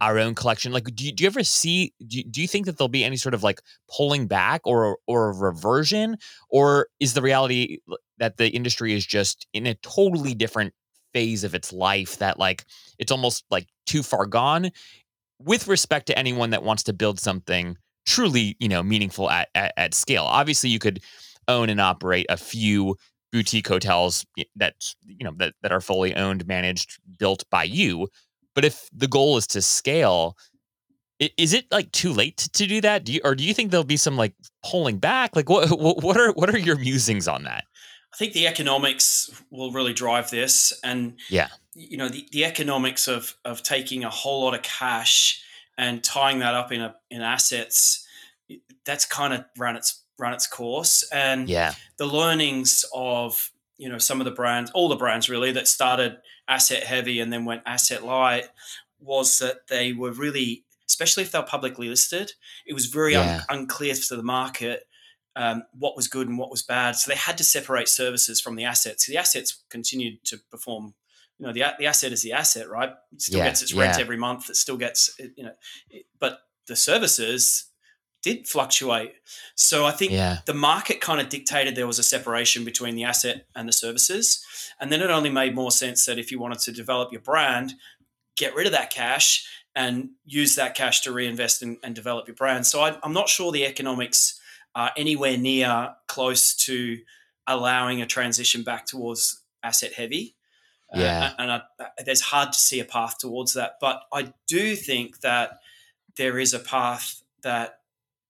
our 0.00 0.18
own 0.18 0.34
collection 0.34 0.72
like 0.72 0.84
do 0.94 1.04
you, 1.04 1.12
do 1.12 1.22
you 1.22 1.28
ever 1.28 1.44
see 1.44 1.92
do 2.06 2.18
you, 2.18 2.24
do 2.24 2.40
you 2.40 2.48
think 2.48 2.66
that 2.66 2.78
there'll 2.78 2.88
be 2.88 3.04
any 3.04 3.16
sort 3.16 3.34
of 3.34 3.42
like 3.42 3.60
pulling 3.94 4.26
back 4.26 4.60
or 4.64 4.98
or 5.06 5.30
a 5.30 5.32
reversion? 5.32 6.16
Or 6.48 6.88
is 7.00 7.14
the 7.14 7.22
reality 7.22 7.78
that 8.18 8.36
the 8.36 8.48
industry 8.48 8.94
is 8.94 9.06
just 9.06 9.46
in 9.52 9.66
a 9.66 9.74
totally 9.76 10.34
different 10.34 10.74
phase 11.12 11.44
of 11.44 11.54
its 11.54 11.72
life 11.72 12.18
that 12.18 12.38
like 12.38 12.64
it's 12.98 13.12
almost 13.12 13.44
like 13.50 13.68
too 13.86 14.02
far 14.02 14.26
gone? 14.26 14.70
With 15.38 15.68
respect 15.68 16.06
to 16.06 16.18
anyone 16.18 16.50
that 16.50 16.62
wants 16.62 16.84
to 16.84 16.92
build 16.92 17.20
something 17.20 17.76
truly 18.04 18.56
you 18.58 18.68
know 18.68 18.82
meaningful 18.82 19.30
at, 19.30 19.48
at, 19.54 19.72
at 19.76 19.94
scale 19.94 20.24
obviously 20.24 20.68
you 20.68 20.80
could 20.80 21.00
own 21.46 21.70
and 21.70 21.80
operate 21.80 22.26
a 22.28 22.36
few 22.36 22.96
boutique 23.32 23.68
hotels 23.68 24.26
that 24.56 24.74
you 25.06 25.24
know 25.24 25.32
that, 25.36 25.54
that 25.62 25.72
are 25.72 25.80
fully 25.80 26.14
owned 26.14 26.46
managed 26.46 26.98
built 27.18 27.44
by 27.50 27.64
you 27.64 28.08
but 28.54 28.64
if 28.64 28.88
the 28.92 29.08
goal 29.08 29.36
is 29.36 29.46
to 29.46 29.62
scale 29.62 30.36
is 31.36 31.52
it 31.52 31.66
like 31.70 31.92
too 31.92 32.12
late 32.12 32.36
to 32.36 32.66
do 32.66 32.80
that? 32.80 33.04
Do 33.04 33.12
you 33.12 33.20
or 33.24 33.34
do 33.34 33.44
you 33.44 33.54
think 33.54 33.70
there'll 33.70 33.84
be 33.84 33.96
some 33.96 34.16
like 34.16 34.34
pulling 34.64 34.98
back? 34.98 35.36
Like 35.36 35.48
what 35.48 35.70
what 35.70 36.16
are 36.16 36.32
what 36.32 36.54
are 36.54 36.58
your 36.58 36.76
musings 36.76 37.28
on 37.28 37.44
that? 37.44 37.64
I 38.12 38.16
think 38.16 38.32
the 38.32 38.46
economics 38.46 39.30
will 39.50 39.72
really 39.72 39.94
drive 39.94 40.30
this 40.30 40.72
and 40.84 41.14
yeah. 41.30 41.48
you 41.74 41.96
know 41.96 42.08
the, 42.08 42.26
the 42.32 42.44
economics 42.44 43.08
of 43.08 43.36
of 43.44 43.62
taking 43.62 44.04
a 44.04 44.10
whole 44.10 44.44
lot 44.44 44.54
of 44.54 44.62
cash 44.62 45.42
and 45.78 46.02
tying 46.02 46.40
that 46.40 46.54
up 46.54 46.72
in 46.72 46.80
a 46.80 46.94
in 47.10 47.22
assets 47.22 48.06
that's 48.84 49.06
kind 49.06 49.32
of 49.32 49.44
run 49.56 49.76
its 49.76 50.01
run 50.22 50.32
its 50.32 50.46
course. 50.46 51.04
And 51.12 51.48
yeah. 51.48 51.74
the 51.98 52.06
learnings 52.06 52.84
of 52.94 53.50
you 53.76 53.88
know 53.88 53.98
some 53.98 54.20
of 54.20 54.24
the 54.24 54.30
brands, 54.30 54.70
all 54.70 54.88
the 54.88 54.96
brands 54.96 55.28
really 55.28 55.52
that 55.52 55.68
started 55.68 56.16
asset 56.48 56.84
heavy 56.84 57.20
and 57.20 57.32
then 57.32 57.44
went 57.44 57.62
asset 57.66 58.04
light, 58.04 58.46
was 59.00 59.38
that 59.40 59.66
they 59.68 59.92
were 59.92 60.12
really, 60.12 60.64
especially 60.88 61.24
if 61.24 61.32
they 61.32 61.38
were 61.38 61.44
publicly 61.44 61.88
listed, 61.88 62.32
it 62.66 62.74
was 62.74 62.86
very 62.86 63.12
yeah. 63.12 63.42
un- 63.50 63.60
unclear 63.60 63.94
to 63.94 64.16
the 64.16 64.22
market 64.22 64.86
um, 65.34 65.64
what 65.72 65.96
was 65.96 66.08
good 66.08 66.28
and 66.28 66.38
what 66.38 66.50
was 66.50 66.62
bad. 66.62 66.94
So 66.96 67.10
they 67.10 67.16
had 67.16 67.38
to 67.38 67.44
separate 67.44 67.88
services 67.88 68.40
from 68.40 68.56
the 68.56 68.64
assets. 68.64 69.06
The 69.06 69.16
assets 69.16 69.62
continued 69.70 70.24
to 70.24 70.38
perform. 70.50 70.94
You 71.38 71.46
know, 71.46 71.52
the 71.52 71.64
the 71.78 71.86
asset 71.86 72.12
is 72.12 72.22
the 72.22 72.32
asset, 72.32 72.68
right? 72.68 72.90
It 73.12 73.22
still 73.22 73.38
yeah, 73.38 73.46
gets 73.46 73.62
its 73.62 73.74
rent 73.74 73.96
yeah. 73.96 74.02
every 74.02 74.16
month. 74.16 74.50
It 74.50 74.56
still 74.56 74.76
gets, 74.76 75.18
you 75.18 75.44
know, 75.44 75.52
but 76.20 76.40
the 76.68 76.76
services 76.76 77.71
did 78.22 78.46
fluctuate. 78.46 79.14
So 79.54 79.84
I 79.84 79.90
think 79.90 80.12
yeah. 80.12 80.38
the 80.46 80.54
market 80.54 81.00
kind 81.00 81.20
of 81.20 81.28
dictated 81.28 81.74
there 81.74 81.86
was 81.86 81.98
a 81.98 82.04
separation 82.04 82.64
between 82.64 82.94
the 82.94 83.04
asset 83.04 83.46
and 83.54 83.68
the 83.68 83.72
services. 83.72 84.44
And 84.80 84.90
then 84.92 85.02
it 85.02 85.10
only 85.10 85.30
made 85.30 85.54
more 85.54 85.70
sense 85.70 86.06
that 86.06 86.18
if 86.18 86.30
you 86.30 86.38
wanted 86.38 86.60
to 86.60 86.72
develop 86.72 87.12
your 87.12 87.20
brand, 87.20 87.74
get 88.36 88.54
rid 88.54 88.66
of 88.66 88.72
that 88.72 88.90
cash 88.90 89.46
and 89.74 90.10
use 90.24 90.54
that 90.54 90.74
cash 90.74 91.00
to 91.02 91.12
reinvest 91.12 91.62
in, 91.62 91.78
and 91.82 91.94
develop 91.94 92.28
your 92.28 92.36
brand. 92.36 92.66
So 92.66 92.80
I, 92.80 92.96
am 93.02 93.12
not 93.12 93.28
sure 93.28 93.50
the 93.50 93.66
economics 93.66 94.38
are 94.74 94.92
anywhere 94.96 95.36
near 95.36 95.94
close 96.06 96.54
to 96.66 96.98
allowing 97.46 98.00
a 98.02 98.06
transition 98.06 98.62
back 98.62 98.86
towards 98.86 99.42
asset 99.62 99.92
heavy. 99.94 100.36
Uh, 100.94 101.00
yeah. 101.00 101.24
Uh, 101.24 101.42
and 101.42 101.52
I, 101.52 101.62
there's 102.04 102.20
hard 102.20 102.52
to 102.52 102.60
see 102.60 102.80
a 102.80 102.84
path 102.84 103.18
towards 103.18 103.54
that. 103.54 103.78
But 103.80 104.02
I 104.12 104.32
do 104.46 104.76
think 104.76 105.20
that 105.20 105.58
there 106.16 106.38
is 106.38 106.54
a 106.54 106.58
path 106.58 107.22
that 107.42 107.80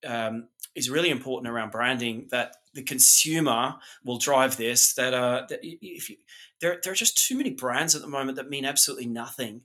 um, 0.07 0.49
is 0.75 0.91
really 0.91 1.11
important 1.11 1.53
around 1.53 1.71
branding 1.71 2.29
that 2.31 2.57
the 2.75 2.83
consumer 2.83 3.75
will 4.05 4.17
drive 4.17 4.57
this 4.57 4.95
that 4.95 5.13
uh 5.13 5.45
that 5.51 5.61
if 5.63 6.09
you, 6.09 6.17
there, 6.61 6.79
there 6.83 6.93
are 6.93 6.97
just 6.97 7.27
too 7.27 7.37
many 7.37 7.51
brands 7.51 7.95
at 7.97 8.03
the 8.03 8.09
moment 8.09 8.37
that 8.37 8.49
mean 8.49 8.65
absolutely 8.65 9.07
nothing. 9.07 9.63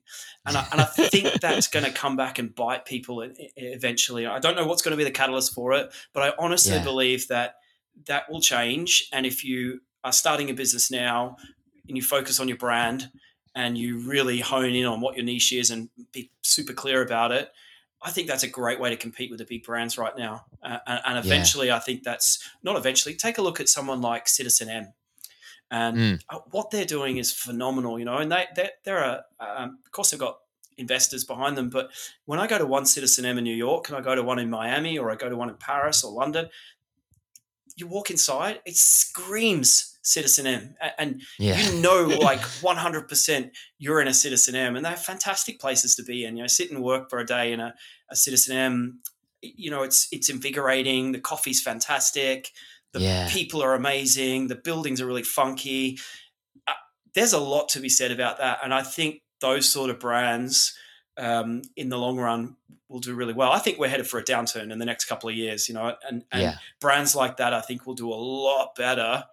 And 0.47 0.57
I, 0.57 0.67
and 0.71 0.81
I 0.81 0.83
think 0.85 1.39
that's 1.39 1.67
going 1.67 1.85
to 1.85 1.91
come 1.91 2.17
back 2.17 2.39
and 2.39 2.53
bite 2.53 2.85
people 2.85 3.23
eventually. 3.55 4.25
I 4.25 4.39
don't 4.39 4.55
know 4.55 4.65
what's 4.65 4.81
going 4.81 4.93
to 4.93 4.97
be 4.97 5.03
the 5.03 5.11
catalyst 5.11 5.53
for 5.53 5.73
it 5.73 5.93
but 6.13 6.23
i 6.23 6.33
honestly 6.39 6.75
yeah. 6.75 6.83
believe 6.83 7.27
that 7.27 7.55
that 8.05 8.29
will 8.29 8.41
change. 8.41 9.07
And 9.13 9.25
if 9.25 9.43
you 9.43 9.81
are 10.03 10.11
starting 10.11 10.49
a 10.49 10.53
business 10.53 10.91
now 10.91 11.37
and 11.87 11.97
you 11.97 12.03
focus 12.03 12.39
on 12.39 12.47
your 12.47 12.57
brand 12.57 13.09
and 13.55 13.77
you 13.77 13.99
really 13.99 14.39
hone 14.39 14.73
in 14.73 14.85
on 14.85 15.01
what 15.01 15.15
your 15.15 15.25
niche 15.25 15.53
is 15.53 15.71
and 15.71 15.89
be 16.11 16.31
super 16.41 16.73
clear 16.73 17.01
about 17.01 17.31
it 17.31 17.51
I 18.01 18.11
think 18.11 18.27
that's 18.27 18.43
a 18.43 18.47
great 18.47 18.79
way 18.79 18.89
to 18.89 18.97
compete 18.97 19.29
with 19.31 19.39
the 19.39 19.45
big 19.45 19.63
brands 19.63 19.97
right 19.97 20.15
now. 20.17 20.45
Uh, 20.61 20.77
and, 20.85 21.01
and, 21.05 21.25
eventually, 21.25 21.67
yeah. 21.67 21.77
I 21.77 21.79
think 21.79 22.03
that's 22.03 22.47
not 22.63 22.75
eventually. 22.75 23.15
Take 23.15 23.37
a 23.37 23.41
look 23.41 23.59
at 23.59 23.69
someone 23.69 24.01
like 24.01 24.25
citizenM, 24.25 24.93
and 25.71 25.97
mm. 25.97 26.21
what 26.51 26.69
they're 26.69 26.85
doing 26.85 27.17
is 27.17 27.31
phenomenal. 27.31 27.97
You 27.97 28.05
know, 28.05 28.17
and 28.17 28.31
they 28.31 28.45
they 28.55 28.69
they're 28.83 29.03
a 29.03 29.23
um, 29.39 29.79
of 29.83 29.91
course 29.91 30.11
they've 30.11 30.19
got 30.19 30.37
investors 30.77 31.23
behind 31.23 31.57
them. 31.57 31.69
But 31.69 31.89
when 32.25 32.39
I 32.39 32.47
go 32.47 32.57
to 32.57 32.65
one 32.65 32.85
Citizen 32.85 33.25
M 33.25 33.37
in 33.37 33.43
New 33.43 33.55
York, 33.55 33.89
and 33.89 33.97
I 33.97 34.01
go 34.01 34.15
to 34.15 34.23
one 34.23 34.39
in 34.39 34.49
Miami, 34.49 34.97
or 34.97 35.11
I 35.11 35.15
go 35.15 35.29
to 35.29 35.35
one 35.35 35.49
in 35.49 35.55
Paris 35.55 36.03
or 36.03 36.11
London, 36.11 36.49
you 37.77 37.87
walk 37.87 38.09
inside, 38.11 38.59
it 38.65 38.75
screams 38.75 39.97
Citizen 40.01 40.47
M, 40.47 40.75
and 40.97 41.21
yeah. 41.37 41.59
you 41.59 41.81
know 41.81 42.03
like 42.21 42.39
100% 42.39 43.51
you're 43.77 44.01
in 44.01 44.07
a 44.07 44.13
Citizen 44.13 44.55
M, 44.55 44.75
and 44.75 44.85
they're 44.85 44.95
fantastic 44.95 45.59
places 45.59 45.95
to 45.95 46.03
be 46.03 46.25
in 46.25 46.35
you 46.37 46.43
know 46.43 46.47
sit 46.47 46.71
and 46.71 46.83
work 46.83 47.09
for 47.09 47.19
a 47.19 47.25
day 47.25 47.53
in 47.53 47.59
a, 47.59 47.73
a 48.11 48.15
M; 48.51 49.01
you 49.41 49.69
know, 49.69 49.83
it's 49.83 50.07
it's 50.11 50.29
invigorating. 50.29 51.11
The 51.11 51.19
coffee's 51.19 51.61
fantastic. 51.61 52.51
The 52.93 53.01
Yeah. 53.01 53.29
people 53.29 53.61
are 53.61 53.73
amazing. 53.73 54.47
The 54.47 54.55
buildings 54.55 55.01
are 55.01 55.05
really 55.05 55.23
funky. 55.23 55.99
Uh, 56.67 56.73
there's 57.13 57.33
a 57.33 57.39
lot 57.39 57.69
to 57.69 57.79
be 57.79 57.89
said 57.89 58.11
about 58.11 58.37
that, 58.39 58.59
and 58.63 58.73
I 58.73 58.81
think 58.83 59.21
those 59.41 59.69
sort 59.69 59.89
of 59.89 59.99
brands 59.99 60.73
um, 61.17 61.61
in 61.75 61.89
the 61.89 61.97
long 61.97 62.17
run 62.17 62.55
will 62.89 62.99
do 62.99 63.13
really 63.13 63.33
well. 63.33 63.51
I 63.51 63.59
think 63.59 63.77
we're 63.79 63.89
headed 63.89 64.07
for 64.07 64.17
a 64.19 64.23
downturn 64.23 64.71
in 64.71 64.79
the 64.79 64.85
next 64.85 65.05
couple 65.05 65.29
of 65.29 65.35
years, 65.35 65.67
you 65.67 65.75
know, 65.75 65.95
and, 66.07 66.23
and 66.31 66.41
Yeah. 66.41 66.55
brands 66.79 67.15
like 67.15 67.37
that 67.37 67.53
I 67.53 67.61
think 67.61 67.85
will 67.85 67.95
do 67.95 68.11
a 68.11 68.15
lot 68.15 68.75
better 68.75 69.25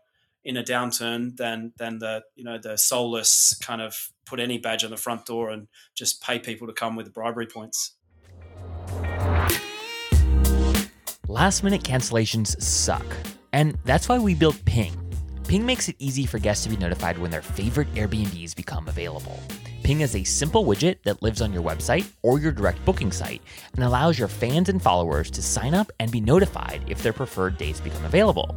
in 0.45 0.57
a 0.59 0.63
downturn 0.63 1.37
than 1.37 1.73
than 1.79 1.99
the 2.01 2.23
you 2.35 2.45
know 2.45 2.59
the 2.59 2.77
soulless 2.77 3.57
kind 3.63 3.81
of 3.81 4.11
put 4.27 4.41
any 4.41 4.59
badge 4.59 4.85
on 4.85 4.91
the 4.91 4.97
front 4.97 5.25
door 5.25 5.51
and 5.51 5.69
just 5.95 6.23
pay 6.23 6.39
people 6.39 6.67
to 6.67 6.73
come 6.73 6.97
with 6.97 7.07
the 7.07 7.13
bribery 7.13 7.47
points. 7.47 7.93
Last 11.29 11.63
minute 11.65 11.83
cancellations 11.83 12.61
suck. 12.61 13.05
And 13.53 13.79
that's 13.85 14.09
why 14.09 14.19
we 14.19 14.35
built 14.35 14.63
Ping. 14.65 14.93
Ping 15.49 15.65
makes 15.65 15.89
it 15.89 15.97
easy 15.99 16.27
for 16.27 16.39
guests 16.39 16.65
to 16.65 16.71
be 16.71 16.77
notified 16.77 17.19
when 17.19 17.31
their 17.31 17.43
favorite 17.43 17.93
Airbnbs 17.95 18.55
become 18.55 18.89
available. 18.89 19.39
Ping 19.85 20.01
is 20.01 20.17
a 20.17 20.25
simple 20.25 20.65
widget 20.65 20.97
that 21.03 21.23
lives 21.23 21.43
on 21.43 21.53
your 21.53 21.63
website 21.63 22.07
or 22.23 22.39
your 22.39 22.53
direct 22.53 22.83
booking 22.87 23.13
site 23.13 23.43
and 23.75 23.85
allows 23.85 24.19
your 24.19 24.29
fans 24.29 24.71
and 24.71 24.81
followers 24.81 25.31
to 25.31 25.43
sign 25.43 25.75
up 25.75 25.93
and 26.01 26.11
be 26.11 26.23
notified 26.23 26.83
if 26.89 27.03
their 27.03 27.13
preferred 27.13 27.59
dates 27.59 27.83
become 27.83 28.03
available. 28.07 28.57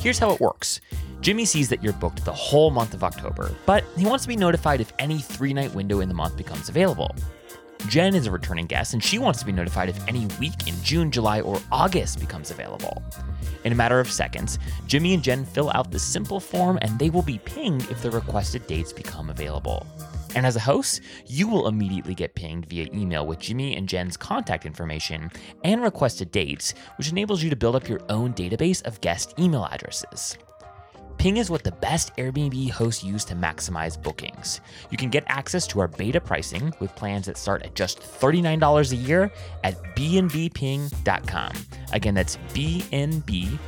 Here's 0.00 0.18
how 0.18 0.30
it 0.32 0.40
works 0.40 0.80
Jimmy 1.20 1.44
sees 1.44 1.68
that 1.68 1.82
you're 1.82 1.92
booked 1.92 2.24
the 2.24 2.32
whole 2.32 2.70
month 2.70 2.94
of 2.94 3.04
October, 3.04 3.54
but 3.66 3.84
he 3.94 4.06
wants 4.06 4.24
to 4.24 4.28
be 4.28 4.36
notified 4.36 4.80
if 4.80 4.90
any 4.98 5.18
three 5.18 5.52
night 5.52 5.74
window 5.74 6.00
in 6.00 6.08
the 6.08 6.14
month 6.14 6.34
becomes 6.34 6.70
available. 6.70 7.14
Jen 7.88 8.14
is 8.14 8.26
a 8.26 8.30
returning 8.30 8.64
guest 8.64 8.94
and 8.94 9.04
she 9.04 9.18
wants 9.18 9.40
to 9.40 9.46
be 9.46 9.52
notified 9.52 9.90
if 9.90 10.08
any 10.08 10.24
week 10.40 10.66
in 10.66 10.74
June, 10.82 11.10
July, 11.10 11.42
or 11.42 11.60
August 11.72 12.20
becomes 12.20 12.50
available. 12.50 13.02
In 13.64 13.72
a 13.72 13.76
matter 13.76 14.00
of 14.00 14.10
seconds, 14.10 14.58
Jimmy 14.86 15.12
and 15.12 15.22
Jen 15.22 15.44
fill 15.44 15.70
out 15.74 15.90
the 15.90 15.98
simple 15.98 16.40
form 16.40 16.78
and 16.80 16.98
they 16.98 17.10
will 17.10 17.20
be 17.20 17.38
pinged 17.40 17.90
if 17.90 18.00
the 18.00 18.10
requested 18.10 18.66
dates 18.66 18.94
become 18.94 19.28
available. 19.28 19.86
And 20.34 20.46
as 20.46 20.56
a 20.56 20.60
host, 20.60 21.00
you 21.26 21.48
will 21.48 21.68
immediately 21.68 22.14
get 22.14 22.34
pinged 22.34 22.66
via 22.66 22.88
email 22.92 23.26
with 23.26 23.38
Jimmy 23.38 23.76
and 23.76 23.88
Jen's 23.88 24.16
contact 24.16 24.66
information 24.66 25.30
and 25.62 25.82
requested 25.82 26.30
dates, 26.30 26.74
which 26.96 27.10
enables 27.10 27.42
you 27.42 27.50
to 27.50 27.56
build 27.56 27.76
up 27.76 27.88
your 27.88 28.00
own 28.08 28.34
database 28.34 28.82
of 28.84 29.00
guest 29.00 29.34
email 29.38 29.66
addresses. 29.70 30.36
Ping 31.18 31.36
is 31.38 31.50
what 31.50 31.64
the 31.64 31.72
best 31.72 32.14
Airbnb 32.16 32.70
hosts 32.70 33.02
use 33.02 33.24
to 33.26 33.34
maximize 33.34 34.00
bookings. 34.00 34.60
You 34.90 34.96
can 34.96 35.10
get 35.10 35.24
access 35.28 35.66
to 35.68 35.80
our 35.80 35.88
beta 35.88 36.20
pricing 36.20 36.74
with 36.80 36.94
plans 36.96 37.26
that 37.26 37.38
start 37.38 37.62
at 37.62 37.74
just 37.74 38.00
$39 38.00 38.92
a 38.92 38.96
year 38.96 39.32
at 39.62 39.80
bnbping.com. 39.94 41.52
Again, 41.92 42.14
that's 42.14 42.36
bnbping.com. 42.52 43.58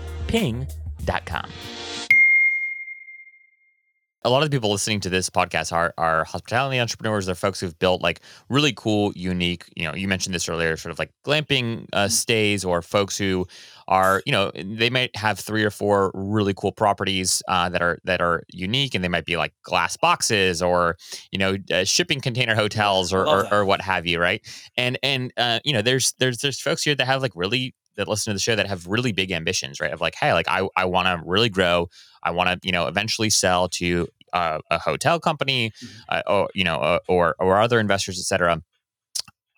A 4.26 4.30
lot 4.30 4.42
of 4.42 4.50
the 4.50 4.56
people 4.56 4.72
listening 4.72 4.98
to 5.02 5.08
this 5.08 5.30
podcast 5.30 5.72
are 5.72 5.94
are 5.96 6.24
hospitality 6.24 6.80
entrepreneurs. 6.80 7.26
They're 7.26 7.36
folks 7.36 7.60
who've 7.60 7.78
built 7.78 8.02
like 8.02 8.20
really 8.48 8.72
cool, 8.72 9.12
unique. 9.14 9.66
You 9.76 9.86
know, 9.86 9.94
you 9.94 10.08
mentioned 10.08 10.34
this 10.34 10.48
earlier, 10.48 10.76
sort 10.76 10.90
of 10.90 10.98
like 10.98 11.12
glamping 11.24 11.86
uh, 11.92 12.08
stays, 12.08 12.64
or 12.64 12.82
folks 12.82 13.16
who 13.16 13.46
are 13.86 14.24
you 14.26 14.32
know 14.32 14.50
they 14.56 14.90
might 14.90 15.14
have 15.14 15.38
three 15.38 15.62
or 15.62 15.70
four 15.70 16.10
really 16.12 16.52
cool 16.54 16.72
properties 16.72 17.40
uh, 17.46 17.68
that 17.68 17.82
are 17.82 18.00
that 18.02 18.20
are 18.20 18.42
unique 18.48 18.96
and 18.96 19.04
they 19.04 19.08
might 19.08 19.26
be 19.26 19.36
like 19.36 19.52
glass 19.62 19.96
boxes 19.96 20.60
or 20.60 20.96
you 21.30 21.38
know 21.38 21.56
uh, 21.72 21.84
shipping 21.84 22.20
container 22.20 22.56
hotels 22.56 23.12
or, 23.12 23.24
or, 23.26 23.54
or 23.54 23.64
what 23.64 23.80
have 23.80 24.06
you 24.06 24.20
right 24.20 24.44
and 24.76 24.98
and 25.04 25.32
uh, 25.36 25.60
you 25.64 25.72
know 25.72 25.82
there's 25.82 26.14
there's 26.18 26.38
there's 26.38 26.60
folks 26.60 26.82
here 26.82 26.96
that 26.96 27.06
have 27.06 27.22
like 27.22 27.32
really 27.36 27.74
that 27.96 28.08
listen 28.08 28.30
to 28.30 28.34
the 28.34 28.40
show 28.40 28.54
that 28.54 28.66
have 28.66 28.86
really 28.86 29.12
big 29.12 29.30
ambitions 29.32 29.80
right 29.80 29.92
of 29.92 30.00
like 30.00 30.14
hey 30.14 30.32
like 30.32 30.48
i, 30.48 30.66
I 30.76 30.84
want 30.84 31.06
to 31.06 31.26
really 31.26 31.48
grow 31.48 31.88
i 32.22 32.30
want 32.30 32.48
to 32.48 32.66
you 32.66 32.72
know 32.72 32.88
eventually 32.88 33.30
sell 33.30 33.68
to 33.70 34.06
uh, 34.32 34.58
a 34.70 34.78
hotel 34.78 35.18
company 35.20 35.72
Mhm. 35.82 35.88
uh, 36.08 36.22
or 36.26 36.48
you 36.54 36.64
know 36.64 36.76
uh, 36.76 36.98
or 37.08 37.34
or 37.38 37.60
other 37.60 37.78
investors 37.80 38.18
etc 38.18 38.62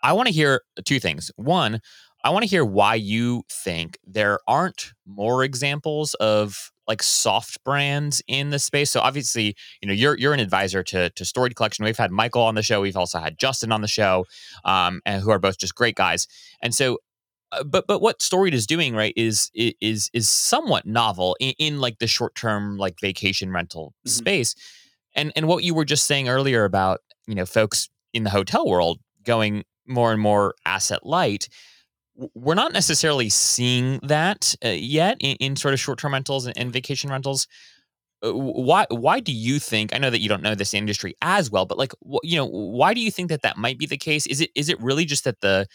i 0.03 0.13
want 0.13 0.27
to 0.29 0.33
hear 0.35 0.63
two 0.85 1.01
things 1.01 1.31
one 1.37 1.81
I 2.25 2.31
want 2.31 2.43
to 2.43 2.49
hear 2.49 2.65
why 2.65 2.97
you 2.97 3.45
think 3.49 3.97
there 4.05 4.41
aren't 4.49 4.93
more 5.07 5.45
examples 5.45 6.15
of 6.15 6.73
like 6.89 7.01
soft 7.01 7.63
brands 7.63 8.21
in 8.27 8.51
the 8.51 8.59
space. 8.59 8.91
So 8.91 8.99
obviously, 9.01 9.55
you 9.81 9.87
know, 9.87 9.95
you're 9.95 10.19
you're 10.19 10.35
an 10.35 10.41
advisor 10.41 10.83
to 10.83 11.11
to 11.11 11.25
Storied 11.25 11.55
Collection. 11.55 11.85
We've 11.85 11.97
had 11.97 12.11
Michael 12.11 12.43
on 12.43 12.57
the 12.57 12.63
show. 12.63 12.81
We've 12.81 12.97
also 12.97 13.21
had 13.21 13.39
Justin 13.39 13.71
on 13.71 13.83
the 13.83 13.89
show, 13.89 14.27
um, 14.65 15.01
and 15.07 15.23
who 15.23 15.31
are 15.31 15.39
both 15.39 15.59
just 15.59 15.77
great 15.77 15.95
guys. 15.95 16.27
And 16.61 16.75
so, 16.75 16.99
but 17.67 17.87
but 17.87 18.01
what 18.01 18.21
Storied 18.23 18.55
is 18.55 18.67
doing 18.67 18.95
right 18.95 19.15
is 19.17 19.51
is 19.55 20.11
is 20.13 20.29
somewhat 20.29 20.87
novel 20.87 21.37
in, 21.41 21.55
in 21.59 21.81
like 21.81 21.99
the 21.99 22.07
short 22.07 22.35
term 22.35 22.77
like 22.79 23.01
vacation 23.01 23.51
rental 23.53 23.95
Mhm. 24.07 24.11
space. 24.11 24.55
And 25.15 25.33
and 25.37 25.49
what 25.49 25.65
you 25.65 25.75
were 25.75 25.85
just 25.87 26.07
saying 26.07 26.29
earlier 26.29 26.65
about 26.65 27.01
you 27.27 27.35
know 27.35 27.47
folks 27.47 27.89
in 28.13 28.25
the 28.25 28.31
hotel 28.31 28.67
world 28.69 28.99
going 29.25 29.65
more 29.87 30.13
and 30.13 30.21
more 30.21 30.55
asset 30.67 31.05
light 31.07 31.49
we're 32.35 32.55
not 32.55 32.73
necessarily 32.73 33.29
seeing 33.29 34.01
that 34.03 34.55
uh, 34.65 34.69
yet 34.71 35.17
in, 35.21 35.37
in 35.37 35.57
sort 35.57 35.73
of 35.73 35.79
short-term 35.81 36.13
rentals 36.13 36.47
and, 36.47 36.59
and 36.59 36.73
vacation 36.73 37.11
rentals. 37.11 37.47
Uh, 38.25 38.33
Why? 38.33 38.87
Why 38.91 39.21
do 39.21 39.33
you 39.33 39.61
think? 39.61 39.95
I 39.95 39.99
know 39.99 40.11
that 40.11 40.21
you 40.21 40.29
don't 40.29 40.43
know 40.43 40.57
this 40.57 40.75
industry 40.75 41.15
as 41.23 41.51
well, 41.51 41.65
but 41.67 41.79
like, 41.79 41.93
wh- 42.05 42.25
you 42.25 42.37
know, 42.37 42.47
why 42.47 42.93
do 42.95 43.01
you 43.01 43.13
think 43.13 43.29
that 43.29 43.43
that 43.43 43.57
might 43.57 43.79
be 43.79 43.87
the 43.87 43.97
case? 43.97 44.27
Is 44.27 44.41
it 44.41 44.51
is 44.57 44.69
it 44.69 44.81
really 44.83 45.05
just 45.05 45.23
that 45.25 45.41
the 45.41 45.67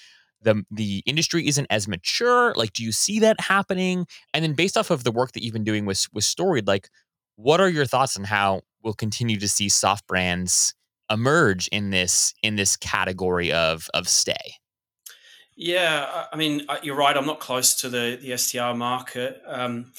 the 0.43 0.63
the 0.71 1.03
industry 1.06 1.47
isn't 1.47 1.67
as 1.69 1.88
mature? 1.88 2.53
Like, 2.56 2.73
do 2.73 2.84
you 2.84 2.91
see 2.91 3.19
that 3.19 3.39
happening? 3.39 4.06
And 4.34 4.43
then, 4.43 4.53
based 4.53 4.77
off 4.77 4.91
of 4.91 5.03
the 5.03 5.12
work 5.12 5.32
that 5.34 5.43
you've 5.43 5.53
been 5.53 5.63
doing 5.63 5.86
with 5.86 6.08
with 6.13 6.23
Storied, 6.23 6.67
like, 6.67 6.89
what 7.36 7.60
are 7.60 7.69
your 7.69 7.86
thoughts 7.86 8.17
on 8.17 8.25
how 8.25 8.62
we'll 8.84 8.93
continue 8.93 9.39
to 9.39 9.47
see 9.47 9.69
soft 9.69 10.08
brands 10.08 10.73
emerge 11.10 11.67
in 11.69 11.89
this 11.89 12.34
in 12.43 12.56
this 12.56 12.75
category 12.75 13.51
of 13.51 13.88
of 13.93 14.08
stay? 14.08 14.56
Yeah, 15.56 16.25
I 16.32 16.36
mean, 16.36 16.65
uh, 16.67 16.77
you're 16.82 16.95
right. 16.95 17.15
I'm 17.15 17.27
not 17.27 17.39
close 17.39 17.75
to 17.82 17.89
the 17.89 18.17
the 18.21 18.38
STR 18.38 18.73
market, 18.73 19.41
um, 19.45 19.91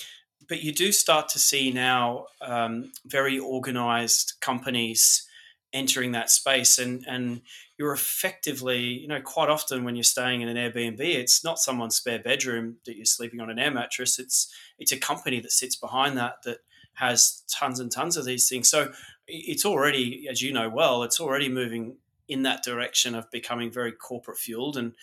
but 0.48 0.62
you 0.62 0.72
do 0.72 0.92
start 0.92 1.28
to 1.30 1.38
see 1.38 1.70
now 1.70 2.26
um, 2.40 2.92
very 3.06 3.38
organized 3.38 4.34
companies 4.40 5.26
entering 5.74 6.12
that 6.12 6.30
space, 6.30 6.78
and 6.78 7.04
and 7.06 7.42
you're 7.76 7.92
effectively, 7.92 8.80
you 8.80 9.08
know, 9.08 9.20
quite 9.20 9.50
often 9.50 9.84
when 9.84 9.96
you're 9.96 10.04
staying 10.04 10.40
in 10.42 10.48
an 10.48 10.56
Airbnb, 10.56 11.00
it's 11.00 11.44
not 11.44 11.58
someone's 11.58 11.96
spare 11.96 12.20
bedroom 12.20 12.78
that 12.86 12.96
you're 12.96 13.04
sleeping 13.04 13.40
on 13.40 13.50
an 13.50 13.58
air 13.58 13.72
mattress. 13.72 14.18
It's 14.18 14.54
it's 14.78 14.92
a 14.92 14.98
company 14.98 15.40
that 15.40 15.52
sits 15.52 15.76
behind 15.76 16.16
that 16.16 16.42
that 16.44 16.60
has 16.94 17.42
tons 17.50 17.80
and 17.80 17.92
tons 17.92 18.16
of 18.16 18.24
these 18.24 18.48
things. 18.48 18.70
So 18.70 18.92
it's 19.26 19.66
already, 19.66 20.28
as 20.28 20.42
you 20.42 20.52
know 20.52 20.68
well, 20.70 21.02
it's 21.02 21.20
already 21.20 21.48
moving 21.48 21.98
in 22.28 22.42
that 22.44 22.62
direction 22.62 23.14
of 23.14 23.30
becoming 23.30 23.70
very 23.70 23.92
corporate 23.92 24.38
fueled 24.38 24.76
and 24.76 24.94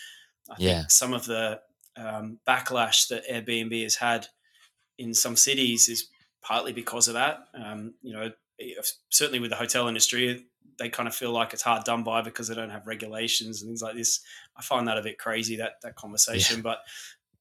I 0.50 0.58
Yeah. 0.58 0.84
think 0.84 0.92
some 0.92 1.14
of 1.14 1.26
the 1.26 1.62
um, 1.96 2.40
backlash 2.48 3.08
that 3.10 3.28
Airbnb 3.28 3.84
has 3.84 3.96
had 3.96 4.28
in 4.98 5.14
some 5.14 5.36
cities 5.36 5.90
is 5.90 6.10
partly 6.42 6.74
because 6.74 7.08
of 7.08 7.16
that. 7.16 7.48
Um, 7.54 7.96
you 8.02 8.14
know, 8.14 8.32
certainly 9.10 9.40
with 9.40 9.52
the 9.52 9.56
hotel 9.58 9.88
industry, 9.88 10.48
they 10.82 10.90
kind 10.90 11.08
of 11.08 11.16
feel 11.16 11.32
like 11.32 11.54
it's 11.54 11.62
hard 11.62 11.84
done 11.84 12.04
by 12.04 12.22
because 12.22 12.48
they 12.48 12.56
don't 12.56 12.72
have 12.72 12.88
regulations 12.88 13.62
and 13.62 13.70
things 13.70 13.82
like 13.84 13.96
this. 13.96 14.22
I 14.58 14.64
find 14.64 14.88
that 14.88 14.98
a 14.98 15.04
bit 15.04 15.20
crazy 15.20 15.58
that 15.58 15.74
that 15.84 15.96
conversation, 15.96 16.62
but 16.62 16.80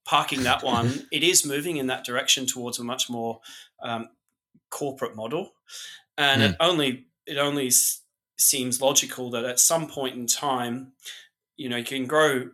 parking 0.05 0.43
that 0.43 0.63
one, 0.63 1.07
it 1.13 1.23
is 1.23 1.47
moving 1.47 1.79
in 1.79 1.87
that 1.87 2.05
direction 2.05 2.47
towards 2.47 2.79
a 2.79 2.85
much 2.85 3.09
more 3.09 3.41
um, 3.83 4.11
corporate 4.71 5.17
model, 5.17 5.53
and 6.19 6.43
it 6.51 6.57
only 6.61 7.07
it 7.27 7.39
only 7.39 7.69
s- 7.69 8.03
seems 8.39 8.81
logical 8.81 9.31
that 9.31 9.45
at 9.45 9.59
some 9.59 9.89
point 9.89 10.17
in 10.17 10.27
time, 10.27 10.93
you 11.57 11.69
know, 11.69 11.79
you 11.79 11.85
can 11.85 12.07
grow 12.07 12.51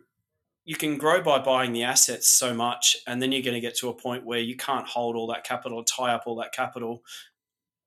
you 0.65 0.75
can 0.75 0.99
grow 0.99 1.23
by 1.23 1.39
buying 1.39 1.73
the 1.73 1.85
assets 1.85 2.27
so 2.29 2.53
much 2.53 2.97
and 3.07 3.23
then 3.23 3.31
you're 3.31 3.43
going 3.43 3.55
to 3.55 3.61
get 3.61 3.77
to 3.77 3.89
a 3.89 3.95
point 3.95 4.27
where 4.27 4.41
you 4.41 4.57
can't 4.57 4.89
hold 4.89 5.15
all 5.15 5.29
that 5.29 5.45
capital 5.45 5.85
tie 5.85 6.13
up 6.13 6.25
all 6.27 6.35
that 6.35 6.53
capital 6.53 7.05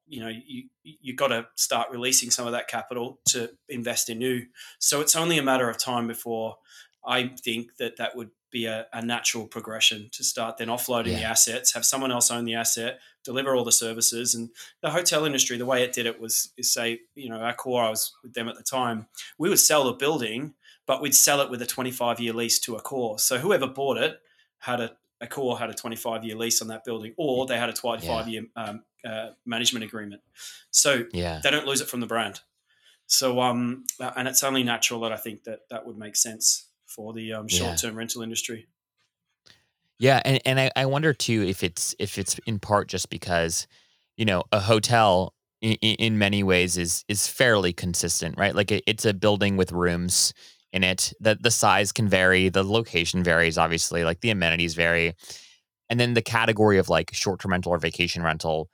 you 0.09 0.19
know 0.21 0.29
you 0.29 0.63
you 0.83 1.15
got 1.15 1.27
to 1.27 1.47
start 1.55 1.89
releasing 1.91 2.31
some 2.31 2.45
of 2.45 2.53
that 2.53 2.67
capital 2.67 3.19
to 3.29 3.51
invest 3.67 4.09
in 4.09 4.19
new. 4.19 4.45
So 4.79 5.01
it's 5.01 5.15
only 5.15 5.37
a 5.37 5.43
matter 5.43 5.69
of 5.69 5.77
time 5.77 6.07
before 6.07 6.57
i 7.05 7.31
think 7.41 7.77
that 7.77 7.95
that 7.95 8.13
would 8.13 8.29
be 8.51 8.65
a, 8.65 8.85
a 8.91 9.01
natural 9.01 9.47
progression 9.47 10.09
to 10.11 10.21
start 10.21 10.57
then 10.57 10.67
offloading 10.67 11.15
the 11.15 11.23
assets 11.23 11.73
have 11.73 11.85
someone 11.85 12.11
else 12.11 12.29
own 12.29 12.43
the 12.43 12.55
asset 12.55 12.99
deliver 13.23 13.55
all 13.55 13.63
the 13.63 13.71
services. 13.71 14.33
And 14.33 14.49
the 14.81 14.89
hotel 14.89 15.23
industry 15.23 15.57
the 15.57 15.65
way 15.65 15.83
it 15.83 15.93
did 15.93 16.05
it 16.05 16.19
was 16.19 16.51
is 16.57 16.73
say 16.73 16.99
you 17.15 17.29
know 17.29 17.37
Accor 17.37 17.85
i 17.85 17.89
was 17.89 18.13
with 18.21 18.33
them 18.33 18.49
at 18.49 18.57
the 18.57 18.63
time 18.63 19.07
we 19.37 19.47
would 19.47 19.59
sell 19.59 19.85
the 19.85 19.93
building 19.93 20.55
but 20.89 21.03
we'd 21.03 21.13
sell 21.13 21.39
it 21.39 21.51
with 21.51 21.61
a 21.61 21.67
25 21.67 22.19
year 22.19 22.33
lease 22.33 22.57
to 22.61 22.75
Accor. 22.75 23.19
So 23.19 23.37
whoever 23.37 23.67
bought 23.67 23.97
it 23.97 24.19
had 24.57 24.81
a, 24.81 24.91
Accor 25.23 25.59
had 25.59 25.69
a 25.69 25.73
25 25.75 26.23
year 26.23 26.35
lease 26.35 26.63
on 26.63 26.69
that 26.69 26.83
building, 26.83 27.13
or 27.15 27.45
they 27.45 27.59
had 27.59 27.69
a 27.69 27.73
25 27.73 28.27
year 28.27 28.45
um, 28.55 28.81
uh, 29.05 29.31
management 29.45 29.85
agreement. 29.85 30.21
So 30.71 31.05
Yeah. 31.11 31.41
they 31.43 31.51
don't 31.51 31.65
lose 31.65 31.81
it 31.81 31.87
from 31.87 31.99
the 31.99 32.07
brand. 32.07 32.41
So 33.07 33.41
um, 33.41 33.85
and 33.99 34.27
it's 34.27 34.43
only 34.43 34.63
natural 34.63 34.99
that 35.01 35.11
I 35.11 35.17
think 35.17 35.43
that 35.45 35.61
that 35.69 35.85
would 35.85 35.97
make 35.97 36.15
sense 36.15 36.67
for 36.85 37.13
the 37.13 37.33
um, 37.33 37.47
short 37.47 37.77
term 37.77 37.95
rental 37.95 38.21
industry. 38.21 38.67
Yeah, 39.97 40.21
and, 40.23 40.39
and 40.45 40.59
I, 40.59 40.71
I 40.75 40.85
wonder 40.85 41.13
too 41.13 41.43
if 41.45 41.63
it's 41.63 41.95
if 41.99 42.17
it's 42.17 42.39
in 42.45 42.59
part 42.59 42.87
just 42.87 43.09
because, 43.09 43.67
you 44.15 44.25
know, 44.25 44.43
a 44.51 44.59
hotel 44.59 45.33
in, 45.61 45.73
in 45.73 46.17
many 46.17 46.43
ways 46.43 46.77
is 46.77 47.03
is 47.07 47.27
fairly 47.27 47.73
consistent, 47.73 48.37
right? 48.37 48.55
Like 48.55 48.71
it, 48.71 48.83
it's 48.87 49.05
a 49.05 49.13
building 49.13 49.57
with 49.57 49.71
rooms 49.71 50.33
in 50.71 50.83
it. 50.83 51.13
that 51.19 51.41
the 51.43 51.51
size 51.51 51.91
can 51.91 52.07
vary, 52.07 52.47
the 52.49 52.63
location 52.63 53.23
varies, 53.23 53.57
obviously, 53.57 54.03
like 54.03 54.21
the 54.21 54.29
amenities 54.29 54.75
vary. 54.75 55.15
And 55.89 55.99
then 55.99 56.13
the 56.13 56.21
category 56.21 56.77
of 56.77 56.89
like 56.89 57.09
short-term 57.11 57.51
rental 57.51 57.71
or 57.71 57.79
vacation 57.79 58.21
rental, 58.21 58.69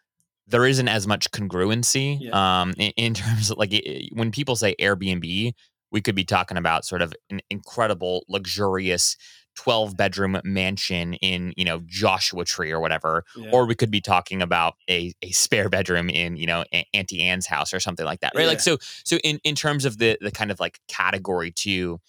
there 0.48 0.66
isn't 0.66 0.88
as 0.88 1.08
much 1.08 1.32
congruency 1.32 2.20
Yeah. 2.22 2.62
um 2.62 2.74
in, 2.78 2.92
in 2.98 3.14
terms 3.22 3.52
of 3.52 3.58
like 3.58 3.74
i- 3.74 4.08
when 4.14 4.32
people 4.32 4.56
say 4.56 4.76
Airbnb, 4.80 5.54
we 5.92 6.02
could 6.02 6.16
be 6.16 6.26
talking 6.26 6.58
about 6.58 6.86
sort 6.86 7.02
of 7.02 7.14
an 7.30 7.40
incredible 7.50 8.26
luxurious 8.28 9.16
12 9.58 9.96
bedroom 9.96 10.38
mansion 10.44 11.14
in, 11.16 11.54
you 11.56 11.64
know, 11.64 11.80
Joshua 11.86 12.44
Tree 12.44 12.72
or 12.72 12.82
whatever 12.82 13.24
Yeah. 13.38 13.52
or 13.54 13.66
we 13.66 13.74
could 13.76 13.90
be 13.90 14.02
talking 14.02 14.42
about 14.42 14.74
a, 14.90 15.14
a 15.22 15.32
spare 15.32 15.70
bedroom 15.70 16.10
in 16.10 16.36
you 16.36 16.46
know 16.46 16.66
A- 16.74 16.86
auntie 16.94 17.22
anne's 17.22 17.46
house 17.48 17.74
or 17.74 17.80
something 17.80 18.06
like 18.06 18.20
that 18.20 18.34
right 18.36 18.48
like 18.48 18.60
so 18.60 18.78
so 19.06 19.16
in 19.24 19.40
in 19.46 19.56
terms 19.56 19.86
of 19.86 19.98
the 19.98 20.18
the 20.20 20.32
kind 20.32 20.52
of 20.52 20.60
like 20.60 20.80
category 20.90 21.52
too 21.52 22.02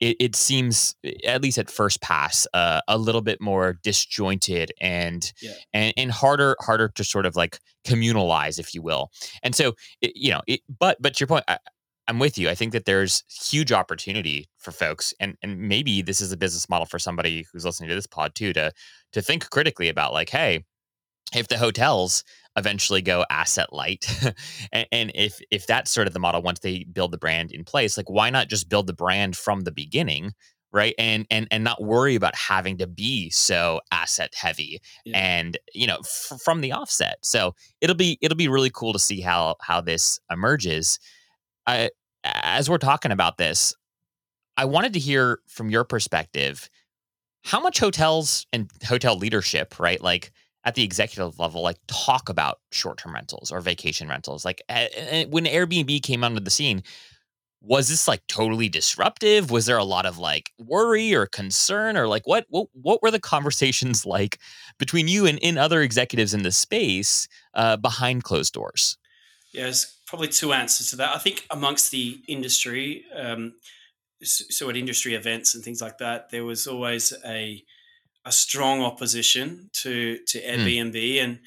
it, 0.00 0.16
it 0.20 0.36
seems 0.36 0.94
at 1.26 1.42
least 1.42 1.58
at 1.58 1.70
first 1.70 2.00
pass 2.00 2.46
uh, 2.54 2.80
a 2.88 2.98
little 2.98 3.22
bit 3.22 3.40
more 3.40 3.78
disjointed 3.82 4.72
and 4.80 5.32
Yeah. 5.40 5.52
and 5.72 5.94
and 5.96 6.10
harder 6.12 6.56
harder 6.60 6.88
to 6.88 7.04
sort 7.04 7.26
of 7.26 7.36
like 7.36 7.58
communalize 7.86 8.58
if 8.58 8.74
you 8.74 8.82
will 8.82 9.10
and 9.42 9.54
so 9.54 9.74
it, 10.00 10.12
you 10.16 10.30
know 10.30 10.40
it, 10.46 10.60
but 10.78 11.00
but 11.00 11.14
to 11.14 11.20
your 11.20 11.28
point 11.28 11.44
I, 11.48 11.58
I'm 12.06 12.18
with 12.18 12.36
you. 12.36 12.50
I 12.50 12.54
think 12.54 12.72
that 12.72 12.84
there's 12.84 13.24
huge 13.50 13.72
opportunity 13.72 14.46
for 14.58 14.72
folks, 14.72 15.14
and 15.20 15.36
and 15.42 15.58
maybe 15.58 16.02
this 16.02 16.20
is 16.20 16.32
a 16.32 16.36
business 16.36 16.68
model 16.68 16.84
for 16.84 16.98
somebody 16.98 17.46
who's 17.50 17.64
listening 17.64 17.88
to 17.88 17.94
this 17.94 18.06
pod 18.06 18.34
too 18.34 18.52
to 18.52 18.72
to 19.12 19.22
think 19.22 19.48
critically 19.48 19.88
about 19.88 20.12
like, 20.12 20.28
hey, 20.28 20.64
if 21.34 21.48
the 21.48 21.56
hotels 21.56 22.22
eventually 22.56 23.02
go 23.02 23.24
asset 23.30 23.72
light 23.72 24.06
and, 24.72 24.86
and 24.92 25.12
if 25.14 25.40
if 25.50 25.66
that's 25.66 25.90
sort 25.90 26.06
of 26.06 26.12
the 26.12 26.20
model 26.20 26.42
once 26.42 26.60
they 26.60 26.84
build 26.84 27.10
the 27.10 27.18
brand 27.18 27.50
in 27.52 27.64
place 27.64 27.96
like 27.96 28.08
why 28.08 28.30
not 28.30 28.48
just 28.48 28.68
build 28.68 28.86
the 28.86 28.92
brand 28.92 29.36
from 29.36 29.62
the 29.62 29.72
beginning 29.72 30.32
right 30.72 30.94
and 30.98 31.26
and 31.30 31.48
and 31.50 31.64
not 31.64 31.82
worry 31.82 32.14
about 32.14 32.34
having 32.34 32.76
to 32.78 32.86
be 32.86 33.28
so 33.30 33.80
asset 33.90 34.32
heavy 34.36 34.80
Yeah. 35.04 35.18
and 35.18 35.58
you 35.72 35.86
know 35.86 35.98
f- 36.00 36.40
from 36.42 36.60
the 36.60 36.72
offset 36.72 37.18
so 37.22 37.54
it'll 37.80 37.96
be 37.96 38.18
it'll 38.22 38.36
be 38.36 38.48
really 38.48 38.70
cool 38.70 38.92
to 38.92 38.98
see 38.98 39.20
how 39.20 39.56
how 39.60 39.80
this 39.80 40.18
emerges 40.30 40.98
I, 41.66 41.90
as 42.24 42.68
we're 42.70 42.78
talking 42.78 43.10
about 43.12 43.38
this 43.38 43.74
i 44.56 44.64
wanted 44.64 44.92
to 44.92 44.98
hear 45.00 45.40
from 45.48 45.70
your 45.70 45.84
perspective 45.84 46.68
how 47.44 47.60
much 47.60 47.78
hotels 47.78 48.46
and 48.54 48.70
hotel 48.86 49.18
leadership, 49.18 49.78
right? 49.78 50.00
Like 50.00 50.32
at 50.64 50.74
the 50.74 50.82
executive 50.82 51.38
level, 51.38 51.62
like 51.62 51.76
talk 51.86 52.28
about 52.28 52.60
short-term 52.72 53.14
rentals 53.14 53.52
or 53.52 53.60
vacation 53.60 54.08
rentals. 54.08 54.44
Like 54.44 54.62
when 54.68 55.44
Airbnb 55.44 56.02
came 56.02 56.24
onto 56.24 56.40
the 56.40 56.50
scene, 56.50 56.82
was 57.60 57.88
this 57.88 58.06
like 58.06 58.26
totally 58.26 58.68
disruptive? 58.68 59.50
Was 59.50 59.66
there 59.66 59.78
a 59.78 59.84
lot 59.84 60.06
of 60.06 60.18
like 60.18 60.52
worry 60.58 61.14
or 61.14 61.26
concern 61.26 61.96
or 61.96 62.06
like 62.06 62.26
what 62.26 62.44
what 62.48 62.68
what 62.72 63.02
were 63.02 63.10
the 63.10 63.20
conversations 63.20 64.04
like 64.06 64.38
between 64.78 65.08
you 65.08 65.26
and, 65.26 65.38
and 65.42 65.58
other 65.58 65.82
executives 65.82 66.34
in 66.34 66.42
the 66.42 66.52
space 66.52 67.26
uh, 67.54 67.76
behind 67.76 68.24
closed 68.24 68.52
doors? 68.52 68.98
Yeah, 69.52 69.64
there's 69.64 69.96
probably 70.06 70.28
two 70.28 70.52
answers 70.52 70.90
to 70.90 70.96
that. 70.96 71.14
I 71.14 71.18
think 71.18 71.46
amongst 71.50 71.90
the 71.90 72.20
industry, 72.26 73.04
um, 73.16 73.54
so 74.22 74.68
at 74.68 74.76
industry 74.76 75.14
events 75.14 75.54
and 75.54 75.62
things 75.62 75.80
like 75.80 75.98
that, 75.98 76.30
there 76.30 76.44
was 76.44 76.66
always 76.66 77.12
a 77.24 77.62
a 78.24 78.32
strong 78.32 78.82
opposition 78.82 79.70
to 79.74 80.18
to 80.26 80.42
Airbnb, 80.42 81.22
and 81.22 81.38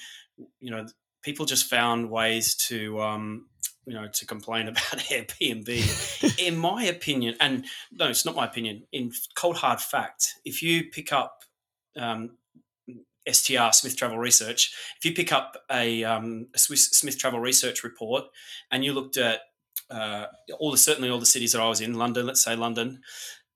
you 0.59 0.71
know, 0.71 0.85
people 1.23 1.45
just 1.45 1.69
found 1.69 2.09
ways 2.09 2.55
to 2.55 3.01
um, 3.01 3.47
you 3.85 3.93
know 3.93 4.07
to 4.07 4.25
complain 4.25 4.67
about 4.67 4.81
Airbnb. 4.81 6.39
In 6.45 6.57
my 6.57 6.83
opinion, 6.83 7.35
and 7.39 7.65
no, 7.91 8.07
it's 8.07 8.25
not 8.25 8.35
my 8.35 8.45
opinion. 8.45 8.83
In 8.91 9.11
cold 9.35 9.57
hard 9.57 9.81
fact, 9.81 10.35
if 10.45 10.61
you 10.61 10.89
pick 10.91 11.11
up 11.11 11.43
um, 11.95 12.37
STR 13.31 13.71
Smith 13.71 13.97
Travel 13.97 14.17
Research, 14.17 14.73
if 14.97 15.05
you 15.05 15.13
pick 15.13 15.31
up 15.31 15.57
a, 15.71 16.03
um, 16.03 16.47
a 16.55 16.59
Swiss 16.59 16.89
Smith 16.91 17.17
Travel 17.17 17.39
Research 17.39 17.83
report 17.83 18.25
and 18.71 18.85
you 18.85 18.93
looked 18.93 19.17
at 19.17 19.41
uh, 19.89 20.25
all 20.59 20.71
the 20.71 20.77
certainly 20.77 21.09
all 21.09 21.19
the 21.19 21.25
cities 21.25 21.53
that 21.53 21.61
I 21.61 21.67
was 21.67 21.81
in, 21.81 21.95
London, 21.95 22.25
let's 22.25 22.43
say 22.43 22.55
London, 22.55 23.01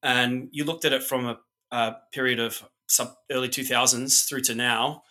and 0.03 0.49
you 0.51 0.63
looked 0.63 0.85
at 0.85 0.93
it 0.93 1.03
from 1.03 1.25
a, 1.25 1.39
a 1.71 1.95
period 2.11 2.39
of 2.39 2.63
sub 2.91 3.13
early 3.31 3.49
two 3.49 3.63
thousands 3.63 4.23
through 4.23 4.41
to 4.41 4.55
now, 4.55 5.03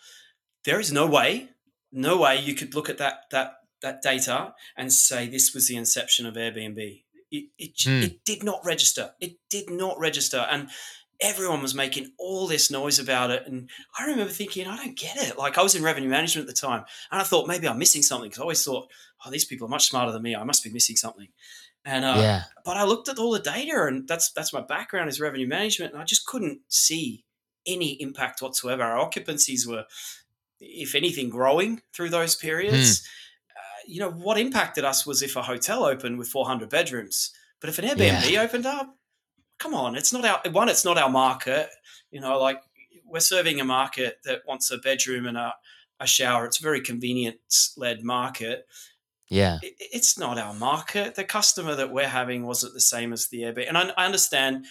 there 0.65 0.79
is 0.79 0.91
no 0.91 1.05
way, 1.07 1.49
no 1.91 2.17
way 2.17 2.39
you 2.39 2.53
could 2.53 2.75
look 2.75 2.89
at 2.89 2.97
that 2.99 3.21
that 3.31 3.53
that 3.81 4.01
data 4.01 4.53
and 4.77 4.93
say 4.93 5.27
this 5.27 5.53
was 5.53 5.67
the 5.67 5.75
inception 5.75 6.25
of 6.25 6.35
Airbnb. 6.35 7.03
It, 7.31 7.45
it, 7.57 7.71
Hmm. 7.83 8.03
it 8.03 8.25
did 8.25 8.43
not 8.43 8.59
register. 8.65 9.11
It 9.19 9.37
did 9.49 9.69
not 9.69 9.97
register, 9.97 10.45
and 10.51 10.69
everyone 11.19 11.61
was 11.61 11.73
making 11.73 12.11
all 12.17 12.45
this 12.47 12.69
noise 12.69 12.99
about 12.99 13.31
it. 13.31 13.43
And 13.47 13.69
I 13.97 14.05
remember 14.05 14.31
thinking, 14.33 14.67
I 14.67 14.75
don't 14.75 14.97
get 14.97 15.17
it. 15.17 15.37
Like 15.37 15.57
I 15.57 15.63
was 15.63 15.73
in 15.75 15.83
revenue 15.83 16.09
management 16.09 16.47
at 16.49 16.53
the 16.53 16.61
time, 16.67 16.83
and 17.11 17.21
I 17.21 17.23
thought 17.23 17.47
maybe 17.47 17.67
I'm 17.67 17.79
missing 17.79 18.03
something 18.03 18.29
because 18.29 18.39
I 18.39 18.43
always 18.43 18.63
thought, 18.63 18.89
oh, 19.25 19.31
these 19.31 19.45
people 19.45 19.65
are 19.67 19.69
much 19.69 19.87
smarter 19.89 20.11
than 20.11 20.21
me. 20.21 20.35
I 20.35 20.43
must 20.43 20.63
be 20.63 20.71
missing 20.71 20.95
something. 20.97 21.29
And 21.85 22.05
uh, 22.05 22.15
yeah, 22.17 22.43
but 22.65 22.77
I 22.77 22.83
looked 22.83 23.09
at 23.09 23.17
all 23.17 23.31
the 23.31 23.39
data, 23.39 23.85
and 23.87 24.07
that's 24.07 24.31
that's 24.33 24.53
my 24.53 24.61
background 24.61 25.09
is 25.09 25.19
revenue 25.21 25.47
management, 25.47 25.93
and 25.93 26.01
I 26.01 26.05
just 26.05 26.27
couldn't 26.27 26.59
see 26.67 27.23
any 27.65 27.93
impact 28.01 28.41
whatsoever. 28.41 28.83
Our 28.83 28.97
occupancies 28.99 29.67
were, 29.67 29.85
if 30.59 30.95
anything, 30.95 31.29
growing 31.29 31.81
through 31.93 32.09
those 32.09 32.35
periods. 32.35 33.07
Uh, 33.55 33.81
you 33.87 33.99
know 33.99 34.11
what 34.11 34.37
impacted 34.39 34.83
us 34.85 35.05
was 35.05 35.21
if 35.21 35.35
a 35.35 35.41
hotel 35.41 35.83
opened 35.83 36.17
with 36.17 36.27
400 36.29 36.69
bedrooms, 36.69 37.31
but 37.59 37.69
if 37.69 37.79
an 37.79 37.85
Airbnb 37.85 38.23
opened 38.37 38.65
up, 38.65 38.95
come 39.59 39.73
on, 39.73 39.95
it's 39.95 40.11
not 40.13 40.25
our 40.25 40.51
one. 40.51 40.69
It's 40.69 40.85
not 40.85 40.97
our 40.97 41.09
market. 41.09 41.69
You 42.11 42.21
know, 42.21 42.39
like 42.39 42.61
we're 43.05 43.19
serving 43.19 43.59
a 43.59 43.65
market 43.65 44.19
that 44.25 44.41
wants 44.47 44.71
a 44.71 44.77
bedroom 44.77 45.25
and 45.25 45.37
a, 45.37 45.53
a 45.99 46.07
shower. 46.07 46.45
It's 46.45 46.59
a 46.59 46.63
very 46.63 46.81
convenience 46.81 47.73
led 47.77 48.03
market 48.03 48.65
yeah, 49.29 49.59
it- 49.61 49.75
it's 49.79 50.17
not 50.17 50.37
our 50.37 50.53
market. 50.53 51.15
The 51.15 51.23
customer 51.23 51.73
that 51.75 51.91
we're 51.91 52.07
having 52.07 52.45
wasn't 52.45 52.73
the 52.73 52.81
same 52.81 53.13
as 53.13 53.27
the 53.27 53.41
Airbnb, 53.43 53.67
and 53.67 53.77
I, 53.77 53.89
I 53.97 54.05
understand 54.05 54.65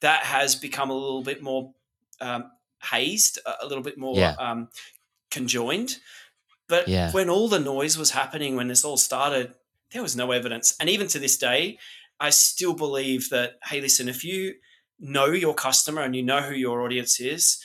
that 0.00 0.22
has 0.24 0.56
become 0.56 0.90
a 0.90 0.94
little 0.94 1.22
bit 1.22 1.42
more 1.42 1.72
um, 2.20 2.50
hazed, 2.82 3.38
a- 3.46 3.66
little 3.66 3.82
bit 3.84 3.98
more 3.98 4.16
Yeah. 4.16 4.34
um, 4.38 4.68
conjoined. 5.30 5.98
But 6.68 6.88
Yeah. 6.88 7.10
when 7.12 7.28
all 7.28 7.48
the 7.48 7.58
noise 7.60 7.98
was 7.98 8.10
happening, 8.10 8.56
when 8.56 8.68
this 8.68 8.84
all 8.84 8.96
started, 8.96 9.54
there 9.92 10.02
was 10.02 10.14
no 10.16 10.30
evidence, 10.30 10.74
and 10.78 10.88
even 10.88 11.08
to 11.08 11.18
this 11.18 11.36
day, 11.36 11.78
I 12.20 12.30
still 12.30 12.74
believe 12.74 13.30
that 13.30 13.58
hey, 13.64 13.80
listen, 13.80 14.08
if 14.08 14.24
you 14.24 14.54
know 14.98 15.26
your 15.26 15.54
customer 15.54 16.02
and 16.02 16.14
you 16.14 16.22
know 16.22 16.42
who 16.42 16.54
your 16.54 16.82
audience 16.82 17.18
is, 17.18 17.58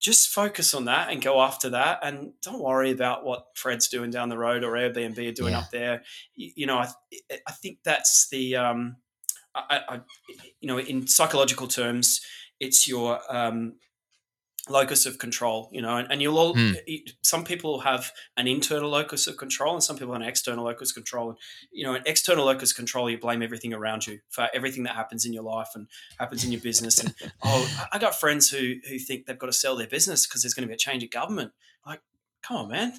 just 0.00 0.28
focus 0.28 0.74
on 0.74 0.86
that 0.86 1.10
and 1.10 1.22
go 1.22 1.40
after 1.40 1.70
that 1.70 2.00
and 2.02 2.32
don't 2.42 2.60
worry 2.60 2.90
about 2.90 3.24
what 3.24 3.46
fred's 3.54 3.88
doing 3.88 4.10
down 4.10 4.28
the 4.28 4.36
road 4.36 4.62
or 4.64 4.72
airbnb 4.72 5.16
are 5.28 5.32
doing 5.32 5.52
Yeah. 5.52 5.60
up 5.60 5.70
there 5.70 6.02
you, 6.34 6.52
you 6.56 6.66
know 6.66 6.76
I, 6.78 6.88
I 7.46 7.52
think 7.52 7.78
that's 7.84 8.28
the 8.28 8.56
um 8.56 8.96
I, 9.54 9.80
I 9.88 10.00
you 10.60 10.68
know 10.68 10.78
in 10.78 11.06
psychological 11.06 11.68
terms 11.68 12.20
it's 12.60 12.86
your 12.88 13.20
um 13.34 13.74
locus 14.66 15.04
of 15.04 15.18
control 15.18 15.68
you 15.72 15.82
know 15.82 15.98
and, 15.98 16.10
and 16.10 16.22
you'll 16.22 16.38
all 16.38 16.54
Hmm. 16.54 16.72
some 17.22 17.44
people 17.44 17.80
have 17.80 18.10
an 18.38 18.46
internal 18.46 18.88
locus 18.88 19.26
of 19.26 19.36
control 19.36 19.74
and 19.74 19.82
some 19.82 19.96
people 19.98 20.14
have 20.14 20.22
an 20.22 20.26
external 20.28 20.64
locus 20.64 20.88
of 20.90 20.94
control 20.94 21.28
and 21.30 21.38
you 21.70 21.84
know 21.84 21.92
an 21.94 22.02
external 22.06 22.46
locus 22.46 22.70
of 22.70 22.76
control 22.76 23.10
you 23.10 23.18
blame 23.18 23.42
everything 23.42 23.74
around 23.74 24.06
you 24.06 24.20
for 24.30 24.48
everything 24.54 24.84
that 24.84 24.94
happens 24.94 25.26
in 25.26 25.34
your 25.34 25.42
life 25.42 25.68
and 25.74 25.86
happens 26.18 26.44
in 26.46 26.50
your 26.52 26.62
business 26.62 26.98
and 26.98 27.14
oh 27.42 27.86
I- 27.92 27.98
got 27.98 28.18
friends 28.18 28.48
who 28.48 28.76
who 28.88 28.98
think 28.98 29.26
they've 29.26 29.38
got 29.38 29.48
to 29.48 29.52
sell 29.52 29.76
their 29.76 29.86
business 29.88 30.26
because 30.26 30.40
there's 30.42 30.54
going 30.54 30.62
to 30.66 30.68
be 30.68 30.74
a 30.74 30.78
change 30.78 31.02
of 31.04 31.10
government 31.10 31.52
like 31.86 32.00
come 32.42 32.56
on 32.56 32.68
man 32.70 32.94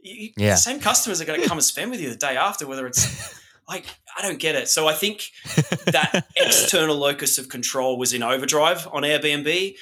you- 0.00 0.30
Yeah. 0.38 0.52
the 0.54 0.56
same 0.56 0.80
customers 0.80 1.20
are 1.20 1.26
going 1.26 1.42
to 1.42 1.46
come 1.46 1.58
and 1.58 1.64
spend 1.64 1.90
with 1.90 2.00
you 2.00 2.08
the 2.08 2.16
day 2.16 2.38
after 2.38 2.66
whether 2.66 2.86
it's 2.86 3.04
like 3.68 3.86
i 4.18 4.22
don't 4.22 4.38
get 4.40 4.54
it 4.54 4.68
so 4.68 4.88
i 4.88 4.92
think 4.94 5.30
that 5.86 6.26
external 6.36 6.96
locus 6.96 7.38
of 7.38 7.48
control 7.48 7.98
was 7.98 8.12
in 8.12 8.22
overdrive 8.22 8.86
on 8.92 9.02
Airbnb, 9.02 9.74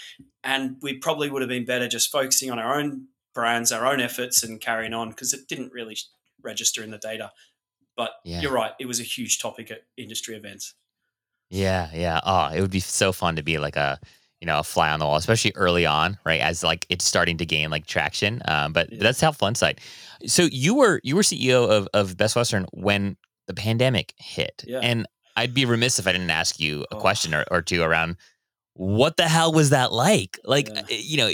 and 0.45 0.77
we 0.83 0.95
probably 0.99 1.31
would 1.31 1.43
have 1.43 1.49
been 1.49 1.65
better 1.65 1.89
just 1.89 2.11
focusing 2.11 2.51
on 2.51 2.59
our 2.59 2.79
own 2.79 3.07
brands, 3.35 3.71
our 3.73 3.87
own 3.87 4.01
efforts, 4.01 4.43
and 4.43 4.61
carrying 4.61 4.93
on 4.95 5.11
because 5.11 5.33
it 5.33 5.47
didn't 5.49 5.73
really 5.73 5.97
register 6.43 6.83
in 6.83 6.91
the 6.91 6.99
data. 6.99 7.31
But 7.97 8.13
Yeah. 8.25 8.41
you're 8.41 8.53
right; 8.53 8.73
it 8.81 8.87
was 8.87 9.01
a 9.01 9.05
huge 9.05 9.39
topic 9.39 9.71
at 9.71 9.83
industry 9.97 10.35
events. 10.37 10.75
Yeah, 11.51 11.91
yeah. 11.93 12.21
Oh, 12.25 12.49
it 12.55 12.61
would 12.61 12.71
be 12.71 12.81
so 12.81 13.13
fun 13.13 13.37
to 13.37 13.43
be 13.43 13.59
like 13.59 13.77
a, 13.77 13.99
you 14.41 14.47
know, 14.47 14.61
a 14.61 14.63
fly 14.63 14.91
on 14.91 15.01
the 15.01 15.07
wall, 15.07 15.17
especially 15.17 15.53
early 15.57 15.85
on, 15.85 16.19
right? 16.25 16.41
As 16.41 16.63
like 16.63 16.87
it's 16.89 17.05
starting 17.05 17.37
to 17.39 17.47
gain 17.47 17.71
like 17.71 17.87
traction. 17.87 18.41
Um, 18.47 18.73
but 18.73 18.91
Yeah. 18.93 18.99
that's 19.03 19.21
helpful 19.21 19.49
insight. 19.49 19.81
So 20.27 20.49
you 20.51 20.75
were 20.75 21.01
you 21.05 21.17
were 21.17 21.23
CEO 21.23 21.69
of 21.69 21.89
of 21.93 22.17
Best 22.17 22.37
Western 22.37 22.67
when 22.73 23.17
the 23.51 23.55
pandemic 23.63 24.15
hit, 24.17 24.65
Yeah. 24.67 24.79
and 24.81 25.07
I'd 25.37 25.55
be 25.55 25.65
remiss 25.65 25.99
if 25.99 26.07
I 26.07 26.13
didn't 26.13 26.31
ask 26.31 26.61
you 26.61 26.85
a 26.93 26.95
Oh. 26.97 27.01
question 27.01 27.35
or, 27.35 27.45
or 27.51 27.63
two 27.63 27.83
around 27.83 28.17
what 28.75 29.17
the 29.17 29.29
hell 29.29 29.53
was 29.53 29.71
that 29.71 29.93
like? 29.93 30.39
Like, 30.45 30.69
Yeah. 30.69 30.81
uh, 30.83 30.85
you 30.89 31.17
know, 31.19 31.29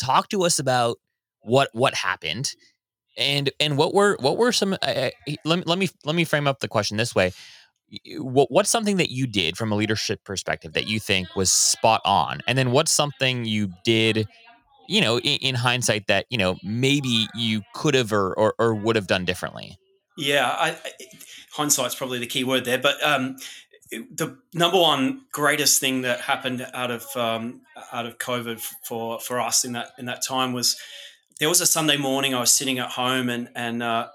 talk 0.00 0.28
to 0.30 0.44
us 0.44 0.58
about 0.58 0.96
what 1.40 1.68
what 1.72 1.94
happened, 1.94 2.52
and 3.16 3.50
and 3.60 3.76
what 3.76 3.92
were 3.94 4.16
what 4.20 4.36
were 4.38 4.52
some. 4.52 4.74
Uh, 4.80 5.10
let 5.44 5.58
me 5.58 5.64
let 5.66 5.78
me 5.78 5.88
let 6.04 6.14
me 6.14 6.24
frame 6.24 6.46
up 6.46 6.60
the 6.60 6.68
question 6.68 6.96
this 6.96 7.14
way. 7.14 7.32
What 8.18 8.50
what's 8.50 8.70
something 8.70 8.96
that 8.98 9.10
you 9.10 9.26
did 9.26 9.56
from 9.56 9.72
a 9.72 9.76
leadership 9.76 10.22
perspective 10.24 10.72
that 10.74 10.86
you 10.86 11.00
think 11.00 11.34
was 11.34 11.50
spot 11.50 12.00
on, 12.04 12.40
and 12.46 12.56
then 12.56 12.70
what's 12.70 12.92
something 12.92 13.44
you 13.44 13.72
did, 13.84 14.26
you 14.88 15.00
know, 15.00 15.18
in, 15.18 15.38
in 15.40 15.54
hindsight 15.56 16.06
that 16.06 16.26
you 16.30 16.38
know 16.38 16.56
maybe 16.62 17.26
you 17.34 17.62
could 17.74 17.94
have 17.94 18.12
or 18.12 18.32
or, 18.34 18.54
or 18.58 18.74
would 18.74 18.94
have 18.96 19.06
done 19.08 19.24
differently. 19.24 19.76
Yeah, 20.16 20.48
I, 20.48 20.70
I, 20.70 20.76
hindsight's 21.58 21.96
probably 21.96 22.20
the 22.20 22.26
key 22.26 22.44
word 22.44 22.64
there. 22.64 22.78
But 22.78 23.02
um, 23.04 23.36
the 23.90 24.38
number 24.54 24.78
one 24.78 25.22
greatest 25.32 25.80
thing 25.80 26.02
that 26.02 26.20
happened 26.20 26.66
out 26.72 26.90
of 26.90 27.04
um, 27.16 27.62
out 27.92 28.06
of 28.06 28.18
COVID 28.18 28.60
for 28.84 29.18
for 29.20 29.40
us 29.40 29.64
in 29.64 29.72
that 29.72 29.88
in 29.98 30.06
that 30.06 30.22
time 30.26 30.52
was 30.52 30.76
there 31.40 31.48
was 31.48 31.60
a 31.60 31.66
Sunday 31.66 31.96
morning. 31.96 32.34
I 32.34 32.40
was 32.40 32.52
sitting 32.52 32.78
at 32.78 32.90
home, 32.90 33.28
and 33.28 33.48
and 33.54 33.82
uh, 33.82 34.08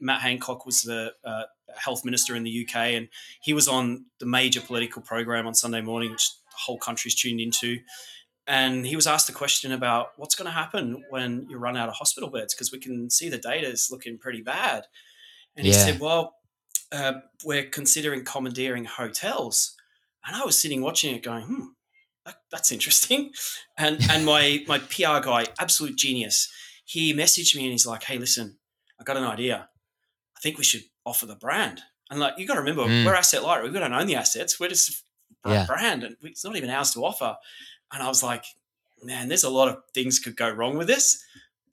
Matt 0.00 0.20
Hancock 0.20 0.64
was 0.64 0.82
the 0.82 1.12
uh, 1.24 1.42
health 1.76 2.04
minister 2.04 2.36
in 2.36 2.44
the 2.44 2.66
UK, 2.66 2.76
and 2.76 3.08
he 3.40 3.52
was 3.52 3.66
on 3.66 4.06
the 4.20 4.26
major 4.26 4.60
political 4.60 5.02
program 5.02 5.46
on 5.46 5.54
Sunday 5.54 5.80
morning, 5.80 6.12
which 6.12 6.30
the 6.50 6.56
whole 6.56 6.78
country's 6.78 7.14
tuned 7.14 7.40
into. 7.40 7.78
And 8.46 8.86
he 8.86 8.94
was 8.94 9.06
asked 9.06 9.30
a 9.30 9.32
question 9.32 9.72
about 9.72 10.08
what's 10.18 10.34
going 10.34 10.44
to 10.44 10.52
happen 10.52 11.02
when 11.08 11.46
you 11.48 11.56
run 11.56 11.78
out 11.78 11.88
of 11.88 11.94
hospital 11.94 12.28
beds 12.28 12.54
because 12.54 12.70
we 12.70 12.78
can 12.78 13.08
see 13.08 13.30
the 13.30 13.38
data 13.38 13.66
is 13.66 13.88
looking 13.90 14.18
pretty 14.18 14.42
bad. 14.42 14.84
And 15.56 15.64
he 15.64 15.72
said, 15.72 15.98
"Well, 15.98 16.34
uh, 16.92 17.14
we're 17.44 17.64
considering 17.68 18.24
commandeering 18.24 18.84
hotels." 18.84 19.74
And 20.26 20.34
I 20.36 20.44
was 20.44 20.58
sitting 20.58 20.80
watching 20.82 21.14
it, 21.14 21.22
going, 21.22 21.44
"Hmm, 21.44 21.66
that, 22.24 22.36
that's 22.50 22.72
interesting." 22.72 23.32
And 23.76 24.00
and 24.10 24.24
my 24.24 24.64
my 24.68 24.78
PR 24.78 25.18
guy, 25.20 25.46
absolute 25.58 25.96
genius, 25.96 26.48
he 26.84 27.12
messaged 27.12 27.56
me 27.56 27.62
and 27.64 27.72
he's 27.72 27.86
like, 27.86 28.04
"Hey, 28.04 28.18
listen, 28.18 28.58
I 29.00 29.04
got 29.04 29.16
an 29.16 29.24
idea. 29.24 29.68
I 30.36 30.40
think 30.40 30.58
we 30.58 30.64
should 30.64 30.84
offer 31.04 31.26
the 31.26 31.34
brand." 31.36 31.82
And 32.10 32.20
like, 32.20 32.34
you 32.38 32.46
got 32.46 32.54
to 32.54 32.60
remember, 32.60 32.82
Mm. 32.84 33.04
we're 33.06 33.14
asset 33.14 33.42
light. 33.42 33.62
We 33.64 33.70
don't 33.70 33.92
own 33.92 34.06
the 34.06 34.14
assets. 34.16 34.60
We're 34.60 34.68
just 34.68 35.02
a 35.44 35.50
Yeah. 35.50 35.66
brand, 35.66 36.04
and 36.04 36.16
it's 36.22 36.44
not 36.44 36.54
even 36.56 36.70
ours 36.70 36.92
to 36.92 37.04
offer. 37.04 37.36
And 37.92 38.02
I 38.02 38.08
was 38.08 38.22
like, 38.22 38.44
"Man, 39.02 39.28
there's 39.28 39.42
a 39.44 39.50
lot 39.50 39.68
of 39.68 39.78
things 39.94 40.18
could 40.18 40.36
go 40.36 40.48
wrong 40.50 40.76
with 40.78 40.86
this." 40.86 41.22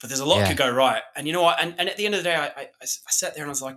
But 0.00 0.08
there's 0.08 0.20
a 0.20 0.24
lot 0.26 0.38
Yeah. 0.40 0.48
could 0.48 0.56
go 0.56 0.68
right, 0.70 1.02
and 1.14 1.26
you 1.28 1.32
know 1.32 1.42
what? 1.42 1.60
And, 1.60 1.74
and 1.78 1.88
at 1.88 1.96
the 1.96 2.06
end 2.06 2.14
of 2.16 2.24
the 2.24 2.30
day, 2.30 2.34
I, 2.34 2.46
I, 2.46 2.68
I 2.82 3.10
sat 3.10 3.34
there 3.34 3.44
and 3.44 3.50
I 3.50 3.56
was 3.56 3.62
like, 3.62 3.76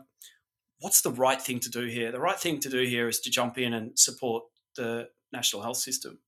what's 0.79 1.01
the 1.01 1.11
right 1.11 1.41
thing 1.41 1.59
to 1.61 1.69
do 1.69 1.85
here? 1.85 2.11
The 2.11 2.19
right 2.19 2.39
thing 2.39 2.59
to 2.59 2.69
do 2.69 2.83
here 2.83 3.07
is 3.07 3.19
to 3.21 3.29
jump 3.29 3.57
in 3.57 3.73
and 3.73 3.97
support 3.97 4.43
the 4.75 5.09
national 5.31 5.61
health 5.61 5.77
system. 5.77 6.19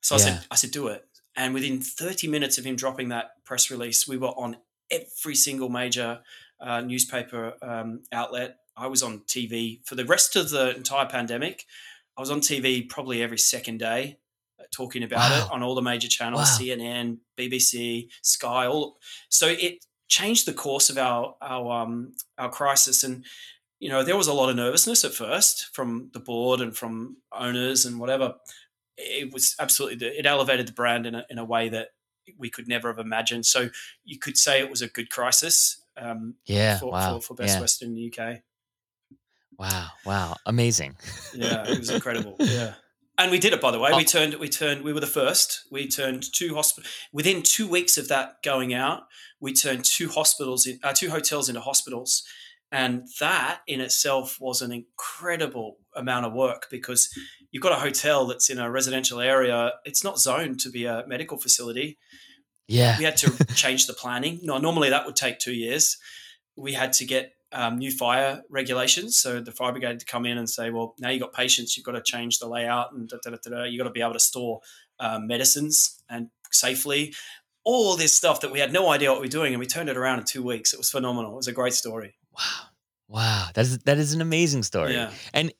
So 0.00 0.14
I 0.14 0.18
said, 0.18 0.40
I 0.50 0.54
said, 0.56 0.70
do 0.70 0.88
it. 0.88 1.04
And 1.36 1.54
within 1.54 1.80
30 1.80 2.26
minutes 2.28 2.58
of 2.58 2.64
him 2.64 2.74
dropping 2.76 3.10
that 3.10 3.44
press 3.44 3.70
release, 3.70 4.08
we 4.08 4.16
were 4.16 4.28
on 4.28 4.56
every 4.90 5.34
single 5.34 5.68
major 5.68 6.20
uh, 6.60 6.80
newspaper 6.80 7.54
um, 7.62 8.02
outlet. 8.12 8.56
I 8.76 8.86
was 8.88 9.02
on 9.02 9.20
TV 9.20 9.86
for 9.86 9.94
the 9.94 10.04
rest 10.04 10.36
of 10.36 10.50
the 10.50 10.74
entire 10.74 11.06
pandemic. 11.06 11.66
I 12.16 12.20
was 12.20 12.30
on 12.30 12.40
TV 12.40 12.88
probably 12.88 13.22
every 13.22 13.38
second 13.38 13.78
day, 13.78 14.18
uh, 14.58 14.64
talking 14.72 15.02
about 15.02 15.30
Wow. 15.30 15.46
it 15.46 15.52
on 15.52 15.62
all 15.62 15.74
the 15.74 15.82
major 15.82 16.08
channels: 16.08 16.40
Wow. 16.40 16.58
CNN, 16.58 17.18
BBC, 17.38 18.08
Sky. 18.22 18.66
All 18.66 18.98
so 19.28 19.46
it 19.48 19.84
changed 20.08 20.46
the 20.46 20.52
course 20.52 20.90
of 20.90 20.98
our 20.98 21.36
our 21.40 21.82
um, 21.82 22.14
our 22.36 22.50
crisis. 22.50 23.04
And 23.04 23.24
you 23.80 23.88
know, 23.88 24.04
there 24.04 24.16
was 24.16 24.28
a 24.28 24.32
lot 24.34 24.50
of 24.50 24.56
nervousness 24.56 25.04
at 25.04 25.12
first 25.12 25.70
from 25.74 26.10
the 26.12 26.20
board 26.20 26.60
and 26.60 26.76
from 26.76 27.16
owners 27.32 27.84
and 27.86 27.98
whatever. 27.98 28.34
It 28.96 29.32
was 29.32 29.56
absolutely 29.58 30.06
it 30.06 30.26
elevated 30.26 30.68
the 30.68 30.72
brand 30.72 31.06
in 31.06 31.14
a, 31.14 31.24
in 31.30 31.38
a 31.38 31.44
way 31.44 31.70
that 31.70 31.88
we 32.38 32.50
could 32.50 32.68
never 32.68 32.88
have 32.88 32.98
imagined. 32.98 33.46
So 33.46 33.70
you 34.04 34.18
could 34.18 34.36
say 34.36 34.60
it 34.60 34.70
was 34.70 34.82
a 34.82 34.88
good 34.88 35.10
crisis 35.10 35.82
um, 35.96 36.34
Yeah. 36.46 36.78
for, 36.78 36.92
wow. 36.92 37.14
for, 37.18 37.28
for 37.28 37.34
Best 37.34 37.56
yeah. 37.56 37.60
Western 37.60 37.88
in 37.88 37.94
the 37.94 38.12
UK. 38.14 38.40
Wow. 39.58 39.88
Wow. 40.06 40.36
Amazing. 40.46 40.96
Yeah, 41.34 41.66
it 41.68 41.78
was 41.78 41.90
incredible. 41.98 42.36
yeah. 42.38 42.74
And 43.18 43.30
we 43.30 43.38
did 43.38 43.52
it, 43.52 43.60
by 43.60 43.70
the 43.70 43.78
way. 43.78 43.90
Oh. 43.92 43.96
We 43.98 44.04
turned, 44.04 44.34
we 44.34 44.48
turned, 44.48 44.82
we 44.82 44.94
were 44.94 45.00
the 45.00 45.06
first. 45.06 45.64
We 45.70 45.88
turned 45.88 46.24
two 46.32 46.54
hospital 46.54 46.88
within 47.12 47.42
two 47.42 47.68
weeks 47.68 47.98
of 47.98 48.08
that 48.08 48.42
going 48.42 48.72
out. 48.72 49.02
We 49.40 49.52
turned 49.52 49.84
two 49.84 50.08
hospitals, 50.08 50.66
in, 50.66 50.78
uh, 50.82 50.94
two 50.94 51.10
hotels 51.10 51.48
into 51.50 51.60
hospitals, 51.60 52.22
and 52.72 53.08
that 53.18 53.60
in 53.66 53.80
itself 53.80 54.38
was 54.40 54.62
an 54.62 54.72
incredible 54.72 55.78
amount 55.96 56.26
of 56.26 56.32
work 56.32 56.68
because 56.70 57.12
you've 57.50 57.62
got 57.62 57.72
a 57.72 57.80
hotel 57.80 58.26
that's 58.26 58.48
in 58.48 58.58
a 58.58 58.70
residential 58.70 59.20
area. 59.20 59.72
It's 59.84 60.04
not 60.04 60.20
zoned 60.20 60.60
to 60.60 60.70
be 60.70 60.84
a 60.84 61.04
medical 61.06 61.36
facility. 61.36 61.98
Yeah. 62.68 62.96
We 62.98 63.04
had 63.04 63.16
to 63.18 63.44
change 63.54 63.86
the 63.86 63.92
planning. 63.92 64.38
No, 64.42 64.58
normally 64.58 64.90
that 64.90 65.04
would 65.04 65.16
take 65.16 65.40
two 65.40 65.52
years. 65.52 65.98
We 66.56 66.72
had 66.72 66.92
to 66.94 67.04
get 67.04 67.32
um, 67.52 67.78
new 67.78 67.90
fire 67.90 68.42
regulations. 68.48 69.18
So 69.18 69.40
the 69.40 69.50
fire 69.50 69.72
brigade 69.72 69.88
had 69.88 70.00
to 70.00 70.06
come 70.06 70.24
in 70.24 70.38
and 70.38 70.48
say, 70.48 70.70
well, 70.70 70.94
now 71.00 71.10
you've 71.10 71.22
got 71.22 71.32
patients, 71.32 71.76
you've 71.76 71.86
got 71.86 71.92
to 71.92 72.02
change 72.02 72.38
the 72.38 72.46
layout 72.46 72.92
and 72.92 73.08
da, 73.08 73.16
da, 73.24 73.30
da, 73.30 73.36
da, 73.42 73.50
da. 73.50 73.64
you've 73.64 73.80
got 73.80 73.88
to 73.88 73.90
be 73.90 74.00
able 74.00 74.12
to 74.12 74.20
store 74.20 74.60
um, 75.00 75.26
medicines 75.26 76.00
and 76.08 76.30
safely. 76.52 77.12
All 77.64 77.96
this 77.96 78.14
stuff 78.14 78.40
that 78.42 78.52
we 78.52 78.60
had 78.60 78.72
no 78.72 78.88
idea 78.90 79.10
what 79.10 79.20
we 79.20 79.26
were 79.26 79.32
doing, 79.32 79.52
and 79.52 79.60
we 79.60 79.66
turned 79.66 79.90
it 79.90 79.96
around 79.96 80.20
in 80.20 80.24
two 80.24 80.42
weeks. 80.42 80.72
It 80.72 80.78
was 80.78 80.90
phenomenal. 80.90 81.32
It 81.32 81.36
was 81.36 81.48
a 81.48 81.52
great 81.52 81.74
story. 81.74 82.14
Wow. 82.40 82.66
Wow. 83.08 83.48
That 83.54 83.62
is 83.62 83.78
that 83.80 83.98
is 83.98 84.14
an 84.14 84.20
amazing 84.20 84.62
story. 84.62 84.94
Yeah. 84.94 85.10
I, 85.34 85.50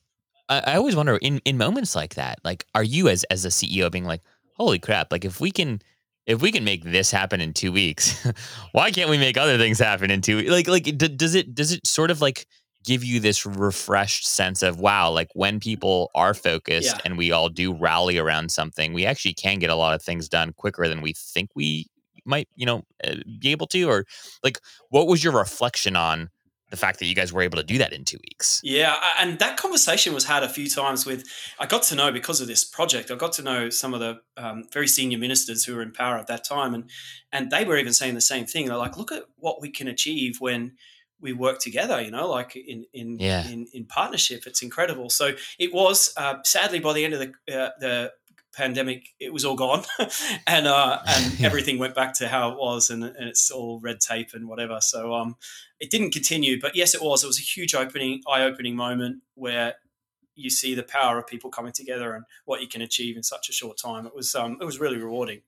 I 0.49 0.75
always 0.75 0.95
wonder 0.95 1.17
in, 1.17 1.39
in 1.45 1.57
moments 1.57 1.95
like 1.95 2.15
that, 2.15 2.39
like 2.43 2.65
are 2.75 2.83
you 2.83 3.07
as 3.09 3.23
as 3.25 3.45
a 3.45 3.49
CEO 3.49 3.91
being 3.91 4.05
like, 4.05 4.21
holy 4.55 4.79
crap, 4.79 5.11
like 5.11 5.25
if 5.25 5.39
we 5.39 5.51
can 5.51 5.81
if 6.27 6.41
we 6.41 6.51
can 6.51 6.63
make 6.63 6.83
this 6.83 7.09
happen 7.11 7.41
in 7.41 7.53
two 7.53 7.71
weeks, 7.71 8.25
why 8.73 8.91
can't 8.91 9.09
we 9.09 9.17
make 9.17 9.37
other 9.37 9.57
things 9.57 9.79
happen 9.79 10.11
in 10.11 10.21
two 10.21 10.37
weeks? 10.37 10.49
Like 10.51 10.67
like 10.67 10.83
d- 10.83 11.07
does 11.07 11.35
it 11.35 11.55
does 11.55 11.71
it 11.71 11.85
sort 11.85 12.11
of 12.11 12.21
like 12.21 12.47
give 12.83 13.03
you 13.03 13.19
this 13.19 13.45
refreshed 13.45 14.27
sense 14.27 14.63
of 14.63 14.79
wow, 14.79 15.11
like 15.11 15.29
when 15.33 15.59
people 15.59 16.09
are 16.15 16.33
focused 16.33 16.95
Yeah. 16.95 17.01
and 17.05 17.17
we 17.17 17.31
all 17.31 17.47
do 17.49 17.73
rally 17.73 18.17
around 18.17 18.51
something, 18.51 18.91
we 18.93 19.05
actually 19.05 19.33
can 19.35 19.59
get 19.59 19.69
a 19.69 19.75
lot 19.75 19.93
of 19.93 20.01
things 20.01 20.27
done 20.27 20.53
quicker 20.53 20.87
than 20.87 21.01
we 21.01 21.13
think 21.13 21.49
we 21.55 21.87
might, 22.25 22.47
you 22.55 22.65
know, 22.65 22.83
uh, 23.03 23.15
be 23.39 23.51
able 23.51 23.67
to 23.67 23.83
or 23.89 24.05
like 24.43 24.59
what 24.89 25.07
was 25.07 25.23
your 25.23 25.33
reflection 25.33 25.95
on 25.95 26.29
the 26.71 26.77
fact 26.77 26.97
that 26.99 27.05
you 27.05 27.13
guys 27.13 27.31
were 27.31 27.41
able 27.43 27.57
to 27.57 27.63
do 27.63 27.77
that 27.77 27.93
in 27.93 28.03
two 28.05 28.17
weeks? 28.29 28.59
Yeah, 28.63 28.95
and 29.19 29.37
that 29.39 29.57
conversation 29.57 30.13
was 30.13 30.25
had 30.25 30.41
a 30.41 30.49
few 30.49 30.67
times 30.69 31.05
with. 31.05 31.23
I 31.59 31.65
got 31.67 31.83
to 31.83 31.95
know 31.95 32.11
because 32.11 32.41
of 32.41 32.47
this 32.47 32.63
project. 32.63 33.11
I 33.11 33.15
got 33.15 33.33
to 33.33 33.43
know 33.43 33.69
some 33.69 33.93
of 33.93 33.99
the 33.99 34.21
um, 34.37 34.63
very 34.73 34.87
senior 34.87 35.17
ministers 35.19 35.63
who 35.65 35.75
were 35.75 35.81
in 35.83 35.91
power 35.91 36.17
at 36.17 36.27
that 36.27 36.43
time, 36.43 36.73
and 36.73 36.89
and 37.31 37.51
they 37.51 37.63
were 37.65 37.77
even 37.77 37.93
saying 37.93 38.15
the 38.15 38.21
same 38.21 38.45
thing. 38.45 38.65
They're 38.65 38.77
like, 38.77 38.97
"Look 38.97 39.11
at 39.11 39.23
what 39.35 39.61
we 39.61 39.69
can 39.69 39.87
achieve 39.87 40.37
when 40.39 40.73
we 41.19 41.33
work 41.33 41.59
together." 41.59 42.01
You 42.01 42.11
know, 42.11 42.29
like 42.29 42.55
in 42.55 42.85
in 42.93 43.19
Yeah. 43.19 43.47
in, 43.47 43.67
in 43.73 43.85
partnership. 43.85 44.47
It's 44.47 44.61
incredible. 44.63 45.09
So 45.09 45.33
it 45.59 45.73
was. 45.73 46.13
Uh, 46.17 46.35
sadly, 46.43 46.79
by 46.79 46.93
the 46.93 47.05
end 47.05 47.13
of 47.13 47.19
the 47.19 47.61
uh, 47.61 47.69
the 47.79 48.13
pandemic, 48.53 49.09
it 49.19 49.31
was 49.33 49.45
all 49.45 49.55
gone, 49.55 49.83
and 50.47 50.67
uh, 50.67 50.99
and 51.07 51.33
Yeah. 51.39 51.45
everything 51.47 51.79
went 51.79 51.95
back 51.95 52.13
to 52.15 52.27
how 52.27 52.51
it 52.51 52.57
was, 52.57 52.89
and, 52.89 53.03
and 53.03 53.29
it's 53.29 53.49
all 53.51 53.79
red 53.79 53.99
tape 53.99 54.29
and 54.33 54.47
whatever. 54.47 54.79
So 54.81 55.13
um, 55.13 55.35
it 55.79 55.89
didn't 55.89 56.11
continue, 56.11 56.59
but 56.59 56.75
yes, 56.75 56.93
it 56.95 57.01
was. 57.01 57.23
It 57.23 57.27
was 57.27 57.39
a 57.39 57.43
huge 57.43 57.73
opening, 57.75 58.21
eye-opening 58.27 58.75
moment 58.75 59.23
where 59.35 59.75
you 60.35 60.49
see 60.49 60.75
the 60.75 60.83
power 60.83 61.19
of 61.19 61.27
people 61.27 61.49
coming 61.49 61.73
together 61.73 62.13
and 62.13 62.25
what 62.45 62.61
you 62.61 62.67
can 62.67 62.81
achieve 62.81 63.17
in 63.17 63.23
such 63.23 63.49
a 63.49 63.53
short 63.53 63.77
time. 63.77 64.05
It 64.05 64.15
was 64.15 64.33
um, 64.35 64.57
it 64.61 64.65
was 64.65 64.79
really 64.79 64.97
rewarding. 64.97 65.41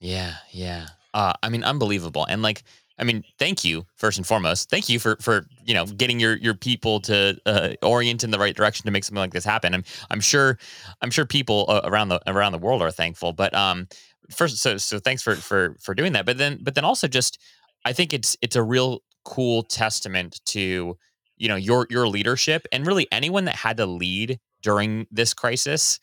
Yeah, 0.00 0.34
yeah. 0.50 0.88
Uh, 1.14 1.32
I 1.42 1.48
mean, 1.48 1.64
unbelievable. 1.64 2.26
And 2.28 2.42
like, 2.42 2.62
I 2.98 3.04
mean, 3.04 3.24
thank 3.38 3.64
you 3.64 3.84
first 3.94 4.16
and 4.16 4.26
foremost. 4.26 4.70
Thank 4.70 4.88
you 4.88 4.98
for 4.98 5.16
for 5.20 5.46
you 5.64 5.74
know 5.74 5.86
getting 5.86 6.18
your 6.18 6.36
your 6.36 6.54
people 6.54 7.00
to 7.00 7.38
uh, 7.46 7.70
orient 7.82 8.24
in 8.24 8.30
the 8.30 8.38
right 8.38 8.56
direction 8.56 8.84
to 8.86 8.90
make 8.90 9.04
something 9.04 9.20
like 9.20 9.32
this 9.32 9.44
happen. 9.44 9.74
I'm 9.74 9.84
I'm 10.10 10.20
sure 10.20 10.58
I'm 11.02 11.10
sure 11.10 11.26
people 11.26 11.66
uh, 11.68 11.82
around 11.84 12.08
the 12.08 12.20
around 12.26 12.52
the 12.52 12.58
world 12.58 12.82
are 12.82 12.90
thankful. 12.90 13.32
But 13.32 13.54
um, 13.54 13.88
first, 14.30 14.58
so 14.58 14.78
so 14.78 14.98
thanks 14.98 15.22
for 15.22 15.36
for 15.36 15.76
for 15.80 15.94
doing 15.94 16.12
that. 16.14 16.24
But 16.24 16.38
then 16.38 16.58
but 16.62 16.74
then 16.74 16.84
also 16.84 17.06
just 17.06 17.38
I 17.84 17.92
think 17.92 18.14
it's 18.14 18.36
it's 18.40 18.56
a 18.56 18.62
real 18.62 19.00
cool 19.24 19.62
testament 19.62 20.40
to 20.46 20.96
you 21.36 21.48
know 21.48 21.56
your 21.56 21.86
your 21.90 22.08
leadership 22.08 22.66
and 22.72 22.86
really 22.86 23.06
anyone 23.12 23.44
that 23.44 23.56
had 23.56 23.76
to 23.76 23.86
lead 23.86 24.38
during 24.62 25.06
this 25.10 25.34
crisis 25.34 26.00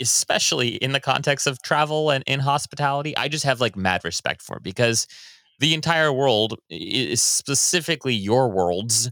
especially 0.00 0.70
in 0.76 0.90
the 0.92 1.00
context 1.00 1.46
of 1.46 1.62
travel 1.62 2.10
and 2.10 2.24
in 2.26 2.40
hospitality, 2.40 3.16
I 3.16 3.28
just 3.28 3.44
have 3.44 3.60
like 3.60 3.76
mad 3.76 4.04
respect 4.04 4.42
for 4.42 4.58
because 4.60 5.06
the 5.62 5.74
entire 5.74 6.12
world 6.12 6.58
is 6.68 7.22
specifically 7.22 8.14
your 8.14 8.48
worlds. 8.50 9.10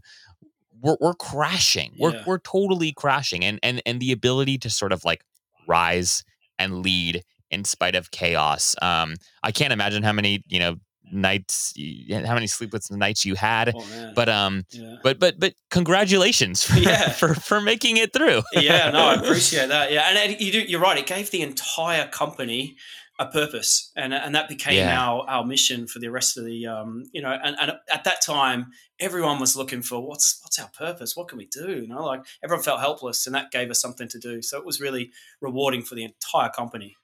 We're, 0.81 0.97
we're 0.99 1.13
crashing. 1.13 1.93
We're, 1.97 2.11
Yeah. 2.13 2.23
we're 2.27 2.39
totally 2.39 2.91
crashing. 2.91 3.45
And, 3.45 3.57
and, 3.63 3.81
and 3.85 3.99
the 3.99 4.11
ability 4.11 4.57
to 4.59 4.69
sort 4.69 4.91
of 4.91 5.05
like 5.05 5.23
rise 5.67 6.23
and 6.59 6.83
lead 6.83 7.23
in 7.49 7.63
spite 7.63 7.95
of 7.95 8.11
chaos. 8.11 8.75
Um, 8.81 9.15
I 9.43 9.51
can't 9.51 9.71
imagine 9.73 10.03
how 10.03 10.11
many, 10.11 10.43
you 10.47 10.59
know, 10.59 10.75
nights, 11.13 11.73
how 12.09 12.33
many 12.33 12.47
sleepless 12.47 12.89
nights 12.91 13.25
you 13.25 13.35
had. 13.35 13.73
Oh, 13.75 14.11
but 14.15 14.29
um, 14.29 14.63
yeah. 14.71 14.95
but 15.03 15.19
but 15.19 15.39
but 15.39 15.53
congratulations 15.69 16.63
for, 16.67 16.79
yeah. 16.79 17.09
for 17.11 17.33
for 17.33 17.59
making 17.61 17.97
it 17.97 18.13
through. 18.13 18.41
yeah, 18.53 18.89
no, 18.91 18.99
I 19.07 19.13
appreciate 19.21 19.67
that. 19.69 19.91
Yeah, 19.91 20.07
and 20.09 20.39
you 20.39 20.51
do, 20.51 20.61
you're 20.61 20.79
right. 20.81 20.97
It 20.97 21.05
gave 21.07 21.29
the 21.31 21.41
entire 21.41 22.07
company 22.07 22.77
a 23.21 23.27
purpose, 23.27 23.91
and 23.95 24.13
and 24.13 24.33
that 24.33 24.49
became 24.49 24.73
yeah. 24.73 24.99
our 24.99 25.23
our 25.29 25.45
mission 25.45 25.87
for 25.87 25.99
the 25.99 26.09
rest 26.09 26.37
of 26.37 26.43
the 26.43 26.65
um, 26.65 27.03
you 27.13 27.21
know, 27.21 27.37
and, 27.43 27.55
and 27.61 27.73
at 27.93 28.03
that 28.03 28.21
time, 28.21 28.71
everyone 28.99 29.39
was 29.39 29.55
looking 29.55 29.83
for 29.83 30.05
what's 30.05 30.39
what's 30.43 30.59
our 30.59 30.69
purpose? 30.75 31.15
What 31.15 31.27
can 31.27 31.37
we 31.37 31.45
do? 31.45 31.81
You 31.81 31.87
know, 31.87 32.03
like 32.03 32.21
everyone 32.43 32.63
felt 32.63 32.79
helpless, 32.79 33.27
and 33.27 33.35
that 33.35 33.51
gave 33.51 33.69
us 33.69 33.79
something 33.79 34.07
to 34.09 34.19
do. 34.19 34.41
So 34.41 34.57
it 34.57 34.65
was 34.65 34.81
really 34.81 35.11
rewarding 35.39 35.83
for 35.83 35.93
the 35.93 36.03
entire 36.03 36.49
company. 36.49 36.97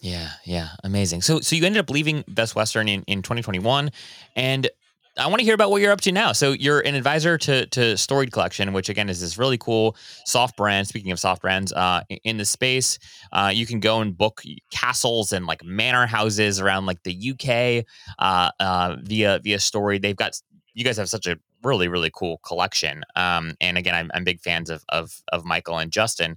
Yeah, 0.00 0.30
yeah, 0.44 0.70
amazing. 0.82 1.22
So, 1.22 1.40
so 1.40 1.54
you 1.54 1.64
ended 1.64 1.80
up 1.80 1.90
leaving 1.90 2.24
Best 2.28 2.54
Western 2.54 2.88
in, 2.88 3.02
in 3.02 3.22
2021, 3.22 3.90
and 4.34 4.70
I 5.18 5.26
want 5.28 5.40
to 5.40 5.44
hear 5.44 5.54
about 5.54 5.70
what 5.70 5.80
you're 5.80 5.92
up 5.92 6.02
to 6.02 6.12
now. 6.12 6.32
So 6.32 6.52
you're 6.52 6.80
an 6.80 6.94
advisor 6.94 7.38
to 7.38 7.66
to 7.66 7.96
Storied 7.96 8.32
Collection, 8.32 8.72
which 8.72 8.88
again 8.88 9.08
is 9.08 9.20
this 9.20 9.38
really 9.38 9.56
cool 9.56 9.96
soft 10.26 10.56
brand. 10.56 10.88
Speaking 10.88 11.10
of 11.10 11.18
soft 11.18 11.42
brands, 11.42 11.72
uh, 11.72 12.02
in 12.24 12.36
the 12.36 12.44
space, 12.44 12.98
uh, 13.32 13.50
you 13.52 13.66
can 13.66 13.80
go 13.80 14.00
and 14.00 14.16
book 14.16 14.42
castles 14.70 15.32
and 15.32 15.46
like 15.46 15.64
manor 15.64 16.06
houses 16.06 16.60
around 16.60 16.86
like 16.86 17.02
the 17.04 17.32
UK 17.32 17.86
uh, 18.18 18.50
uh, 18.60 18.96
via 19.02 19.40
via 19.42 19.58
Storied. 19.58 20.02
They've 20.02 20.16
got 20.16 20.38
you 20.74 20.84
guys 20.84 20.98
have 20.98 21.08
such 21.08 21.26
a 21.26 21.38
really 21.62 21.88
really 21.88 22.10
cool 22.14 22.38
collection. 22.38 23.02
Um, 23.14 23.54
and 23.60 23.78
again, 23.78 23.94
I'm, 23.94 24.10
I'm 24.12 24.24
big 24.24 24.40
fans 24.40 24.68
of 24.68 24.84
of 24.90 25.22
of 25.32 25.44
Michael 25.44 25.78
and 25.78 25.90
Justin. 25.90 26.36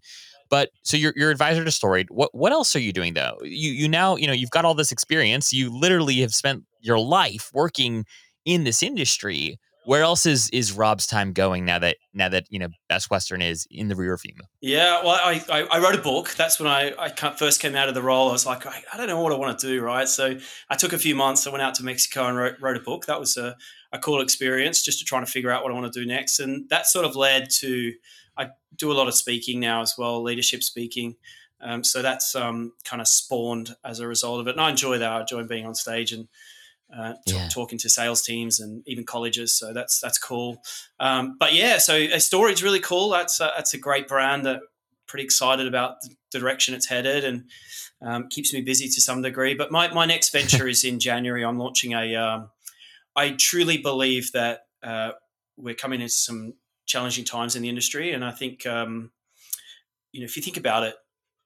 But 0.49 0.69
so 0.83 0.95
you're 0.95 1.13
you're 1.17 1.31
advisor 1.31 1.65
to 1.65 1.71
Storied. 1.71 2.07
What 2.09 2.33
what 2.33 2.53
else 2.53 2.75
are 2.77 2.79
you 2.79 2.93
doing 2.93 3.13
though? 3.13 3.37
You 3.43 3.71
you 3.71 3.89
now 3.89 4.15
you 4.15 4.25
know 4.25 4.33
you've 4.33 4.51
got 4.51 4.63
all 4.63 4.73
this 4.73 4.93
experience. 4.93 5.51
You 5.51 5.69
literally 5.69 6.21
have 6.21 6.33
spent 6.33 6.63
your 6.81 6.97
life 6.97 7.51
working 7.53 8.05
in 8.45 8.63
this 8.63 8.83
industry. 8.83 9.59
Where 9.85 10.03
else 10.03 10.25
is 10.27 10.49
is 10.51 10.73
Rob's 10.73 11.07
time 11.07 11.33
going 11.33 11.65
now 11.65 11.79
that 11.79 11.95
now 12.13 12.29
that 12.29 12.45
you 12.49 12.59
know 12.59 12.67
Best 12.89 13.09
Western 13.09 13.41
is 13.41 13.65
in 13.71 13.87
the 13.87 13.95
rear 13.95 14.15
view? 14.17 14.35
Yeah, 14.61 15.03
well, 15.03 15.19
I, 15.23 15.41
I, 15.49 15.61
I 15.63 15.79
wrote 15.79 15.95
a 15.95 16.01
book. 16.01 16.35
That's 16.35 16.59
when 16.59 16.67
I, 16.67 16.93
I 16.99 17.09
first 17.09 17.59
came 17.59 17.75
out 17.75 17.87
of 17.87 17.95
the 17.95 18.01
role. 18.01 18.29
I 18.29 18.33
was 18.33 18.45
like, 18.45 18.67
I, 18.67 18.83
I, 18.93 18.97
don't 18.97 19.07
know 19.07 19.19
what 19.19 19.31
I 19.31 19.37
want 19.37 19.57
to 19.57 19.67
do, 19.67 19.81
right? 19.81 20.07
So 20.07 20.37
I 20.69 20.75
took 20.75 20.93
a 20.93 20.97
few 20.97 21.15
months. 21.15 21.47
I 21.47 21.49
went 21.49 21.63
out 21.63 21.73
to 21.75 21.83
Mexico 21.83 22.27
and 22.27 22.37
wrote, 22.37 22.55
wrote 22.59 22.77
a 22.77 22.81
book. 22.81 23.07
That 23.07 23.19
was 23.19 23.35
a, 23.37 23.55
a 23.91 23.97
cool 23.97 24.21
experience, 24.21 24.83
just 24.83 24.99
to 24.99 25.05
try 25.05 25.21
to 25.21 25.25
figure 25.25 25.49
out 25.49 25.63
what 25.63 25.71
I 25.71 25.75
want 25.75 25.91
to 25.91 25.99
do 25.99 26.05
next. 26.05 26.39
And 26.39 26.69
that 26.69 26.85
sort 26.85 27.05
of 27.05 27.15
led 27.15 27.49
to 27.61 27.93
I 28.39 28.49
do 28.75 28.91
a 28.91 28.93
lot 28.93 29.07
of 29.07 29.13
speaking 29.13 29.59
now 29.59 29.81
as 29.81 29.95
well, 29.97 30.23
leadership 30.23 30.63
speaking. 30.63 31.15
Um, 31.61 31.83
so 31.83 32.01
that's 32.01 32.35
um, 32.35 32.71
kind 32.85 33.01
of 33.01 33.07
spawned 33.07 33.75
as 33.83 33.99
a 33.99 34.07
result 34.07 34.39
of 34.39 34.47
it. 34.47 34.51
And 34.51 34.61
I 34.61 34.69
enjoy 34.69 34.97
that. 34.97 35.11
I 35.11 35.19
enjoy 35.21 35.43
being 35.43 35.65
on 35.65 35.75
stage 35.75 36.13
and 36.13 36.29
uh, 36.95 37.13
t- 37.27 37.35
yeah. 37.35 37.47
talking 37.49 37.77
to 37.79 37.89
sales 37.89 38.21
teams 38.21 38.59
and 38.59 38.83
even 38.87 39.03
colleges. 39.03 39.55
So 39.55 39.73
that's 39.73 39.99
that's 39.99 40.17
cool. 40.17 40.61
Um, 40.99 41.37
but 41.39 41.53
yeah, 41.53 41.77
so 41.77 41.95
a 41.95 42.19
Storied's 42.19 42.63
really 42.63 42.79
cool. 42.79 43.09
That's 43.09 43.39
a, 43.39 43.51
that's 43.55 43.73
a 43.73 43.77
great 43.77 44.07
brand 44.07 44.45
that 44.45 44.61
pretty 45.07 45.23
excited 45.23 45.67
about 45.67 45.95
the 46.31 46.39
direction 46.39 46.73
it's 46.73 46.87
headed 46.87 47.25
and 47.25 47.45
um, 48.01 48.27
keeps 48.29 48.53
me 48.53 48.61
busy 48.61 48.87
to 48.87 49.01
some 49.01 49.21
degree. 49.21 49.55
But 49.55 49.71
my, 49.71 49.91
my 49.91 50.05
next 50.05 50.31
venture 50.31 50.67
is 50.69 50.83
in 50.83 50.99
January. 50.99 51.43
I'm 51.43 51.57
launching 51.57 51.93
a. 51.93 52.15
Um, 52.15 52.49
I 53.15 53.31
truly 53.31 53.77
believe 53.77 54.31
that 54.31 54.67
uh, 54.81 55.11
we're 55.57 55.75
coming 55.75 55.99
into 55.99 56.13
some 56.13 56.53
challenging 56.85 57.25
times 57.25 57.55
in 57.55 57.61
the 57.61 57.69
industry. 57.69 58.13
And 58.13 58.23
I 58.23 58.31
think, 58.31 58.65
um, 58.65 59.11
you 60.11 60.21
know, 60.21 60.25
if 60.25 60.37
you 60.37 60.43
think 60.43 60.57
about 60.57 60.83
it, 60.83 60.95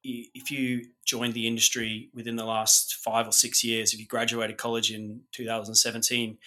if 0.04 0.50
you 0.50 0.84
joined 1.04 1.34
the 1.34 1.46
industry 1.46 2.10
within 2.14 2.36
the 2.36 2.44
last 2.44 2.96
five 2.96 3.26
or 3.26 3.32
six 3.32 3.64
years, 3.64 3.94
if 3.94 4.00
you 4.00 4.06
graduated 4.06 4.58
college 4.58 4.92
in 4.92 5.22
2017, 5.32 6.38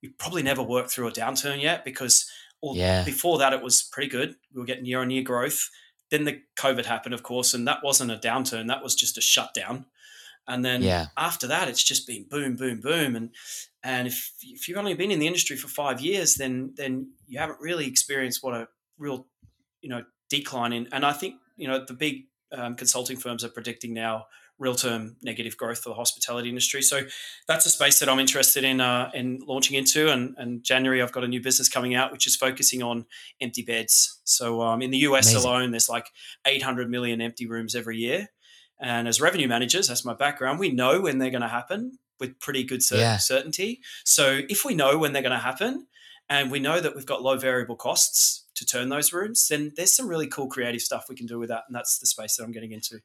you 0.00 0.10
probably 0.16 0.42
never 0.42 0.62
worked 0.62 0.90
through 0.90 1.08
a 1.08 1.12
downturn 1.12 1.60
yet 1.60 1.84
because 1.84 2.30
yeah. 2.62 3.04
before 3.04 3.38
that 3.38 3.52
it 3.52 3.62
was 3.62 3.82
pretty 3.82 4.08
good. 4.08 4.36
We 4.54 4.60
were 4.60 4.66
getting 4.66 4.86
year 4.86 5.00
on 5.00 5.10
year 5.10 5.22
growth. 5.22 5.68
Then 6.10 6.24
the 6.24 6.40
COVID 6.58 6.86
happened, 6.86 7.14
of 7.14 7.22
course, 7.22 7.52
and 7.52 7.66
that 7.68 7.82
wasn't 7.84 8.12
a 8.12 8.16
downturn. 8.16 8.68
That 8.68 8.82
was 8.82 8.94
just 8.94 9.18
a 9.18 9.20
shutdown. 9.20 9.86
And 10.48 10.64
then 10.64 10.82
yeah. 10.82 11.06
after 11.16 11.46
that, 11.48 11.68
it's 11.68 11.82
just 11.82 12.06
been 12.06 12.24
boom, 12.28 12.56
boom, 12.56 12.80
boom. 12.80 13.14
And 13.14 13.30
and 13.82 14.08
if 14.08 14.32
if 14.42 14.68
you've 14.68 14.78
only 14.78 14.94
been 14.94 15.10
in 15.10 15.20
the 15.20 15.26
industry 15.26 15.56
for 15.56 15.68
five 15.68 16.00
years, 16.00 16.34
then 16.34 16.74
then 16.76 17.12
you 17.28 17.38
haven't 17.38 17.60
really 17.60 17.86
experienced 17.86 18.42
what 18.42 18.54
a 18.54 18.68
real 18.98 19.26
you 19.80 19.88
know 19.88 20.04
decline 20.28 20.72
in. 20.72 20.88
And 20.92 21.04
I 21.04 21.12
think 21.12 21.36
you 21.56 21.68
know 21.68 21.84
the 21.84 21.94
big 21.94 22.24
um, 22.52 22.74
consulting 22.74 23.16
firms 23.16 23.44
are 23.44 23.48
predicting 23.48 23.94
now 23.94 24.26
real 24.60 24.74
term 24.74 25.16
negative 25.22 25.56
growth 25.56 25.78
for 25.78 25.88
the 25.88 25.94
hospitality 25.94 26.48
industry. 26.48 26.82
So 26.82 27.02
that's 27.48 27.66
a 27.66 27.70
space 27.70 27.98
that 27.98 28.08
I'm 28.08 28.20
interested 28.20 28.62
in 28.62 28.80
uh, 28.80 29.10
in 29.14 29.40
launching 29.46 29.76
into. 29.76 30.12
And, 30.12 30.34
and 30.38 30.62
January, 30.62 31.02
I've 31.02 31.12
got 31.12 31.24
a 31.24 31.28
new 31.28 31.40
business 31.40 31.68
coming 31.68 31.94
out 31.94 32.12
which 32.12 32.26
is 32.26 32.36
focusing 32.36 32.82
on 32.82 33.06
empty 33.40 33.62
beds. 33.62 34.20
So 34.24 34.60
um, 34.60 34.82
in 34.82 34.90
the 34.90 34.98
US 34.98 35.32
Amazing. 35.32 35.50
alone, 35.50 35.70
there's 35.72 35.88
like 35.88 36.10
800 36.46 36.88
million 36.88 37.20
empty 37.20 37.46
rooms 37.46 37.74
every 37.74 37.96
year. 37.96 38.28
And 38.78 39.08
as 39.08 39.20
revenue 39.20 39.48
managers, 39.48 39.88
that's 39.88 40.04
my 40.04 40.14
background. 40.14 40.58
We 40.58 40.70
know 40.70 41.00
when 41.00 41.18
they're 41.18 41.30
going 41.30 41.42
to 41.42 41.48
happen 41.48 41.98
with 42.18 42.38
pretty 42.38 42.64
good 42.64 42.82
cer- 42.82 42.96
yeah. 42.96 43.16
certainty. 43.16 43.80
So 44.04 44.40
if 44.48 44.64
we 44.64 44.74
know 44.74 44.98
when 44.98 45.12
they're 45.12 45.22
going 45.22 45.32
to 45.32 45.38
happen, 45.38 45.86
and 46.30 46.50
we 46.50 46.60
know 46.60 46.80
that 46.80 46.94
we've 46.94 47.04
got 47.04 47.22
low 47.22 47.36
variable 47.36 47.74
costs 47.74 48.46
to 48.60 48.66
turn 48.66 48.90
those 48.90 49.12
rooms, 49.12 49.48
then 49.48 49.72
there's 49.74 49.94
some 49.94 50.06
really 50.06 50.26
cool 50.26 50.46
creative 50.46 50.82
stuff 50.82 51.06
we 51.08 51.16
can 51.16 51.26
do 51.26 51.38
with 51.38 51.48
that, 51.48 51.64
and 51.66 51.74
that's 51.74 51.98
the 51.98 52.06
space 52.06 52.36
that 52.36 52.44
I'm 52.44 52.52
getting 52.52 52.72
into. 52.72 53.00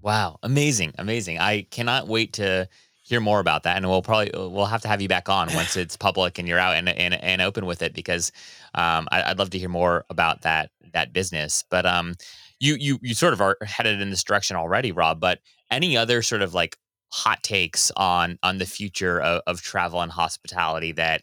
Wow, 0.00 0.38
amazing, 0.42 0.94
amazing! 0.96 1.38
I 1.38 1.66
cannot 1.70 2.08
wait 2.08 2.32
to 2.34 2.68
hear 3.02 3.20
more 3.20 3.38
about 3.38 3.64
that, 3.64 3.76
and 3.76 3.86
we'll 3.86 4.00
probably 4.00 4.30
we'll 4.32 4.64
have 4.64 4.80
to 4.82 4.88
have 4.88 5.02
you 5.02 5.08
back 5.08 5.28
on 5.28 5.48
once 5.54 5.76
it's 5.76 5.96
public 5.96 6.38
and 6.38 6.48
you're 6.48 6.58
out 6.58 6.74
and 6.74 6.88
and, 6.88 7.14
and 7.14 7.42
open 7.42 7.66
with 7.66 7.82
it 7.82 7.92
because 7.92 8.32
um, 8.74 9.08
I, 9.12 9.28
would 9.28 9.38
love 9.38 9.50
to 9.50 9.58
hear 9.58 9.68
more 9.68 10.06
about 10.08 10.42
that 10.42 10.70
that 10.94 11.12
business. 11.12 11.62
But 11.68 11.84
um, 11.84 12.14
you 12.58 12.76
you 12.76 12.98
you 13.02 13.14
sort 13.14 13.34
of 13.34 13.42
are 13.42 13.58
headed 13.62 14.00
in 14.00 14.08
this 14.08 14.24
direction 14.24 14.56
already, 14.56 14.90
Rob. 14.90 15.20
But 15.20 15.40
any 15.70 15.98
other 15.98 16.22
sort 16.22 16.40
of 16.40 16.54
like 16.54 16.78
hot 17.12 17.42
takes 17.42 17.92
on 17.94 18.38
on 18.42 18.56
the 18.56 18.66
future 18.66 19.20
of, 19.20 19.42
of 19.46 19.60
travel 19.60 20.00
and 20.00 20.10
hospitality 20.10 20.92
that 20.92 21.22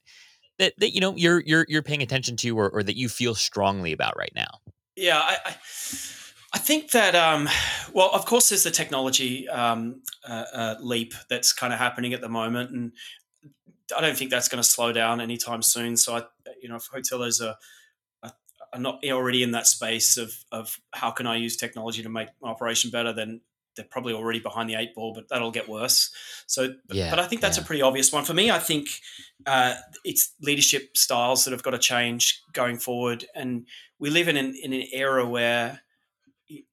that 0.60 0.74
that 0.80 0.94
you 0.94 1.02
know 1.02 1.16
you're 1.16 1.42
you're 1.42 1.66
you're 1.68 1.84
paying 1.84 2.02
attention 2.02 2.36
to 2.38 2.58
or, 2.58 2.70
or 2.70 2.84
that 2.84 2.98
you 2.98 3.10
feel 3.10 3.36
strongly 3.36 3.92
about 3.92 4.18
right 4.18 4.32
now? 4.36 4.60
Yeah, 4.96 5.20
I, 5.20 5.38
I, 5.46 5.56
I 6.54 6.58
think 6.58 6.92
that 6.92 7.16
um, 7.16 7.50
well, 7.94 8.10
of 8.14 8.26
course, 8.26 8.50
there's 8.50 8.64
the 8.64 8.72
technology 8.72 9.48
um, 9.50 10.02
uh, 10.28 10.44
uh, 10.54 10.76
leap 10.80 11.14
that's 11.30 11.54
kind 11.54 11.74
of 11.74 11.80
happening 11.80 12.14
at 12.14 12.22
the 12.22 12.30
moment, 12.30 12.72
and 12.72 12.92
I 13.96 14.02
don't 14.02 14.18
think 14.18 14.32
that's 14.32 14.48
going 14.48 14.62
to 14.62 14.68
slow 14.68 14.92
down 14.92 15.22
anytime 15.22 15.62
soon. 15.62 15.98
So, 15.98 16.16
I, 16.16 16.24
you 16.62 16.70
know, 16.70 16.76
if 16.76 16.90
hoteliers 16.90 17.46
are 17.46 17.56
are 18.74 18.80
not 18.80 19.04
already 19.06 19.44
in 19.44 19.52
that 19.52 19.68
space 19.68 20.18
of 20.18 20.34
of 20.52 20.80
how 20.92 21.12
can 21.12 21.28
I 21.28 21.38
use 21.38 21.58
technology 21.58 22.04
to 22.04 22.10
make 22.10 22.30
my 22.42 22.50
operation 22.50 22.92
better, 22.92 23.14
then 23.14 23.42
they're 23.78 23.86
probably 23.86 24.14
already 24.14 24.40
behind 24.40 24.70
the 24.70 24.76
eight 24.76 24.94
ball, 24.94 25.14
but 25.14 25.30
that'll 25.30 25.52
get 25.52 25.70
worse. 25.70 26.12
So, 26.48 26.74
yeah, 26.92 27.10
but 27.10 27.20
I 27.20 27.28
think 27.28 27.42
that's 27.42 27.58
yeah. 27.58 27.64
a 27.64 27.66
pretty 27.66 27.82
obvious 27.82 28.12
one 28.12 28.26
for 28.26 28.34
me. 28.34 28.52
I 28.52 28.60
think 28.60 28.90
uh, 29.46 29.76
it's 30.04 30.34
leadership 30.42 30.98
styles 30.98 31.46
that 31.46 31.52
have 31.52 31.64
got 31.64 31.72
to 31.72 31.80
change 31.80 32.42
going 32.52 32.78
forward, 32.78 33.26
and 33.34 33.66
we 34.00 34.10
live 34.10 34.28
in 34.28 34.36
an, 34.36 34.54
in 34.62 34.74
an 34.74 34.84
era 34.92 35.26
where 35.28 35.82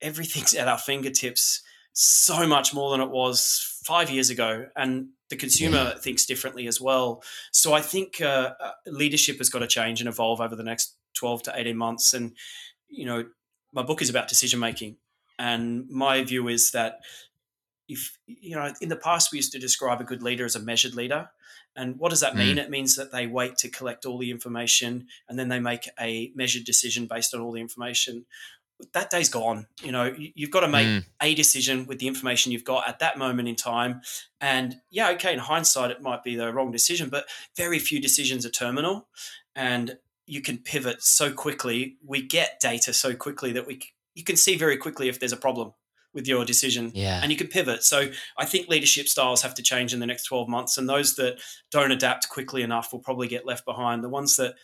everything's 0.00 0.55
at 0.55 0.66
our 0.66 0.78
fingertips 0.78 1.62
so 1.92 2.46
much 2.46 2.74
more 2.74 2.90
than 2.90 3.00
it 3.00 3.11
was 3.11 3.78
five 3.84 4.11
years 4.11 4.30
ago, 4.30 4.66
and 4.74 5.09
the 5.30 5.36
consumer 5.36 5.92
yeah. 5.94 5.98
thinks 5.98 6.26
differently 6.26 6.66
as 6.66 6.80
well. 6.80 7.22
So 7.52 7.72
I 7.72 7.80
think 7.80 8.20
uh, 8.20 8.55
uh 8.61 8.72
leadership 8.86 9.38
has 9.38 9.50
got 9.50 9.61
to 9.61 9.66
change 9.66 10.00
and 10.00 10.09
evolve 10.09 10.40
over 10.40 10.57
the 10.57 10.64
next 10.64 10.96
12 11.14 11.44
to 11.44 11.52
18 11.55 11.76
months. 11.76 12.14
And, 12.14 12.36
you 12.88 13.07
know, 13.07 13.24
my 13.72 13.82
book 13.82 14.02
is 14.02 14.11
about 14.11 14.28
decision 14.28 14.61
making. 14.61 14.96
And 15.39 15.89
my 15.91 16.22
view 16.22 16.49
is 16.49 16.70
that 16.72 17.01
if, 17.89 18.18
you 18.26 18.57
know, 18.57 18.72
in 18.80 18.89
the 18.89 18.97
past, 18.97 19.32
we 19.32 19.39
used 19.39 19.53
to 19.53 19.59
describe 19.59 20.01
a 20.01 20.05
good 20.05 20.22
leader 20.22 20.45
as 20.45 20.57
a 20.57 20.61
measured 20.61 20.95
leader. 20.95 21.30
And 21.76 21.99
what 21.99 22.11
does 22.11 22.20
that 22.20 22.37
mean? 22.37 22.57
Mm. 22.57 22.64
It 22.64 22.70
means 22.70 22.97
that 22.97 23.11
they 23.11 23.26
wait 23.26 23.57
to 23.59 23.68
collect 23.68 24.07
all 24.07 24.18
the 24.18 24.30
information 24.30 25.09
and 25.28 25.39
then 25.39 25.49
they 25.49 25.59
make 25.59 25.89
a 26.01 26.30
measured 26.35 26.64
decision 26.64 27.07
based 27.07 27.35
on 27.35 27.41
all 27.41 27.53
the 27.53 27.61
information. 27.61 28.26
That 28.93 29.11
day's 29.11 29.28
gone. 29.28 29.66
You 29.82 29.93
know, 29.93 30.14
you've 30.16 30.53
got 30.53 30.61
to 30.61 30.68
make 30.68 30.87
mm. 30.87 31.05
a 31.20 31.35
decision 31.35 31.87
with 31.87 31.99
the 31.99 32.07
information 32.07 32.53
you've 32.53 32.64
got 32.64 32.89
at 32.89 33.01
that 33.01 33.18
moment 33.18 33.49
in 33.49 33.57
time. 33.57 34.03
And 34.41 34.76
yeah, 34.91 35.11
okay, 35.11 35.32
in 35.32 35.41
hindsight, 35.41 35.91
it 35.91 36.01
might 36.01 36.22
be 36.22 36.37
the 36.37 36.53
wrong 36.53 36.70
decision, 36.70 37.09
but 37.09 37.26
very 37.57 37.80
few 37.80 38.01
decisions 38.01 38.47
are 38.47 38.51
terminal. 38.51 39.09
And 39.57 39.99
you 40.26 40.41
can 40.41 40.59
pivot 40.59 41.03
so 41.03 41.32
quickly. 41.32 41.97
We 42.05 42.22
get 42.22 42.61
data 42.61 42.93
so 42.93 43.14
quickly 43.14 43.53
that 43.53 43.66
we 43.66 43.80
you 44.14 44.24
can 44.24 44.36
see 44.36 44.56
very 44.56 44.76
quickly 44.76 45.08
if 45.08 45.18
there's 45.18 45.32
a 45.32 45.36
problem 45.36 45.72
with 46.12 46.28
your 46.28 46.44
decision 46.44 46.92
yeah. 46.94 47.20
and 47.22 47.32
you 47.32 47.36
can 47.36 47.48
pivot. 47.48 47.82
So 47.82 48.08
I 48.38 48.46
think 48.46 48.68
leadership 48.68 49.08
styles 49.08 49.42
have 49.42 49.54
to 49.54 49.62
change 49.62 49.92
in 49.92 50.00
the 50.00 50.06
next 50.06 50.24
12 50.24 50.48
months 50.48 50.78
and 50.78 50.88
those 50.88 51.16
that 51.16 51.40
don't 51.72 51.90
adapt 51.90 52.28
quickly 52.28 52.62
enough 52.62 52.92
will 52.92 53.00
probably 53.00 53.26
get 53.26 53.44
left 53.44 53.64
behind. 53.64 54.04
The 54.04 54.08
ones 54.08 54.36
that 54.36 54.54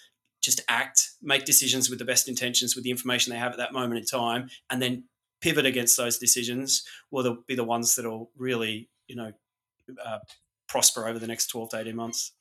just 0.40 0.60
act, 0.68 1.10
make 1.20 1.44
decisions 1.44 1.90
with 1.90 1.98
the 1.98 2.04
best 2.04 2.28
intentions 2.28 2.74
with 2.74 2.84
the 2.84 2.90
information 2.90 3.32
they 3.32 3.38
have 3.38 3.52
at 3.52 3.58
that 3.58 3.72
moment 3.72 3.98
in 3.98 4.06
time 4.06 4.48
and 4.70 4.80
then 4.80 5.04
pivot 5.40 5.66
against 5.66 5.96
those 5.96 6.18
decisions 6.18 6.84
will 7.10 7.38
be 7.46 7.54
the 7.54 7.64
ones 7.64 7.96
that 7.96 8.06
will 8.06 8.30
really, 8.36 8.88
you 9.08 9.16
know, 9.16 9.32
uh, 10.04 10.18
prosper 10.68 11.08
over 11.08 11.18
the 11.18 11.26
next 11.26 11.48
12 11.48 11.70
to 11.70 11.78
18 11.78 11.96
months. 11.96 12.32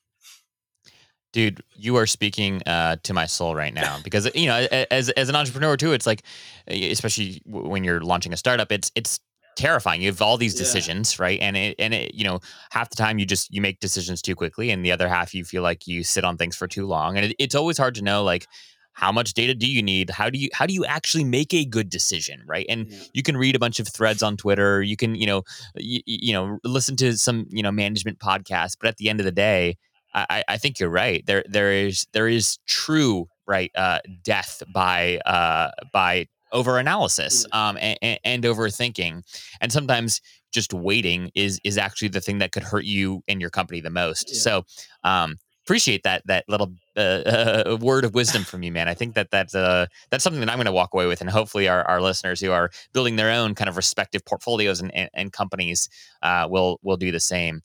Dude, 1.31 1.61
you 1.75 1.95
are 1.95 2.07
speaking 2.07 2.61
uh, 2.65 2.97
to 3.03 3.13
my 3.13 3.25
soul 3.25 3.55
right 3.55 3.73
now 3.73 3.99
because 4.03 4.29
you 4.35 4.47
know, 4.47 4.67
as 4.91 5.09
as 5.09 5.29
an 5.29 5.35
entrepreneur 5.35 5.77
too, 5.77 5.93
it's 5.93 6.07
like, 6.07 6.23
especially 6.67 7.41
when 7.45 7.83
you're 7.83 8.01
launching 8.01 8.33
a 8.33 8.37
startup, 8.37 8.71
it's 8.71 8.91
it's 8.95 9.19
terrifying. 9.55 10.01
You 10.01 10.07
have 10.07 10.21
all 10.21 10.37
these 10.37 10.55
decisions, 10.55 11.17
yeah. 11.17 11.23
right? 11.23 11.39
And 11.41 11.57
it, 11.57 11.75
and 11.79 11.93
it, 11.93 12.15
you 12.15 12.23
know, 12.23 12.39
half 12.71 12.89
the 12.89 12.95
time 12.95 13.19
you 13.19 13.25
just 13.25 13.53
you 13.53 13.61
make 13.61 13.79
decisions 13.79 14.21
too 14.21 14.35
quickly, 14.35 14.71
and 14.71 14.83
the 14.83 14.91
other 14.91 15.09
half 15.09 15.33
you 15.33 15.43
feel 15.43 15.61
like 15.61 15.85
you 15.85 16.03
sit 16.03 16.23
on 16.23 16.37
things 16.37 16.55
for 16.55 16.67
too 16.67 16.87
long, 16.87 17.17
and 17.17 17.27
it, 17.27 17.35
it's 17.39 17.55
always 17.55 17.77
hard 17.77 17.95
to 17.95 18.01
know 18.01 18.23
like 18.23 18.47
how 18.93 19.11
much 19.11 19.33
data 19.33 19.55
do 19.55 19.65
you 19.65 19.81
need 19.81 20.09
how 20.09 20.29
do 20.29 20.37
you 20.37 20.49
how 20.51 20.65
do 20.65 20.73
you 20.73 20.83
actually 20.83 21.23
make 21.23 21.53
a 21.53 21.63
good 21.63 21.89
decision 21.89 22.41
right 22.45 22.65
and 22.67 22.87
yeah. 22.89 22.99
you 23.13 23.23
can 23.23 23.37
read 23.37 23.55
a 23.55 23.59
bunch 23.59 23.79
of 23.79 23.87
threads 23.87 24.21
on 24.21 24.35
twitter 24.35 24.81
you 24.81 24.97
can 24.97 25.15
you 25.15 25.25
know 25.25 25.41
you, 25.75 26.01
you 26.05 26.33
know 26.33 26.59
listen 26.65 26.97
to 26.97 27.17
some 27.17 27.45
you 27.49 27.63
know 27.63 27.71
management 27.71 28.19
podcasts 28.19 28.75
but 28.79 28.89
at 28.89 28.97
the 28.97 29.07
end 29.07 29.21
of 29.21 29.25
the 29.25 29.31
day 29.31 29.77
I, 30.13 30.43
I 30.47 30.57
think 30.57 30.79
you're 30.79 30.89
right. 30.89 31.25
There, 31.25 31.43
there 31.47 31.71
is 31.71 32.07
there 32.13 32.27
is 32.27 32.57
true 32.65 33.27
right 33.47 33.71
uh, 33.75 33.99
death 34.23 34.63
by 34.73 35.19
uh, 35.25 35.71
by 35.93 36.27
over 36.51 36.79
analysis 36.79 37.45
mm. 37.47 37.55
um, 37.57 37.77
and, 37.79 38.19
and 38.23 38.43
overthinking, 38.43 39.23
and 39.61 39.71
sometimes 39.71 40.21
just 40.51 40.73
waiting 40.73 41.31
is 41.35 41.59
is 41.63 41.77
actually 41.77 42.07
the 42.07 42.21
thing 42.21 42.39
that 42.39 42.51
could 42.51 42.63
hurt 42.63 42.85
you 42.85 43.23
and 43.27 43.41
your 43.41 43.49
company 43.49 43.81
the 43.81 43.89
most. 43.89 44.29
Yeah. 44.29 44.39
So 44.39 44.65
um, 45.03 45.37
appreciate 45.69 46.01
that 46.03 46.23
that 46.25 46.45
little 46.47 46.73
uh, 46.97 46.99
uh, 47.69 47.77
word 47.79 48.03
of 48.03 48.15
wisdom 48.15 48.43
from 48.43 48.63
you, 48.63 48.71
man. 48.71 48.87
I 48.87 48.95
think 48.95 49.13
that 49.13 49.29
that's 49.29 49.53
uh, 49.53 49.85
that's 50.09 50.23
something 50.23 50.39
that 50.39 50.49
I'm 50.49 50.57
going 50.57 50.65
to 50.65 50.71
walk 50.71 50.93
away 50.93 51.05
with, 51.05 51.21
and 51.21 51.29
hopefully 51.29 51.67
our, 51.67 51.83
our 51.83 52.01
listeners 52.01 52.41
who 52.41 52.51
are 52.51 52.71
building 52.93 53.15
their 53.15 53.31
own 53.31 53.53
kind 53.53 53.69
of 53.69 53.77
respective 53.77 54.25
portfolios 54.25 54.81
and, 54.81 54.93
and, 54.95 55.09
and 55.13 55.31
companies 55.31 55.87
uh, 56.23 56.47
will 56.49 56.79
will 56.81 56.97
do 56.97 57.11
the 57.11 57.19
same. 57.19 57.61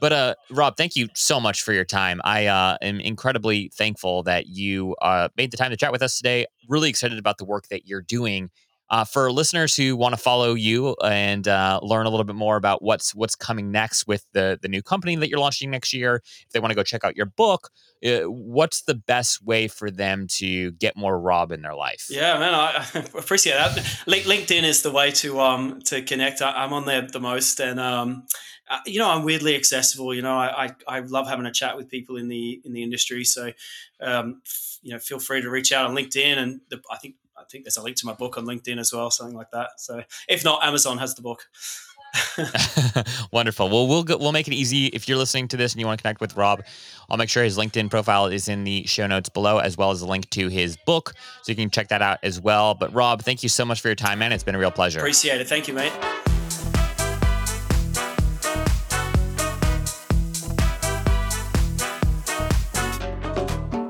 But 0.00 0.12
uh, 0.12 0.34
Rob, 0.50 0.76
thank 0.76 0.96
you 0.96 1.08
so 1.14 1.40
much 1.40 1.62
for 1.62 1.72
your 1.72 1.84
time. 1.84 2.20
I 2.24 2.46
uh, 2.46 2.76
am 2.82 3.00
incredibly 3.00 3.70
thankful 3.74 4.22
that 4.24 4.46
you 4.46 4.94
uh, 5.02 5.28
made 5.36 5.50
the 5.50 5.56
time 5.56 5.70
to 5.70 5.76
chat 5.76 5.92
with 5.92 6.02
us 6.02 6.16
today. 6.16 6.46
Really 6.68 6.88
excited 6.88 7.18
about 7.18 7.38
the 7.38 7.44
work 7.44 7.68
that 7.68 7.86
you're 7.86 8.02
doing. 8.02 8.50
Uh, 8.88 9.04
for 9.04 9.32
listeners 9.32 9.74
who 9.74 9.96
want 9.96 10.14
to 10.14 10.16
follow 10.16 10.54
you 10.54 10.94
and 11.02 11.48
uh, 11.48 11.80
learn 11.82 12.06
a 12.06 12.08
little 12.08 12.22
bit 12.22 12.36
more 12.36 12.54
about 12.56 12.82
what's 12.82 13.16
what's 13.16 13.34
coming 13.34 13.72
next 13.72 14.06
with 14.06 14.24
the 14.32 14.60
the 14.62 14.68
new 14.68 14.80
company 14.80 15.16
that 15.16 15.28
you're 15.28 15.40
launching 15.40 15.70
next 15.70 15.92
year, 15.92 16.22
if 16.44 16.50
they 16.52 16.60
want 16.60 16.70
to 16.70 16.76
go 16.76 16.84
check 16.84 17.02
out 17.02 17.16
your 17.16 17.26
book, 17.26 17.70
uh, 18.04 18.20
what's 18.30 18.82
the 18.82 18.94
best 18.94 19.44
way 19.44 19.66
for 19.66 19.90
them 19.90 20.28
to 20.28 20.70
get 20.72 20.96
more 20.96 21.18
Rob 21.18 21.50
in 21.50 21.62
their 21.62 21.74
life? 21.74 22.06
Yeah, 22.08 22.38
man, 22.38 22.54
I, 22.54 22.86
appreciate 23.18 23.54
that. 23.54 23.72
LinkedIn 24.06 24.62
is 24.62 24.82
the 24.82 24.92
way 24.92 25.10
to 25.12 25.40
um 25.40 25.80
to 25.86 26.02
connect. 26.02 26.40
I, 26.40 26.64
am 26.64 26.72
on 26.72 26.84
there 26.84 27.02
the 27.02 27.18
most, 27.18 27.58
and 27.58 27.80
um 27.80 28.22
uh, 28.68 28.78
you 28.86 28.98
know, 28.98 29.08
I'm 29.08 29.24
weirdly 29.24 29.54
accessible. 29.54 30.14
You 30.14 30.22
know, 30.22 30.36
I, 30.36 30.66
I, 30.66 30.96
I, 30.96 31.00
love 31.00 31.28
having 31.28 31.46
a 31.46 31.52
chat 31.52 31.76
with 31.76 31.88
people 31.88 32.16
in 32.16 32.28
the 32.28 32.60
in 32.64 32.72
the 32.72 32.82
industry. 32.82 33.24
So, 33.24 33.52
um, 34.00 34.42
f- 34.44 34.78
you 34.82 34.92
know, 34.92 34.98
feel 34.98 35.18
free 35.18 35.40
to 35.40 35.50
reach 35.50 35.72
out 35.72 35.86
on 35.86 35.94
LinkedIn, 35.94 36.36
and 36.36 36.60
the, 36.68 36.80
I 36.90 36.96
think 36.96 37.14
I 37.38 37.44
think 37.50 37.64
there's 37.64 37.76
a 37.76 37.82
link 37.82 37.96
to 37.98 38.06
my 38.06 38.14
book 38.14 38.36
on 38.36 38.44
LinkedIn 38.44 38.78
as 38.78 38.92
well, 38.92 39.10
something 39.10 39.36
like 39.36 39.50
that. 39.52 39.80
So, 39.80 40.02
if 40.28 40.44
not, 40.44 40.64
Amazon 40.64 40.98
has 40.98 41.14
the 41.14 41.22
book. 41.22 41.48
Wonderful. 43.32 43.68
Well, 43.68 43.86
we'll 43.86 44.04
go, 44.04 44.16
we'll 44.16 44.32
make 44.32 44.48
it 44.48 44.54
easy. 44.54 44.86
If 44.86 45.08
you're 45.08 45.18
listening 45.18 45.48
to 45.48 45.56
this 45.56 45.72
and 45.72 45.80
you 45.80 45.86
want 45.86 45.98
to 45.98 46.02
connect 46.02 46.20
with 46.20 46.36
Rob, 46.36 46.64
I'll 47.10 47.16
make 47.16 47.28
sure 47.28 47.44
his 47.44 47.58
LinkedIn 47.58 47.90
profile 47.90 48.26
is 48.26 48.48
in 48.48 48.64
the 48.64 48.86
show 48.86 49.06
notes 49.06 49.28
below, 49.28 49.58
as 49.58 49.76
well 49.76 49.90
as 49.90 50.00
a 50.00 50.06
link 50.06 50.30
to 50.30 50.48
his 50.48 50.76
book, 50.86 51.12
so 51.42 51.52
you 51.52 51.56
can 51.56 51.70
check 51.70 51.88
that 51.88 52.02
out 52.02 52.18
as 52.22 52.40
well. 52.40 52.74
But 52.74 52.92
Rob, 52.94 53.22
thank 53.22 53.42
you 53.42 53.48
so 53.48 53.64
much 53.64 53.80
for 53.80 53.88
your 53.88 53.96
time, 53.96 54.18
man. 54.18 54.32
It's 54.32 54.44
been 54.44 54.54
a 54.54 54.58
real 54.58 54.70
pleasure. 54.70 54.98
Appreciate 54.98 55.40
it. 55.40 55.48
Thank 55.48 55.68
you, 55.68 55.74
mate. 55.74 55.92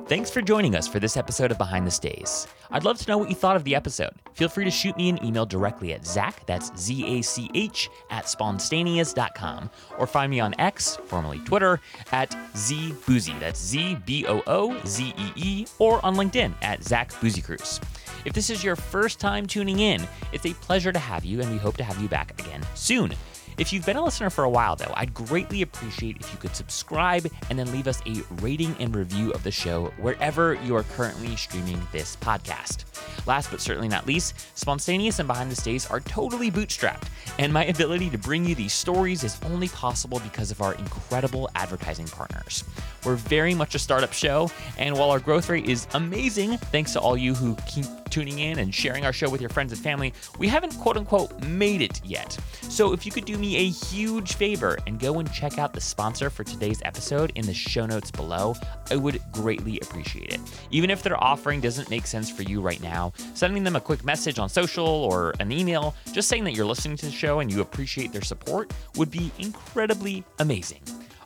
Thanks 0.08 0.30
for 0.30 0.40
joining 0.40 0.76
us 0.76 0.86
for 0.86 1.00
this 1.00 1.16
episode 1.16 1.50
of 1.50 1.58
Behind 1.58 1.84
the 1.84 1.90
Stays. 1.90 2.46
I'd 2.70 2.84
love 2.84 2.96
to 2.98 3.08
know 3.10 3.18
what 3.18 3.28
you 3.28 3.34
thought 3.34 3.56
of 3.56 3.64
the 3.64 3.74
episode. 3.74 4.12
Feel 4.34 4.48
free 4.48 4.64
to 4.64 4.70
shoot 4.70 4.96
me 4.96 5.08
an 5.08 5.18
email 5.24 5.44
directly 5.44 5.92
at 5.94 6.06
Zach, 6.06 6.46
that's 6.46 6.70
Z 6.78 7.18
A 7.18 7.22
C 7.22 7.50
H, 7.54 7.90
at 8.10 8.28
spontaneous.com, 8.28 9.68
or 9.98 10.06
find 10.06 10.30
me 10.30 10.38
on 10.38 10.54
X, 10.60 10.94
formerly 11.06 11.40
Twitter, 11.40 11.80
at 12.12 12.30
ZBoozee, 12.54 13.40
that's 13.40 13.60
Z 13.60 13.96
B 14.06 14.24
O 14.28 14.44
O 14.46 14.80
Z 14.86 15.12
E 15.18 15.32
E, 15.34 15.66
or 15.80 16.04
on 16.06 16.14
LinkedIn 16.14 16.54
at 16.62 16.84
Zach 16.84 17.10
Busekrus. 17.14 17.82
If 18.24 18.32
this 18.32 18.48
is 18.48 18.62
your 18.62 18.76
first 18.76 19.18
time 19.18 19.44
tuning 19.44 19.80
in, 19.80 20.06
it's 20.32 20.46
a 20.46 20.54
pleasure 20.54 20.92
to 20.92 21.00
have 21.00 21.24
you, 21.24 21.40
and 21.40 21.50
we 21.50 21.58
hope 21.58 21.76
to 21.78 21.84
have 21.84 22.00
you 22.00 22.08
back 22.08 22.40
again 22.40 22.64
soon. 22.76 23.12
If 23.58 23.72
you've 23.72 23.86
been 23.86 23.96
a 23.96 24.04
listener 24.04 24.28
for 24.28 24.44
a 24.44 24.50
while, 24.50 24.76
though, 24.76 24.92
I'd 24.94 25.14
greatly 25.14 25.62
appreciate 25.62 26.18
if 26.20 26.30
you 26.30 26.38
could 26.38 26.54
subscribe 26.54 27.26
and 27.48 27.58
then 27.58 27.72
leave 27.72 27.86
us 27.86 28.02
a 28.04 28.22
rating 28.42 28.76
and 28.78 28.94
review 28.94 29.30
of 29.30 29.42
the 29.44 29.50
show 29.50 29.86
wherever 29.98 30.54
you 30.62 30.76
are 30.76 30.82
currently 30.82 31.34
streaming 31.36 31.80
this 31.90 32.16
podcast. 32.16 32.84
Last 33.26 33.50
but 33.50 33.62
certainly 33.62 33.88
not 33.88 34.06
least, 34.06 34.34
Spontaneous 34.58 35.20
and 35.20 35.26
Behind 35.26 35.50
the 35.50 35.56
Stays 35.56 35.86
are 35.90 36.00
totally 36.00 36.50
bootstrapped, 36.50 37.08
and 37.38 37.50
my 37.50 37.64
ability 37.64 38.10
to 38.10 38.18
bring 38.18 38.44
you 38.44 38.54
these 38.54 38.74
stories 38.74 39.24
is 39.24 39.40
only 39.46 39.68
possible 39.68 40.20
because 40.20 40.50
of 40.50 40.60
our 40.60 40.74
incredible 40.74 41.48
advertising 41.54 42.06
partners. 42.08 42.62
We're 43.06 43.16
very 43.16 43.54
much 43.54 43.74
a 43.74 43.78
startup 43.78 44.12
show, 44.12 44.50
and 44.76 44.94
while 44.98 45.10
our 45.10 45.20
growth 45.20 45.48
rate 45.48 45.66
is 45.66 45.86
amazing, 45.94 46.58
thanks 46.58 46.92
to 46.92 47.00
all 47.00 47.16
you 47.16 47.34
who 47.34 47.56
keep 47.66 47.86
tuning 48.10 48.38
in 48.38 48.58
and 48.58 48.74
sharing 48.74 49.04
our 49.04 49.12
show 49.12 49.28
with 49.28 49.40
your 49.40 49.50
friends 49.50 49.72
and 49.72 49.80
family, 49.80 50.12
we 50.38 50.48
haven't 50.48 50.72
quote 50.78 50.96
unquote 50.96 51.42
made 51.44 51.82
it 51.82 52.00
yet. 52.04 52.36
So 52.62 52.92
if 52.92 53.06
you 53.06 53.12
could 53.12 53.24
do 53.24 53.36
me 53.46 53.56
a 53.56 53.70
huge 53.70 54.34
favor 54.34 54.76
and 54.86 54.98
go 54.98 55.20
and 55.20 55.32
check 55.32 55.56
out 55.56 55.72
the 55.72 55.80
sponsor 55.80 56.30
for 56.30 56.42
today's 56.42 56.82
episode 56.84 57.30
in 57.36 57.46
the 57.46 57.54
show 57.54 57.86
notes 57.86 58.10
below, 58.10 58.54
I 58.90 58.96
would 58.96 59.20
greatly 59.30 59.78
appreciate 59.80 60.32
it. 60.32 60.40
Even 60.70 60.90
if 60.90 61.02
their 61.02 61.22
offering 61.22 61.60
doesn't 61.60 61.88
make 61.88 62.08
sense 62.08 62.28
for 62.28 62.42
you 62.42 62.60
right 62.60 62.82
now, 62.82 63.12
sending 63.34 63.62
them 63.62 63.76
a 63.76 63.80
quick 63.80 64.04
message 64.04 64.40
on 64.40 64.48
social 64.48 64.86
or 64.86 65.32
an 65.38 65.52
email, 65.52 65.94
just 66.12 66.28
saying 66.28 66.42
that 66.44 66.54
you're 66.54 66.66
listening 66.66 66.96
to 66.96 67.06
the 67.06 67.12
show 67.12 67.38
and 67.38 67.52
you 67.52 67.60
appreciate 67.60 68.12
their 68.12 68.22
support 68.22 68.72
would 68.96 69.10
be 69.12 69.30
incredibly 69.38 70.24
amazing. 70.40 70.82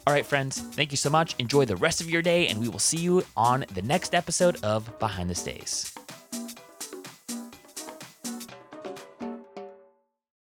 All 0.07 0.13
right, 0.13 0.27
friends, 0.27 0.61
thank 0.61 0.91
you 0.91 0.99
so 0.99 1.09
much. 1.09 1.35
Enjoy 1.39 1.65
the 1.65 1.77
rest 1.77 2.01
of 2.01 2.11
your 2.11 2.23
day, 2.23 2.49
and 2.49 2.59
we 2.59 2.69
will 2.69 2.79
see 2.79 2.99
you 2.99 3.25
on 3.37 3.65
the 3.73 3.83
next 3.83 4.15
episode 4.15 4.63
of 4.63 4.99
Behind 4.99 5.31
the 5.31 5.35
Stays. 5.35 5.95